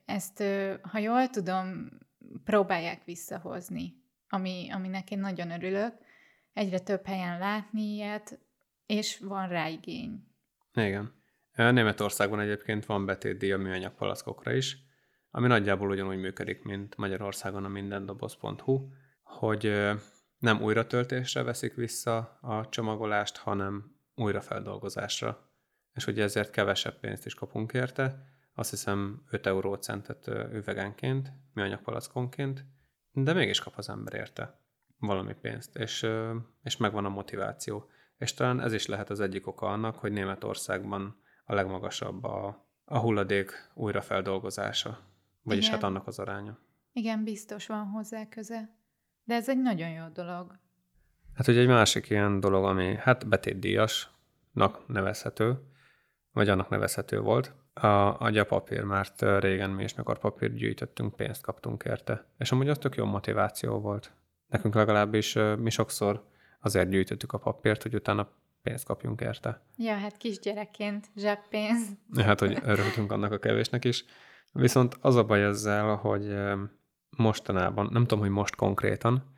ezt, 0.06 0.44
ha 0.82 0.98
jól 0.98 1.30
tudom, 1.30 1.90
próbálják 2.44 3.04
visszahozni, 3.04 3.94
ami, 4.30 4.68
aminek 4.72 5.12
én 5.12 5.20
nagyon 5.20 5.52
örülök. 5.52 5.94
Egyre 6.54 6.80
több 6.80 7.06
helyen 7.06 7.40
látni 7.40 7.82
ilyet, 7.82 8.40
és 8.86 9.20
van 9.20 9.48
rá 9.48 9.68
igény. 9.68 10.28
Igen. 10.74 11.14
Németországban 11.56 12.40
egyébként 12.40 12.86
van 12.86 13.06
betétdíj 13.06 13.52
a 13.52 13.58
műanyag 13.58 14.18
is, 14.46 14.78
ami 15.32 15.48
nagyjából 15.48 15.90
ugyanúgy 15.90 16.20
működik, 16.20 16.64
mint 16.64 16.98
Magyarországon 16.98 17.66
a 17.66 17.68
mindendoboz.hu, 17.68 18.88
hogy 19.24 19.92
nem 20.38 20.62
újratöltésre 20.62 21.44
veszik 21.44 21.74
vissza 21.74 22.38
a 22.42 22.70
csomagolást, 22.70 23.38
hanem 23.38 23.95
újrafeldolgozásra. 24.16 25.50
És 25.94 26.08
ugye 26.08 26.24
ezért 26.24 26.50
kevesebb 26.50 27.00
pénzt 27.00 27.26
is 27.26 27.34
kapunk 27.34 27.74
érte, 27.74 28.26
azt 28.54 28.70
hiszem 28.70 29.24
5 29.30 29.46
eurócentet 29.46 30.28
üvegenként, 30.54 31.32
műanyagpalackonként, 31.54 32.66
de 33.12 33.34
mégis 33.34 33.60
kap 33.60 33.74
az 33.78 33.90
ember 33.90 34.14
érte 34.14 34.60
valami 34.98 35.34
pénzt, 35.34 35.76
és, 35.76 36.08
és 36.64 36.78
megvan 36.78 37.06
a 37.06 37.10
motiváció. 37.10 37.90
És 38.18 38.34
talán 38.34 38.62
ez 38.62 38.74
is 38.74 38.86
lehet 38.86 39.10
az 39.10 39.20
egyik 39.20 39.48
oka 39.48 39.68
annak, 39.68 39.96
hogy 39.96 40.12
Németországban 40.12 41.22
a 41.46 41.54
legmagasabb 41.54 42.24
a, 42.24 42.68
a 42.86 43.00
hulladék 43.00 43.72
újrafeldolgozása, 43.74 45.00
vagyis 45.44 45.66
Igen. 45.66 45.76
hát 45.76 45.84
annak 45.90 46.08
az 46.08 46.20
aránya. 46.20 46.60
Igen, 46.92 47.24
biztos 47.24 47.68
van 47.68 47.86
hozzá 47.86 48.28
köze. 48.28 48.78
De 49.24 49.34
ez 49.34 49.50
egy 49.50 49.62
nagyon 49.62 49.90
jó 49.90 50.08
dolog. 50.08 50.60
Hát 51.36 51.48
ugye 51.48 51.60
egy 51.60 51.68
másik 51.68 52.10
ilyen 52.10 52.40
dolog, 52.40 52.64
ami 52.64 52.96
hát 53.00 53.28
betétdíjasnak 53.28 54.88
nevezhető, 54.88 55.60
vagy 56.32 56.50
annak 56.50 56.70
nevezhető 56.70 57.20
volt, 57.20 57.54
a, 57.74 58.20
a 58.22 58.30
gyapapír, 58.30 58.84
mert 58.84 59.22
régen 59.40 59.70
mi 59.70 59.84
is, 59.84 59.96
mikor 59.96 60.20
papírt 60.20 60.56
gyűjtöttünk, 60.56 61.16
pénzt 61.16 61.42
kaptunk 61.42 61.84
érte. 61.84 62.26
És 62.38 62.52
amúgy 62.52 62.70
az 62.70 62.78
tök 62.78 62.96
jó 62.96 63.06
motiváció 63.06 63.80
volt. 63.80 64.12
Nekünk 64.48 64.76
legalábbis 64.76 65.38
mi 65.58 65.70
sokszor 65.70 66.28
azért 66.60 66.90
gyűjtöttük 66.90 67.34
a 67.34 67.38
papírt, 67.38 67.82
hogy 67.82 67.96
utána 67.96 68.30
pénzt 68.62 68.86
kapjunk 68.86 69.22
érte. 69.22 69.62
Ja, 69.78 69.96
hát 69.96 70.18
kisgyerekként 70.18 71.08
zseppénz. 71.16 71.88
Hát, 72.16 72.40
hogy 72.40 72.58
örültünk 72.64 73.12
annak 73.12 73.32
a 73.32 73.38
kevésnek 73.40 73.86
is. 73.86 74.06
Viszont 74.52 74.98
az 75.02 75.16
a 75.16 75.24
baj 75.24 75.44
ezzel, 75.44 75.96
hogy 75.96 76.36
mostanában, 77.18 77.90
nem 77.92 78.02
tudom, 78.02 78.20
hogy 78.20 78.34
most 78.34 78.56
konkrétan, 78.56 79.35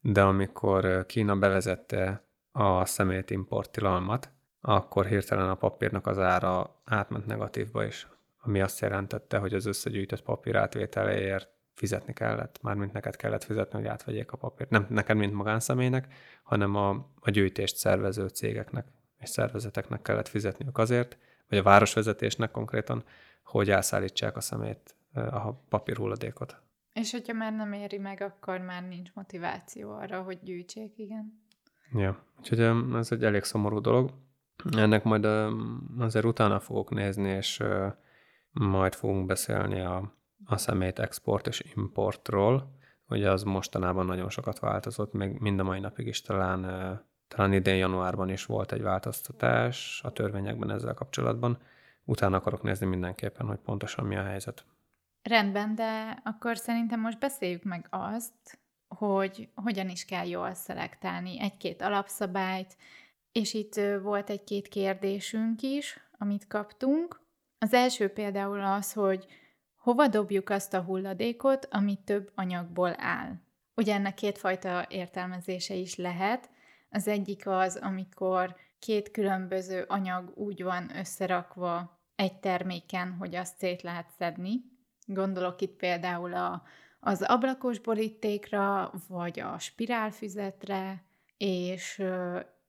de 0.00 0.22
amikor 0.22 1.06
Kína 1.06 1.36
bevezette 1.36 2.24
a 2.52 2.84
szemét 2.84 3.30
import 3.30 3.70
tilalmat, 3.70 4.30
akkor 4.60 5.06
hirtelen 5.06 5.48
a 5.48 5.54
papírnak 5.54 6.06
az 6.06 6.18
ára 6.18 6.80
átment 6.84 7.26
negatívba 7.26 7.84
is, 7.84 8.08
ami 8.42 8.60
azt 8.60 8.80
jelentette, 8.80 9.38
hogy 9.38 9.54
az 9.54 9.66
összegyűjtött 9.66 10.22
papír 10.22 10.56
átvételéért 10.56 11.48
fizetni 11.74 12.12
kellett, 12.12 12.58
mármint 12.62 12.92
neked 12.92 13.16
kellett 13.16 13.44
fizetni, 13.44 13.78
hogy 13.78 13.88
átvegyék 13.88 14.32
a 14.32 14.36
papírt. 14.36 14.70
Nem 14.70 14.86
neked, 14.88 15.16
mint 15.16 15.32
magánszemélynek, 15.32 16.14
hanem 16.42 16.74
a, 16.74 16.90
a 17.20 17.30
gyűjtést 17.30 17.76
szervező 17.76 18.28
cégeknek 18.28 18.86
és 19.18 19.28
szervezeteknek 19.28 20.02
kellett 20.02 20.28
fizetniük 20.28 20.78
azért, 20.78 21.18
vagy 21.48 21.58
a 21.58 21.62
városvezetésnek 21.62 22.50
konkrétan, 22.50 23.04
hogy 23.42 23.70
elszállítsák 23.70 24.36
a 24.36 24.40
szemét, 24.40 24.96
a 25.14 25.52
papírhulladékot. 25.52 26.62
És 26.92 27.10
hogyha 27.10 27.32
már 27.32 27.52
nem 27.52 27.72
éri 27.72 27.98
meg, 27.98 28.20
akkor 28.20 28.58
már 28.58 28.88
nincs 28.88 29.12
motiváció 29.14 29.90
arra, 29.90 30.22
hogy 30.22 30.38
gyűjtsék, 30.42 30.98
igen. 30.98 31.42
Ja, 31.92 32.24
úgyhogy 32.38 32.60
ez 32.94 33.12
egy 33.12 33.24
elég 33.24 33.42
szomorú 33.42 33.80
dolog. 33.80 34.10
Ennek 34.76 35.04
majd 35.04 35.24
azért 35.98 36.24
utána 36.24 36.60
fogok 36.60 36.90
nézni, 36.90 37.28
és 37.28 37.62
majd 38.50 38.94
fogunk 38.94 39.26
beszélni 39.26 39.80
a, 39.80 40.14
a 40.44 40.56
szemét 40.56 40.98
export 40.98 41.46
és 41.46 41.62
importról. 41.74 42.78
Ugye 43.08 43.30
az 43.30 43.42
mostanában 43.42 44.06
nagyon 44.06 44.30
sokat 44.30 44.58
változott, 44.58 45.12
még 45.12 45.38
mind 45.38 45.60
a 45.60 45.62
mai 45.62 45.80
napig 45.80 46.06
is 46.06 46.22
talán, 46.22 46.60
talán 47.28 47.52
idén 47.52 47.76
januárban 47.76 48.28
is 48.28 48.46
volt 48.46 48.72
egy 48.72 48.82
változtatás 48.82 50.00
a 50.04 50.12
törvényekben 50.12 50.70
ezzel 50.70 50.94
kapcsolatban. 50.94 51.58
Utána 52.04 52.36
akarok 52.36 52.62
nézni 52.62 52.86
mindenképpen, 52.86 53.46
hogy 53.46 53.58
pontosan 53.58 54.06
mi 54.06 54.16
a 54.16 54.22
helyzet. 54.22 54.64
Rendben, 55.22 55.74
de 55.74 56.20
akkor 56.24 56.56
szerintem 56.56 57.00
most 57.00 57.18
beszéljük 57.18 57.62
meg 57.62 57.86
azt, 57.90 58.58
hogy 58.88 59.48
hogyan 59.54 59.88
is 59.88 60.04
kell 60.04 60.26
jól 60.26 60.54
szelektálni 60.54 61.40
egy-két 61.40 61.82
alapszabályt, 61.82 62.76
és 63.32 63.54
itt 63.54 63.80
volt 64.02 64.30
egy-két 64.30 64.68
kérdésünk 64.68 65.62
is, 65.62 66.00
amit 66.18 66.46
kaptunk. 66.46 67.20
Az 67.58 67.72
első 67.72 68.08
például 68.08 68.60
az, 68.60 68.92
hogy 68.92 69.26
hova 69.76 70.08
dobjuk 70.08 70.48
azt 70.48 70.74
a 70.74 70.82
hulladékot, 70.82 71.68
ami 71.70 71.98
több 72.04 72.32
anyagból 72.34 72.94
áll. 72.98 73.32
Ugye 73.74 73.94
ennek 73.94 74.14
kétfajta 74.14 74.86
értelmezése 74.88 75.74
is 75.74 75.96
lehet. 75.96 76.50
Az 76.90 77.08
egyik 77.08 77.46
az, 77.46 77.76
amikor 77.76 78.56
két 78.78 79.10
különböző 79.10 79.84
anyag 79.88 80.32
úgy 80.36 80.62
van 80.62 80.96
összerakva 80.96 82.00
egy 82.14 82.40
terméken, 82.40 83.12
hogy 83.12 83.34
azt 83.34 83.58
szét 83.58 83.82
lehet 83.82 84.10
szedni. 84.18 84.69
Gondolok 85.12 85.60
itt 85.60 85.76
például 85.76 86.34
a, 86.34 86.62
az 87.00 87.22
ablakos 87.22 87.78
borítékra, 87.78 88.92
vagy 89.08 89.40
a 89.40 89.58
spirálfüzetre, 89.58 91.04
és 91.36 92.02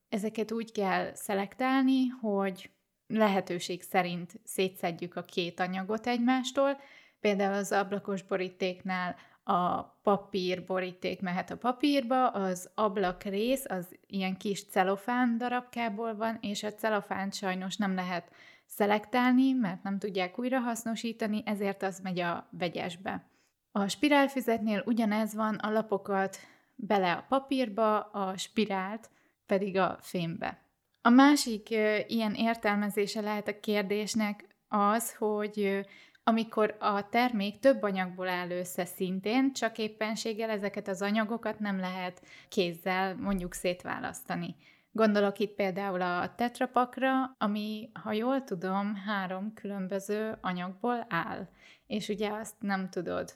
ezeket 0.10 0.52
úgy 0.52 0.72
kell 0.72 1.14
szelektálni, 1.14 2.08
hogy 2.08 2.70
lehetőség 3.08 3.82
szerint 3.82 4.40
szétszedjük 4.44 5.16
a 5.16 5.24
két 5.24 5.60
anyagot 5.60 6.08
egymástól. 6.08 6.78
Például 7.20 7.54
az 7.54 7.72
ablakos 7.72 8.24
borítéknál 8.24 9.16
a 9.44 9.82
papír 9.82 10.66
boríték 10.66 11.22
mehet 11.22 11.52
a 11.52 11.58
papírba, 11.58 12.28
az 12.28 12.70
ablak 12.76 13.24
rész 13.24 13.66
az 13.70 13.96
ilyen 14.08 14.38
kis 14.38 14.66
celofán 14.66 15.38
darabkából 15.38 16.16
van, 16.16 16.38
és 16.42 16.64
a 16.64 16.74
celofánt 16.74 17.34
sajnos 17.34 17.78
nem 17.78 17.96
lehet 17.96 18.32
szelektálni, 18.66 19.52
mert 19.52 19.84
nem 19.84 20.00
tudják 20.00 20.40
újrahasznosítani, 20.40 21.42
ezért 21.46 21.84
az 21.84 22.00
megy 22.00 22.20
a 22.20 22.48
vegyesbe. 22.50 23.26
A 23.72 23.88
spirálfüzetnél 23.88 24.84
ugyanez 24.86 25.36
van, 25.36 25.56
a 25.56 25.72
lapokat 25.72 26.38
bele 26.76 27.12
a 27.12 27.26
papírba, 27.30 28.00
a 28.00 28.38
spirált 28.38 29.10
pedig 29.46 29.78
a 29.78 29.98
fémbe. 30.02 30.62
A 31.02 31.10
másik 31.10 31.70
ilyen 32.08 32.34
értelmezése 32.34 33.22
lehet 33.22 33.48
a 33.48 33.60
kérdésnek 33.60 34.48
az, 34.68 35.16
hogy 35.16 35.86
amikor 36.24 36.76
a 36.80 37.10
termék 37.10 37.60
több 37.60 37.84
anyagból 37.84 38.28
áll 38.28 38.50
össze 38.50 38.86
szintén, 38.86 39.54
csak 39.54 39.78
éppenséggel 39.78 40.50
ezeket 40.50 40.88
az 40.88 41.02
anyagokat 41.02 41.60
nem 41.60 41.80
lehet 41.80 42.22
kézzel 42.50 43.16
mondjuk 43.16 43.54
szétválasztani. 43.54 44.56
Gondolok 44.92 45.40
itt 45.40 45.56
például 45.56 46.02
a 46.02 46.36
tetrapakra, 46.36 47.36
ami, 47.38 47.90
ha 47.94 48.12
jól 48.12 48.44
tudom, 48.44 48.96
három 48.96 49.54
különböző 49.54 50.38
anyagból 50.42 51.06
áll. 51.10 51.48
És 51.88 52.08
ugye 52.08 52.32
azt 52.32 52.56
nem 52.60 52.90
tudod, 52.90 53.36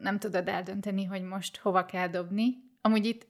nem 0.00 0.18
tudod 0.18 0.48
eldönteni, 0.48 1.04
hogy 1.04 1.22
most 1.22 1.56
hova 1.56 1.84
kell 1.84 2.08
dobni. 2.08 2.54
Amúgy 2.80 3.06
itt 3.06 3.26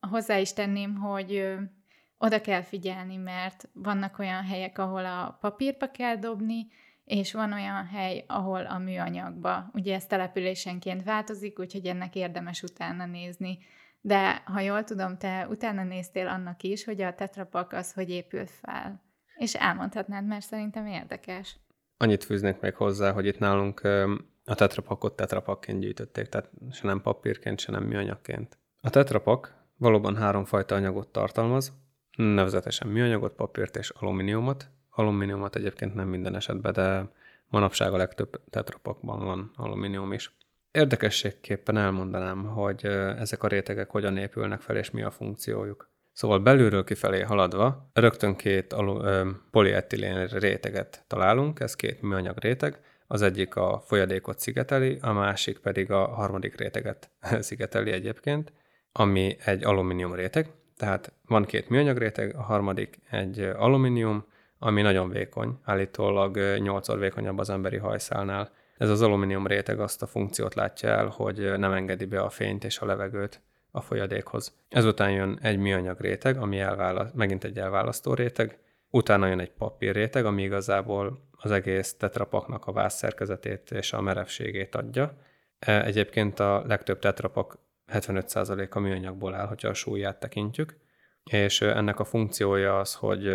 hozzá 0.00 0.38
is 0.38 0.52
tenném, 0.52 0.96
hogy 0.96 1.56
oda 2.18 2.40
kell 2.40 2.62
figyelni, 2.62 3.16
mert 3.16 3.68
vannak 3.72 4.18
olyan 4.18 4.44
helyek, 4.44 4.78
ahol 4.78 5.04
a 5.06 5.38
papírba 5.40 5.90
kell 5.90 6.16
dobni, 6.16 6.66
és 7.10 7.32
van 7.32 7.52
olyan 7.52 7.86
hely, 7.86 8.24
ahol 8.26 8.66
a 8.66 8.78
műanyagba. 8.78 9.70
Ugye 9.72 9.94
ez 9.94 10.06
településenként 10.06 11.02
változik, 11.02 11.58
úgyhogy 11.58 11.86
ennek 11.86 12.14
érdemes 12.14 12.62
utána 12.62 13.06
nézni. 13.06 13.58
De 14.00 14.42
ha 14.44 14.60
jól 14.60 14.84
tudom, 14.84 15.18
te 15.18 15.46
utána 15.48 15.84
néztél 15.84 16.26
annak 16.26 16.62
is, 16.62 16.84
hogy 16.84 17.00
a 17.00 17.14
tetrapak 17.14 17.72
az 17.72 17.92
hogy 17.92 18.10
épül 18.10 18.46
fel. 18.46 19.02
És 19.36 19.54
elmondhatnád, 19.54 20.26
mert 20.26 20.46
szerintem 20.46 20.86
érdekes. 20.86 21.56
Annyit 21.96 22.24
fűznék 22.24 22.60
még 22.60 22.74
hozzá, 22.74 23.12
hogy 23.12 23.26
itt 23.26 23.38
nálunk 23.38 23.80
a 24.44 24.54
tetrapakot 24.54 25.16
tetrapakként 25.16 25.80
gyűjtötték, 25.80 26.28
tehát 26.28 26.50
se 26.70 26.86
nem 26.86 27.02
papírként, 27.02 27.58
se 27.58 27.72
nem 27.72 27.84
műanyagként. 27.84 28.58
A 28.80 28.90
tetrapak 28.90 29.54
valóban 29.76 30.16
háromfajta 30.16 30.74
anyagot 30.74 31.08
tartalmaz, 31.08 31.72
nevezetesen 32.16 32.88
műanyagot, 32.88 33.34
papírt 33.34 33.76
és 33.76 33.90
alumíniumot. 33.90 34.70
Alumíniumot 35.00 35.56
egyébként 35.56 35.94
nem 35.94 36.08
minden 36.08 36.36
esetben, 36.36 36.72
de 36.72 37.08
manapság 37.48 37.92
a 37.92 37.96
legtöbb 37.96 38.40
tetrapakban 38.50 39.24
van 39.24 39.50
alumínium 39.56 40.12
is. 40.12 40.34
Érdekességképpen 40.70 41.76
elmondanám, 41.76 42.44
hogy 42.44 42.84
ezek 43.18 43.42
a 43.42 43.48
rétegek 43.48 43.90
hogyan 43.90 44.16
épülnek 44.16 44.60
fel, 44.60 44.76
és 44.76 44.90
mi 44.90 45.02
a 45.02 45.10
funkciójuk. 45.10 45.90
Szóval 46.12 46.38
belülről 46.38 46.84
kifelé 46.84 47.20
haladva 47.20 47.90
rögtön 47.92 48.36
két 48.36 48.72
alu, 48.72 49.02
ö, 49.02 49.30
polietilén 49.50 50.26
réteget 50.26 51.04
találunk, 51.06 51.60
ez 51.60 51.76
két 51.76 52.02
műanyag 52.02 52.38
réteg, 52.38 52.80
az 53.06 53.22
egyik 53.22 53.56
a 53.56 53.82
folyadékot 53.86 54.38
szigeteli, 54.38 54.98
a 55.00 55.12
másik 55.12 55.58
pedig 55.58 55.90
a 55.90 56.06
harmadik 56.06 56.56
réteget 56.56 57.10
szigeteli 57.40 57.90
egyébként, 57.90 58.52
ami 58.92 59.36
egy 59.44 59.64
alumínium 59.64 60.14
réteg, 60.14 60.50
tehát 60.76 61.12
van 61.26 61.44
két 61.44 61.68
műanyag 61.68 61.96
réteg, 61.96 62.34
a 62.36 62.42
harmadik 62.42 62.98
egy 63.10 63.40
alumínium, 63.40 64.24
ami 64.62 64.82
nagyon 64.82 65.08
vékony, 65.08 65.58
állítólag 65.64 66.36
8-szor 66.38 66.96
vékonyabb 66.98 67.38
az 67.38 67.50
emberi 67.50 67.76
hajszálnál. 67.76 68.50
Ez 68.76 68.90
az 68.90 69.02
alumínium 69.02 69.46
réteg 69.46 69.80
azt 69.80 70.02
a 70.02 70.06
funkciót 70.06 70.54
látja 70.54 70.88
el, 70.88 71.06
hogy 71.06 71.58
nem 71.58 71.72
engedi 71.72 72.04
be 72.04 72.20
a 72.20 72.30
fényt 72.30 72.64
és 72.64 72.78
a 72.78 72.86
levegőt 72.86 73.40
a 73.70 73.80
folyadékhoz. 73.80 74.56
Ezután 74.68 75.10
jön 75.10 75.38
egy 75.42 75.58
műanyag 75.58 76.00
réteg, 76.00 76.36
ami 76.36 76.58
elválaszt, 76.58 77.14
megint 77.14 77.44
egy 77.44 77.58
elválasztó 77.58 78.14
réteg, 78.14 78.58
utána 78.90 79.26
jön 79.26 79.40
egy 79.40 79.50
papír 79.50 79.94
réteg, 79.94 80.24
ami 80.24 80.42
igazából 80.42 81.28
az 81.30 81.50
egész 81.50 81.94
tetrapaknak 81.94 82.66
a 82.66 82.72
vászszerkezetét 82.72 83.70
és 83.70 83.92
a 83.92 84.00
merevségét 84.00 84.74
adja. 84.74 85.16
E, 85.58 85.84
egyébként 85.84 86.40
a 86.40 86.64
legtöbb 86.66 86.98
tetrapak 86.98 87.58
75%-a 87.92 88.78
műanyagból 88.78 89.34
áll, 89.34 89.46
hogyha 89.46 89.68
a 89.68 89.74
súlyát 89.74 90.20
tekintjük, 90.20 90.76
és 91.30 91.60
ennek 91.60 92.00
a 92.00 92.04
funkciója 92.04 92.78
az, 92.78 92.94
hogy 92.94 93.26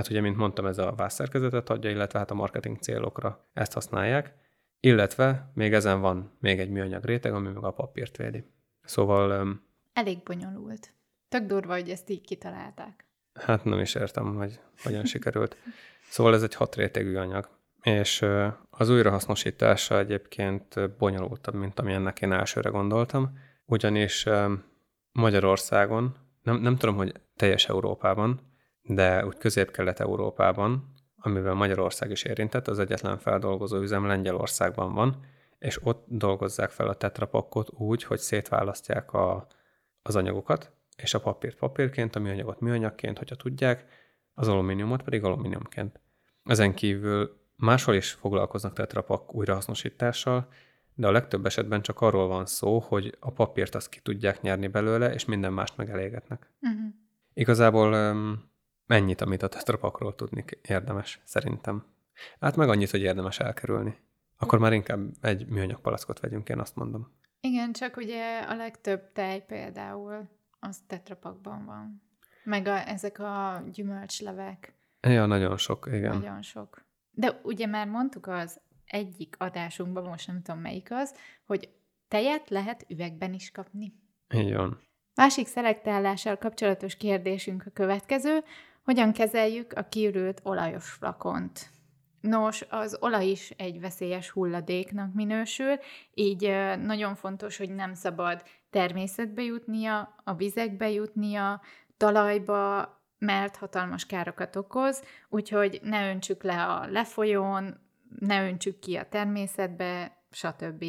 hát 0.00 0.10
ugye, 0.10 0.20
mint 0.20 0.36
mondtam, 0.36 0.66
ez 0.66 0.78
a 0.78 0.92
vászszerkezetet 0.96 1.70
adja, 1.70 1.90
illetve 1.90 2.18
hát 2.18 2.30
a 2.30 2.34
marketing 2.34 2.78
célokra 2.78 3.48
ezt 3.52 3.72
használják, 3.72 4.34
illetve 4.80 5.50
még 5.54 5.72
ezen 5.72 6.00
van 6.00 6.36
még 6.38 6.58
egy 6.58 6.70
műanyag 6.70 7.04
réteg, 7.04 7.34
ami 7.34 7.48
meg 7.48 7.64
a 7.64 7.70
papírt 7.70 8.16
védi. 8.16 8.44
Szóval... 8.82 9.60
Elég 9.92 10.22
bonyolult. 10.22 10.94
Tök 11.28 11.46
durva, 11.46 11.72
hogy 11.72 11.88
ezt 11.88 12.10
így 12.10 12.20
kitalálták. 12.20 13.06
Hát 13.34 13.64
nem 13.64 13.78
is 13.78 13.94
értem, 13.94 14.36
hogy 14.36 14.60
hogyan 14.82 15.04
sikerült. 15.04 15.56
Szóval 16.08 16.34
ez 16.34 16.42
egy 16.42 16.54
hat 16.54 16.76
rétegű 16.76 17.16
anyag, 17.16 17.48
és 17.82 18.26
az 18.70 18.88
újrahasznosítása 18.88 19.98
egyébként 19.98 20.96
bonyolultabb, 20.98 21.54
mint 21.54 21.78
ami 21.78 21.92
ennek 21.92 22.20
én 22.20 22.32
elsőre 22.32 22.68
gondoltam, 22.68 23.38
ugyanis 23.64 24.26
Magyarországon, 25.12 26.16
nem, 26.42 26.56
nem 26.56 26.76
tudom, 26.76 26.96
hogy 26.96 27.12
teljes 27.36 27.68
Európában, 27.68 28.49
de 28.94 29.26
úgy 29.26 29.38
közép-kelet-európában, 29.38 30.92
amivel 31.16 31.54
Magyarország 31.54 32.10
is 32.10 32.22
érintett, 32.22 32.68
az 32.68 32.78
egyetlen 32.78 33.18
feldolgozó 33.18 33.80
üzem 33.80 34.06
Lengyelországban 34.06 34.94
van, 34.94 35.24
és 35.58 35.78
ott 35.82 36.04
dolgozzák 36.08 36.70
fel 36.70 36.88
a 36.88 36.94
tetrapakot 36.94 37.70
úgy, 37.72 38.02
hogy 38.02 38.18
szétválasztják 38.18 39.12
a, 39.12 39.46
az 40.02 40.16
anyagokat, 40.16 40.72
és 40.96 41.14
a 41.14 41.20
papírt 41.20 41.56
papírként, 41.56 42.16
a 42.16 42.20
műanyagot 42.20 42.60
műanyagként, 42.60 43.18
hogyha 43.18 43.36
tudják, 43.36 43.84
az 44.34 44.48
alumíniumot 44.48 45.02
pedig 45.02 45.24
alumíniumként. 45.24 46.00
Ezen 46.44 46.74
kívül 46.74 47.36
máshol 47.56 47.94
is 47.94 48.10
foglalkoznak 48.10 48.72
tetrapak 48.72 49.34
újrahasznosítással, 49.34 50.48
de 50.94 51.06
a 51.06 51.12
legtöbb 51.12 51.46
esetben 51.46 51.82
csak 51.82 52.00
arról 52.00 52.28
van 52.28 52.46
szó, 52.46 52.78
hogy 52.78 53.16
a 53.20 53.30
papírt 53.30 53.74
azt 53.74 53.88
ki 53.88 54.00
tudják 54.00 54.40
nyerni 54.40 54.66
belőle, 54.66 55.12
és 55.12 55.24
minden 55.24 55.52
mást 55.52 55.76
megelégetnek. 55.76 56.50
Uh-huh. 56.60 56.94
Igazából 57.32 57.92
um, 57.92 58.49
ennyit, 58.90 59.20
amit 59.20 59.42
a 59.42 59.48
tetrapakról 59.48 60.14
tudni 60.14 60.44
érdemes, 60.62 61.20
szerintem. 61.24 61.84
Hát 62.40 62.56
meg 62.56 62.68
annyit, 62.68 62.90
hogy 62.90 63.00
érdemes 63.00 63.38
elkerülni. 63.38 63.98
Akkor 64.38 64.58
már 64.58 64.72
inkább 64.72 65.00
egy 65.20 65.46
műanyag 65.46 65.80
palackot 65.80 66.20
vegyünk, 66.20 66.48
én 66.48 66.58
azt 66.58 66.76
mondom. 66.76 67.12
Igen, 67.40 67.72
csak 67.72 67.96
ugye 67.96 68.40
a 68.40 68.54
legtöbb 68.54 69.12
tej 69.12 69.44
például 69.46 70.28
az 70.60 70.78
tetrapakban 70.86 71.64
van. 71.64 72.02
Meg 72.44 72.66
a, 72.66 72.88
ezek 72.88 73.18
a 73.18 73.62
gyümölcslevek. 73.72 74.74
Ja, 75.00 75.26
nagyon 75.26 75.56
sok, 75.56 75.88
igen. 75.92 76.18
Nagyon 76.18 76.42
sok. 76.42 76.84
De 77.10 77.40
ugye 77.42 77.66
már 77.66 77.86
mondtuk 77.86 78.26
az 78.26 78.60
egyik 78.84 79.34
adásunkban, 79.38 80.04
most 80.04 80.26
nem 80.26 80.42
tudom 80.42 80.60
melyik 80.60 80.88
az, 80.90 81.14
hogy 81.46 81.68
tejet 82.08 82.50
lehet 82.50 82.84
üvegben 82.88 83.32
is 83.32 83.50
kapni. 83.50 83.92
Így 84.34 84.54
van. 84.54 84.80
Másik 85.14 85.46
szelektálással 85.46 86.36
kapcsolatos 86.36 86.96
kérdésünk 86.96 87.66
a 87.66 87.70
következő, 87.70 88.44
hogyan 88.90 89.12
kezeljük 89.12 89.72
a 89.72 89.82
kiürült 89.82 90.40
olajos 90.42 90.90
flakont? 90.90 91.70
Nos, 92.20 92.64
az 92.68 92.96
olaj 93.00 93.26
is 93.26 93.50
egy 93.50 93.80
veszélyes 93.80 94.30
hulladéknak 94.30 95.14
minősül, 95.14 95.78
így 96.14 96.42
nagyon 96.82 97.14
fontos, 97.14 97.56
hogy 97.56 97.74
nem 97.74 97.94
szabad 97.94 98.42
természetbe 98.70 99.42
jutnia, 99.42 100.14
a 100.24 100.34
vizekbe 100.34 100.90
jutnia, 100.90 101.60
talajba, 101.96 102.88
mert 103.18 103.56
hatalmas 103.56 104.06
károkat 104.06 104.56
okoz, 104.56 105.02
úgyhogy 105.28 105.80
ne 105.82 106.10
öntsük 106.10 106.42
le 106.42 106.64
a 106.64 106.86
lefolyón, 106.86 107.80
ne 108.18 108.46
öntsük 108.46 108.78
ki 108.78 108.96
a 108.96 109.08
természetbe, 109.08 110.16
stb. 110.30 110.84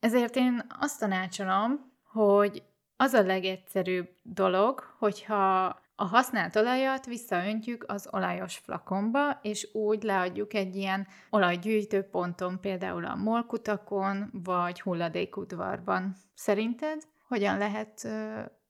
Ezért 0.00 0.36
én 0.36 0.66
azt 0.80 0.98
tanácsolom, 0.98 1.92
hogy 2.12 2.62
az 2.96 3.12
a 3.12 3.22
legegyszerűbb 3.22 4.08
dolog, 4.22 4.80
hogyha 4.98 5.82
a 5.96 6.04
használt 6.04 6.56
olajat 6.56 7.06
visszaöntjük 7.06 7.84
az 7.88 8.08
olajos 8.10 8.56
flakonba, 8.56 9.38
és 9.42 9.68
úgy 9.72 10.02
leadjuk 10.02 10.54
egy 10.54 10.76
ilyen 10.76 11.06
olajgyűjtő 11.30 12.02
ponton, 12.02 12.60
például 12.60 13.04
a 13.04 13.14
molkutakon, 13.14 14.30
vagy 14.32 14.80
hulladékudvarban. 14.80 16.16
Szerinted 16.34 17.02
hogyan 17.28 17.58
lehet 17.58 18.08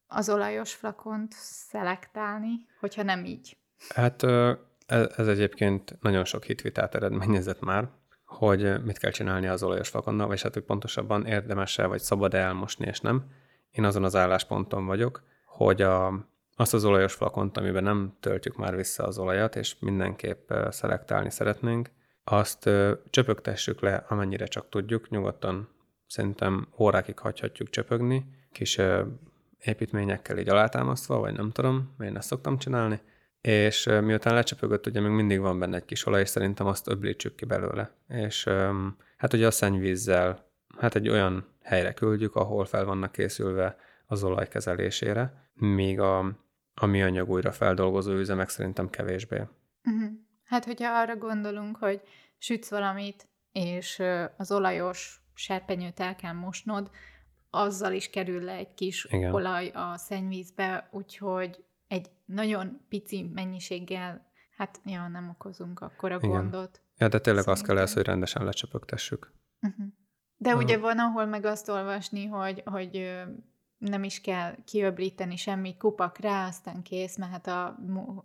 az 0.06 0.28
olajos 0.28 0.74
flakont 0.74 1.32
szelektálni, 1.38 2.66
hogyha 2.80 3.02
nem 3.02 3.24
így? 3.24 3.56
Hát 3.94 4.22
ez, 4.86 5.06
ez 5.16 5.28
egyébként 5.28 5.96
nagyon 6.00 6.24
sok 6.24 6.44
hitvitát 6.44 6.94
eredményezett 6.94 7.60
már, 7.60 7.88
hogy 8.24 8.82
mit 8.82 8.98
kell 8.98 9.10
csinálni 9.10 9.46
az 9.46 9.62
olajos 9.62 9.88
flakonnal, 9.88 10.26
vagy 10.26 10.42
hát, 10.42 10.54
hogy 10.54 10.62
pontosabban 10.62 11.26
érdemes-e, 11.26 11.86
vagy 11.86 12.00
szabad-e 12.00 12.38
elmosni, 12.38 12.86
és 12.86 13.00
nem. 13.00 13.24
Én 13.70 13.84
azon 13.84 14.04
az 14.04 14.16
állásponton 14.16 14.86
vagyok, 14.86 15.22
hogy 15.46 15.82
a, 15.82 16.28
azt 16.57 16.74
az 16.74 16.84
olajos 16.84 17.14
flakont, 17.14 17.57
amiben 17.57 17.82
nem 17.82 18.16
töltjük 18.20 18.57
már 18.57 18.76
vissza 18.76 19.05
az 19.05 19.18
olajat, 19.18 19.57
és 19.57 19.76
mindenképp 19.78 20.52
szelektálni 20.70 21.30
szeretnénk, 21.30 21.90
azt 22.24 22.70
csöpögtessük 23.11 23.80
le, 23.80 24.05
amennyire 24.09 24.46
csak 24.46 24.68
tudjuk, 24.68 25.09
nyugodtan 25.09 25.68
szerintem 26.07 26.68
órákig 26.78 27.18
hagyhatjuk 27.18 27.70
csöpögni, 27.70 28.24
kis 28.52 28.80
építményekkel 29.59 30.38
így 30.38 30.48
alátámasztva, 30.48 31.18
vagy 31.18 31.34
nem 31.36 31.50
tudom, 31.50 31.94
én 32.00 32.16
ezt 32.16 32.28
szoktam 32.28 32.59
csinálni, 32.59 33.00
és 33.40 33.84
miután 33.84 34.34
lecsöpögött, 34.34 34.86
ugye 34.86 35.00
még 35.00 35.11
mindig 35.11 35.40
van 35.40 35.59
benne 35.59 35.76
egy 35.76 35.84
kis 35.84 36.07
olaj, 36.07 36.20
és 36.20 36.28
szerintem 36.28 36.66
azt 36.66 36.88
öblítsük 36.88 37.34
ki 37.34 37.44
belőle. 37.44 37.90
És 38.09 38.44
hát 39.16 39.32
ugye 39.32 39.46
a 39.46 39.50
szennyvízzel, 39.50 40.50
hát 40.78 40.94
egy 40.94 41.09
olyan 41.09 41.46
helyre 41.62 41.92
küldjük, 41.92 42.34
ahol 42.34 42.64
fel 42.64 42.84
vannak 42.84 43.12
készülve 43.12 43.76
az 44.07 44.24
olaj 44.24 44.48
kezelésére, 44.48 45.50
míg 45.55 46.00
a, 46.00 46.43
a 46.74 46.86
műanyag 46.86 47.30
újra 47.30 47.52
feldolgozó 47.52 48.12
üzemek 48.12 48.48
szerintem 48.48 48.90
kevésbé. 48.90 49.36
Uh-huh. 49.84 50.10
Hát, 50.44 50.64
hogyha 50.64 50.98
arra 50.98 51.16
gondolunk, 51.16 51.76
hogy 51.76 52.00
sütsz 52.38 52.70
valamit, 52.70 53.28
és 53.52 54.02
az 54.36 54.52
olajos 54.52 55.22
serpenyőt 55.34 56.00
el 56.00 56.16
kell 56.16 56.32
mosnod, 56.32 56.90
azzal 57.50 57.92
is 57.92 58.10
kerül 58.10 58.42
le 58.42 58.52
egy 58.52 58.74
kis 58.74 59.04
Igen. 59.04 59.34
olaj 59.34 59.70
a 59.74 59.96
szennyvízbe, 59.96 60.88
úgyhogy 60.92 61.64
egy 61.88 62.10
nagyon 62.24 62.80
pici 62.88 63.30
mennyiséggel, 63.34 64.32
hát 64.56 64.80
ja, 64.84 65.08
nem 65.08 65.28
okozunk 65.28 65.80
akkor 65.80 66.12
a 66.12 66.18
gondot. 66.18 66.82
Ja, 66.98 67.08
de 67.08 67.18
tényleg 67.18 67.48
azt 67.48 67.66
kell 67.66 67.74
lesz, 67.74 67.94
hogy 67.94 68.04
rendesen 68.04 68.44
lecsöpögtessük. 68.44 69.32
Uh-huh. 69.60 69.86
De 70.36 70.48
uh-huh. 70.48 70.64
ugye 70.64 70.78
van, 70.78 70.98
ahol 70.98 71.26
meg 71.26 71.44
azt 71.44 71.68
olvasni, 71.68 72.26
hogy, 72.26 72.62
hogy 72.64 73.22
nem 73.89 74.05
is 74.05 74.20
kell 74.20 74.55
kiöblíteni 74.64 75.37
semmi, 75.37 75.76
kupak 75.76 76.18
rá, 76.18 76.47
aztán 76.47 76.82
kész, 76.82 77.16
mehet 77.16 77.47
a, 77.47 77.78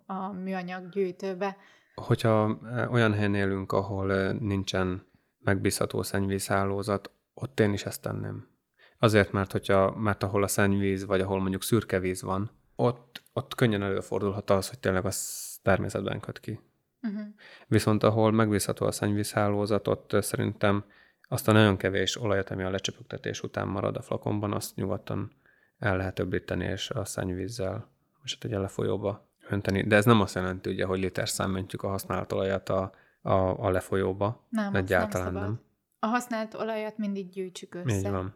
a 0.05 0.31
műanyag 0.31 0.89
gyűjtőbe. 0.89 1.57
Hogyha 1.95 2.59
olyan 2.91 3.13
helyen 3.13 3.35
élünk, 3.35 3.71
ahol 3.71 4.31
nincsen 4.31 5.05
megbízható 5.39 6.01
szennyvízhálózat, 6.01 7.11
ott 7.33 7.59
én 7.59 7.73
is 7.73 7.85
ezt 7.85 8.01
tenném. 8.01 8.47
Azért, 8.99 9.31
mert, 9.31 9.51
hogyha, 9.51 9.95
mert 9.95 10.23
ahol 10.23 10.43
a 10.43 10.47
szennyvíz, 10.47 11.05
vagy 11.05 11.21
ahol 11.21 11.39
mondjuk 11.39 11.63
szürke 11.63 11.99
víz 11.99 12.21
van, 12.21 12.51
ott, 12.75 13.23
ott 13.33 13.55
könnyen 13.55 13.83
előfordulhat 13.83 14.49
az, 14.49 14.69
hogy 14.69 14.79
tényleg 14.79 15.05
az 15.05 15.59
természetben 15.61 16.19
köt 16.19 16.39
ki. 16.39 16.59
Uh-huh. 17.01 17.27
Viszont 17.67 18.03
ahol 18.03 18.31
megbízható 18.31 18.85
a 18.85 18.91
szennyvízhálózat, 18.91 19.87
ott 19.87 20.15
szerintem 20.19 20.83
azt 21.31 21.47
a 21.47 21.51
nagyon 21.51 21.77
kevés 21.77 22.21
olajat, 22.21 22.49
ami 22.49 22.63
a 22.63 22.69
lecsöpögtetés 22.69 23.43
után 23.43 23.67
marad 23.67 23.95
a 23.95 24.01
flakonban, 24.01 24.53
azt 24.53 24.75
nyugodtan 24.75 25.31
el 25.79 25.97
lehet 25.97 26.19
öblíteni, 26.19 26.65
és 26.65 26.89
a 26.89 27.05
szennyvízzel, 27.05 27.89
hát 28.23 28.43
ugye 28.43 28.57
lefolyóba 28.57 29.29
önteni. 29.49 29.83
De 29.83 29.95
ez 29.95 30.05
nem 30.05 30.21
azt 30.21 30.35
jelenti, 30.35 30.69
ugye, 30.69 30.85
hogy 30.85 30.99
liter 30.99 31.27
öntjük 31.37 31.83
a 31.83 31.87
használt 31.87 32.31
olajat 32.31 32.69
a, 32.69 32.91
a, 33.21 33.33
a 33.65 33.69
lefolyóba. 33.69 34.45
Nem, 34.49 34.75
Egyáltalán 34.75 35.33
nem, 35.33 35.43
nem. 35.43 35.59
A 35.99 36.05
használt 36.05 36.53
olajat 36.53 36.97
mindig 36.97 37.29
gyűjtsük 37.29 37.75
össze. 37.75 37.95
Így 37.97 38.09
van. 38.09 38.33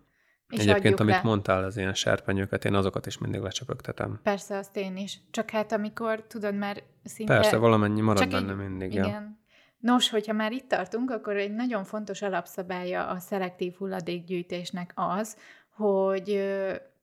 És 0.50 0.60
Egyébként, 0.60 1.00
amit 1.00 1.14
le. 1.14 1.22
mondtál, 1.24 1.64
az 1.64 1.78
ilyen 1.78 1.94
serpenyőket, 1.94 2.66
én 2.66 2.74
azokat 2.74 3.06
is 3.06 3.18
mindig 3.18 3.41
lecsöpögtetem. 3.41 4.20
Persze, 4.24 4.58
azt 4.58 4.78
én 4.78 4.98
is. 4.98 5.20
Csak 5.32 5.50
hát 5.50 5.72
amikor, 5.72 6.24
tudod, 6.28 6.56
már 6.56 6.84
szinte... 7.04 7.34
Persze, 7.34 7.58
valamennyi 7.58 8.02
marad 8.02 8.30
benne 8.30 8.52
így, 8.52 8.58
mindig. 8.58 8.91
Igen. 8.91 9.08
Ja. 9.08 9.38
Nos, 9.78 10.10
hogyha 10.10 10.34
már 10.34 10.52
itt 10.52 10.68
tartunk, 10.68 11.12
akkor 11.12 11.36
egy 11.36 11.54
nagyon 11.54 11.84
fontos 11.84 12.22
alapszabálya 12.22 13.08
a 13.08 13.20
szelektív 13.20 13.74
hulladékgyűjtésnek 13.74 14.91
az, 14.96 15.38
hogy 15.70 16.44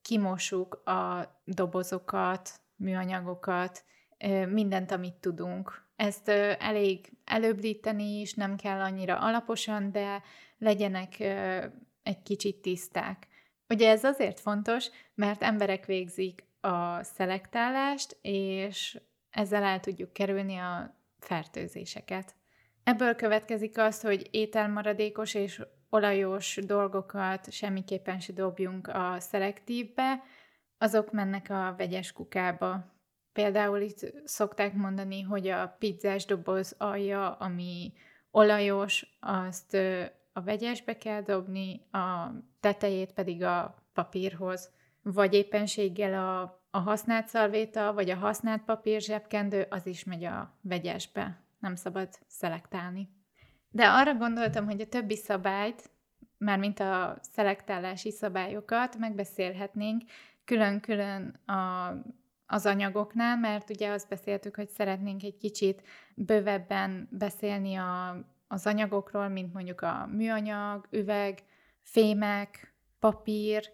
kimossuk 0.03 0.75
a 0.75 1.31
dobozokat, 1.45 2.51
műanyagokat, 2.77 3.85
mindent, 4.49 4.91
amit 4.91 5.15
tudunk. 5.15 5.89
Ezt 5.97 6.29
elég 6.59 7.13
előblíteni 7.25 8.21
is, 8.21 8.35
nem 8.35 8.57
kell 8.57 8.81
annyira 8.81 9.19
alaposan, 9.19 9.93
de 9.93 10.23
legyenek 10.59 11.21
egy 12.03 12.23
kicsit 12.23 12.57
tiszták. 12.57 13.29
Ugye 13.69 13.91
ez 13.91 14.05
azért 14.05 14.41
fontos, 14.41 14.87
mert 15.15 15.43
emberek 15.43 15.87
végzik 15.87 16.45
a 16.61 17.03
szelektálást, 17.03 18.19
és 18.23 19.01
ezzel 19.31 19.63
el 19.63 19.81
tudjuk 19.81 20.13
kerülni 20.13 20.57
a 20.57 20.99
fertőzéseket. 21.19 22.35
Ebből 22.85 23.15
következik 23.15 23.79
az, 23.79 24.01
hogy 24.01 24.29
ételmaradékos 24.31 25.35
és 25.35 25.63
olajos 25.91 26.59
dolgokat 26.67 27.53
semmiképpen 27.53 28.21
se 28.21 28.33
dobjunk 28.33 28.89
a 28.89 29.17
szelektívbe, 29.19 30.23
azok 30.79 31.13
mennek 31.13 31.51
a 31.51 31.75
vegyes 31.77 32.13
kukába. 32.13 32.85
Például 33.33 33.81
itt 33.81 34.13
szokták 34.25 34.75
mondani, 34.75 35.23
hogy 35.23 35.49
a 35.49 35.77
pizzás 35.79 36.25
doboz 36.25 36.75
alja, 36.79 37.33
ami 37.33 37.93
olajos, 38.31 39.19
azt 39.21 39.75
a 40.33 40.41
vegyesbe 40.41 40.97
kell 40.97 41.23
dobni, 41.23 41.87
a 41.91 42.31
tetejét 42.61 43.13
pedig 43.13 43.43
a 43.43 43.75
papírhoz, 43.93 44.71
vagy 45.03 45.35
éppenséggel 45.35 46.29
a, 46.29 46.63
a 46.71 46.79
használt 46.79 47.29
szalvéta, 47.29 47.93
vagy 47.93 48.11
a 48.11 48.17
használt 48.17 48.65
papír 48.65 49.01
zsebkendő, 49.01 49.67
az 49.71 49.87
is 49.87 50.05
megy 50.05 50.25
a 50.25 50.59
vegyesbe. 50.61 51.45
Nem 51.59 51.75
szabad 51.75 52.09
szelektálni. 52.27 53.20
De 53.71 53.89
arra 53.89 54.15
gondoltam, 54.15 54.65
hogy 54.65 54.81
a 54.81 54.89
többi 54.89 55.17
szabályt, 55.17 55.91
mármint 56.39 56.81
a 56.81 57.19
szelektálási 57.21 58.11
szabályokat 58.11 58.97
megbeszélhetnénk 58.99 60.03
külön-külön 60.45 61.41
a, 61.47 61.93
az 62.47 62.67
anyagoknál, 62.67 63.37
mert 63.37 63.71
ugye 63.71 63.91
azt 63.91 64.09
beszéltük, 64.09 64.57
hogy 64.57 64.69
szeretnénk 64.69 65.23
egy 65.23 65.37
kicsit 65.37 65.83
bővebben 66.15 67.09
beszélni 67.11 67.75
a, 67.75 68.17
az 68.49 68.67
anyagokról, 68.67 69.29
mint 69.29 69.53
mondjuk 69.53 69.81
a 69.81 70.09
műanyag, 70.13 70.87
üveg, 70.91 71.39
fémek, 71.83 72.75
papír, 72.99 73.71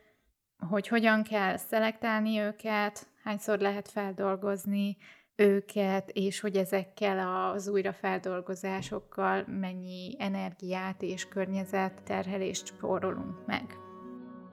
hogy 0.69 0.89
hogyan 0.89 1.23
kell 1.23 1.57
szelektálni 1.57 2.39
őket, 2.39 3.07
hányszor 3.23 3.59
lehet 3.59 3.89
feldolgozni 3.89 4.97
őket, 5.37 6.11
és 6.11 6.41
hogy 6.41 6.57
ezekkel 6.57 7.51
az 7.53 7.69
újrafeldolgozásokkal 7.69 9.45
mennyi 9.61 10.15
energiát 10.19 11.03
és 11.03 11.29
környezet 11.29 12.03
terhelést 12.05 12.67
spórolunk 12.67 13.47
meg. 13.47 13.65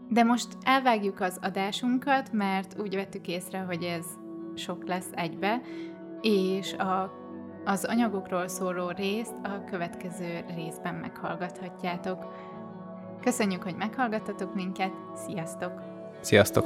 De 0.10 0.24
most 0.24 0.48
elvágjuk 0.64 1.20
az 1.20 1.38
adásunkat, 1.42 2.32
mert 2.32 2.80
úgy 2.80 2.96
vettük 2.96 3.28
észre, 3.28 3.60
hogy 3.60 3.84
ez 3.84 4.06
sok 4.56 4.88
lesz 4.88 5.10
egybe, 5.12 5.62
és 6.22 6.74
a, 6.74 7.12
az 7.66 7.86
anyagokról 7.86 8.48
szóló 8.48 8.90
részt 8.90 9.36
a 9.44 9.64
következő 9.64 10.46
részben 10.56 10.96
meghallgathatjátok. 10.96 12.26
Köszönjük, 13.22 13.64
hogy 13.64 13.76
meghallgattatok 13.76 14.56
minket, 14.56 14.94
sziasztok! 15.16 15.82
Sziasztok! 16.22 16.66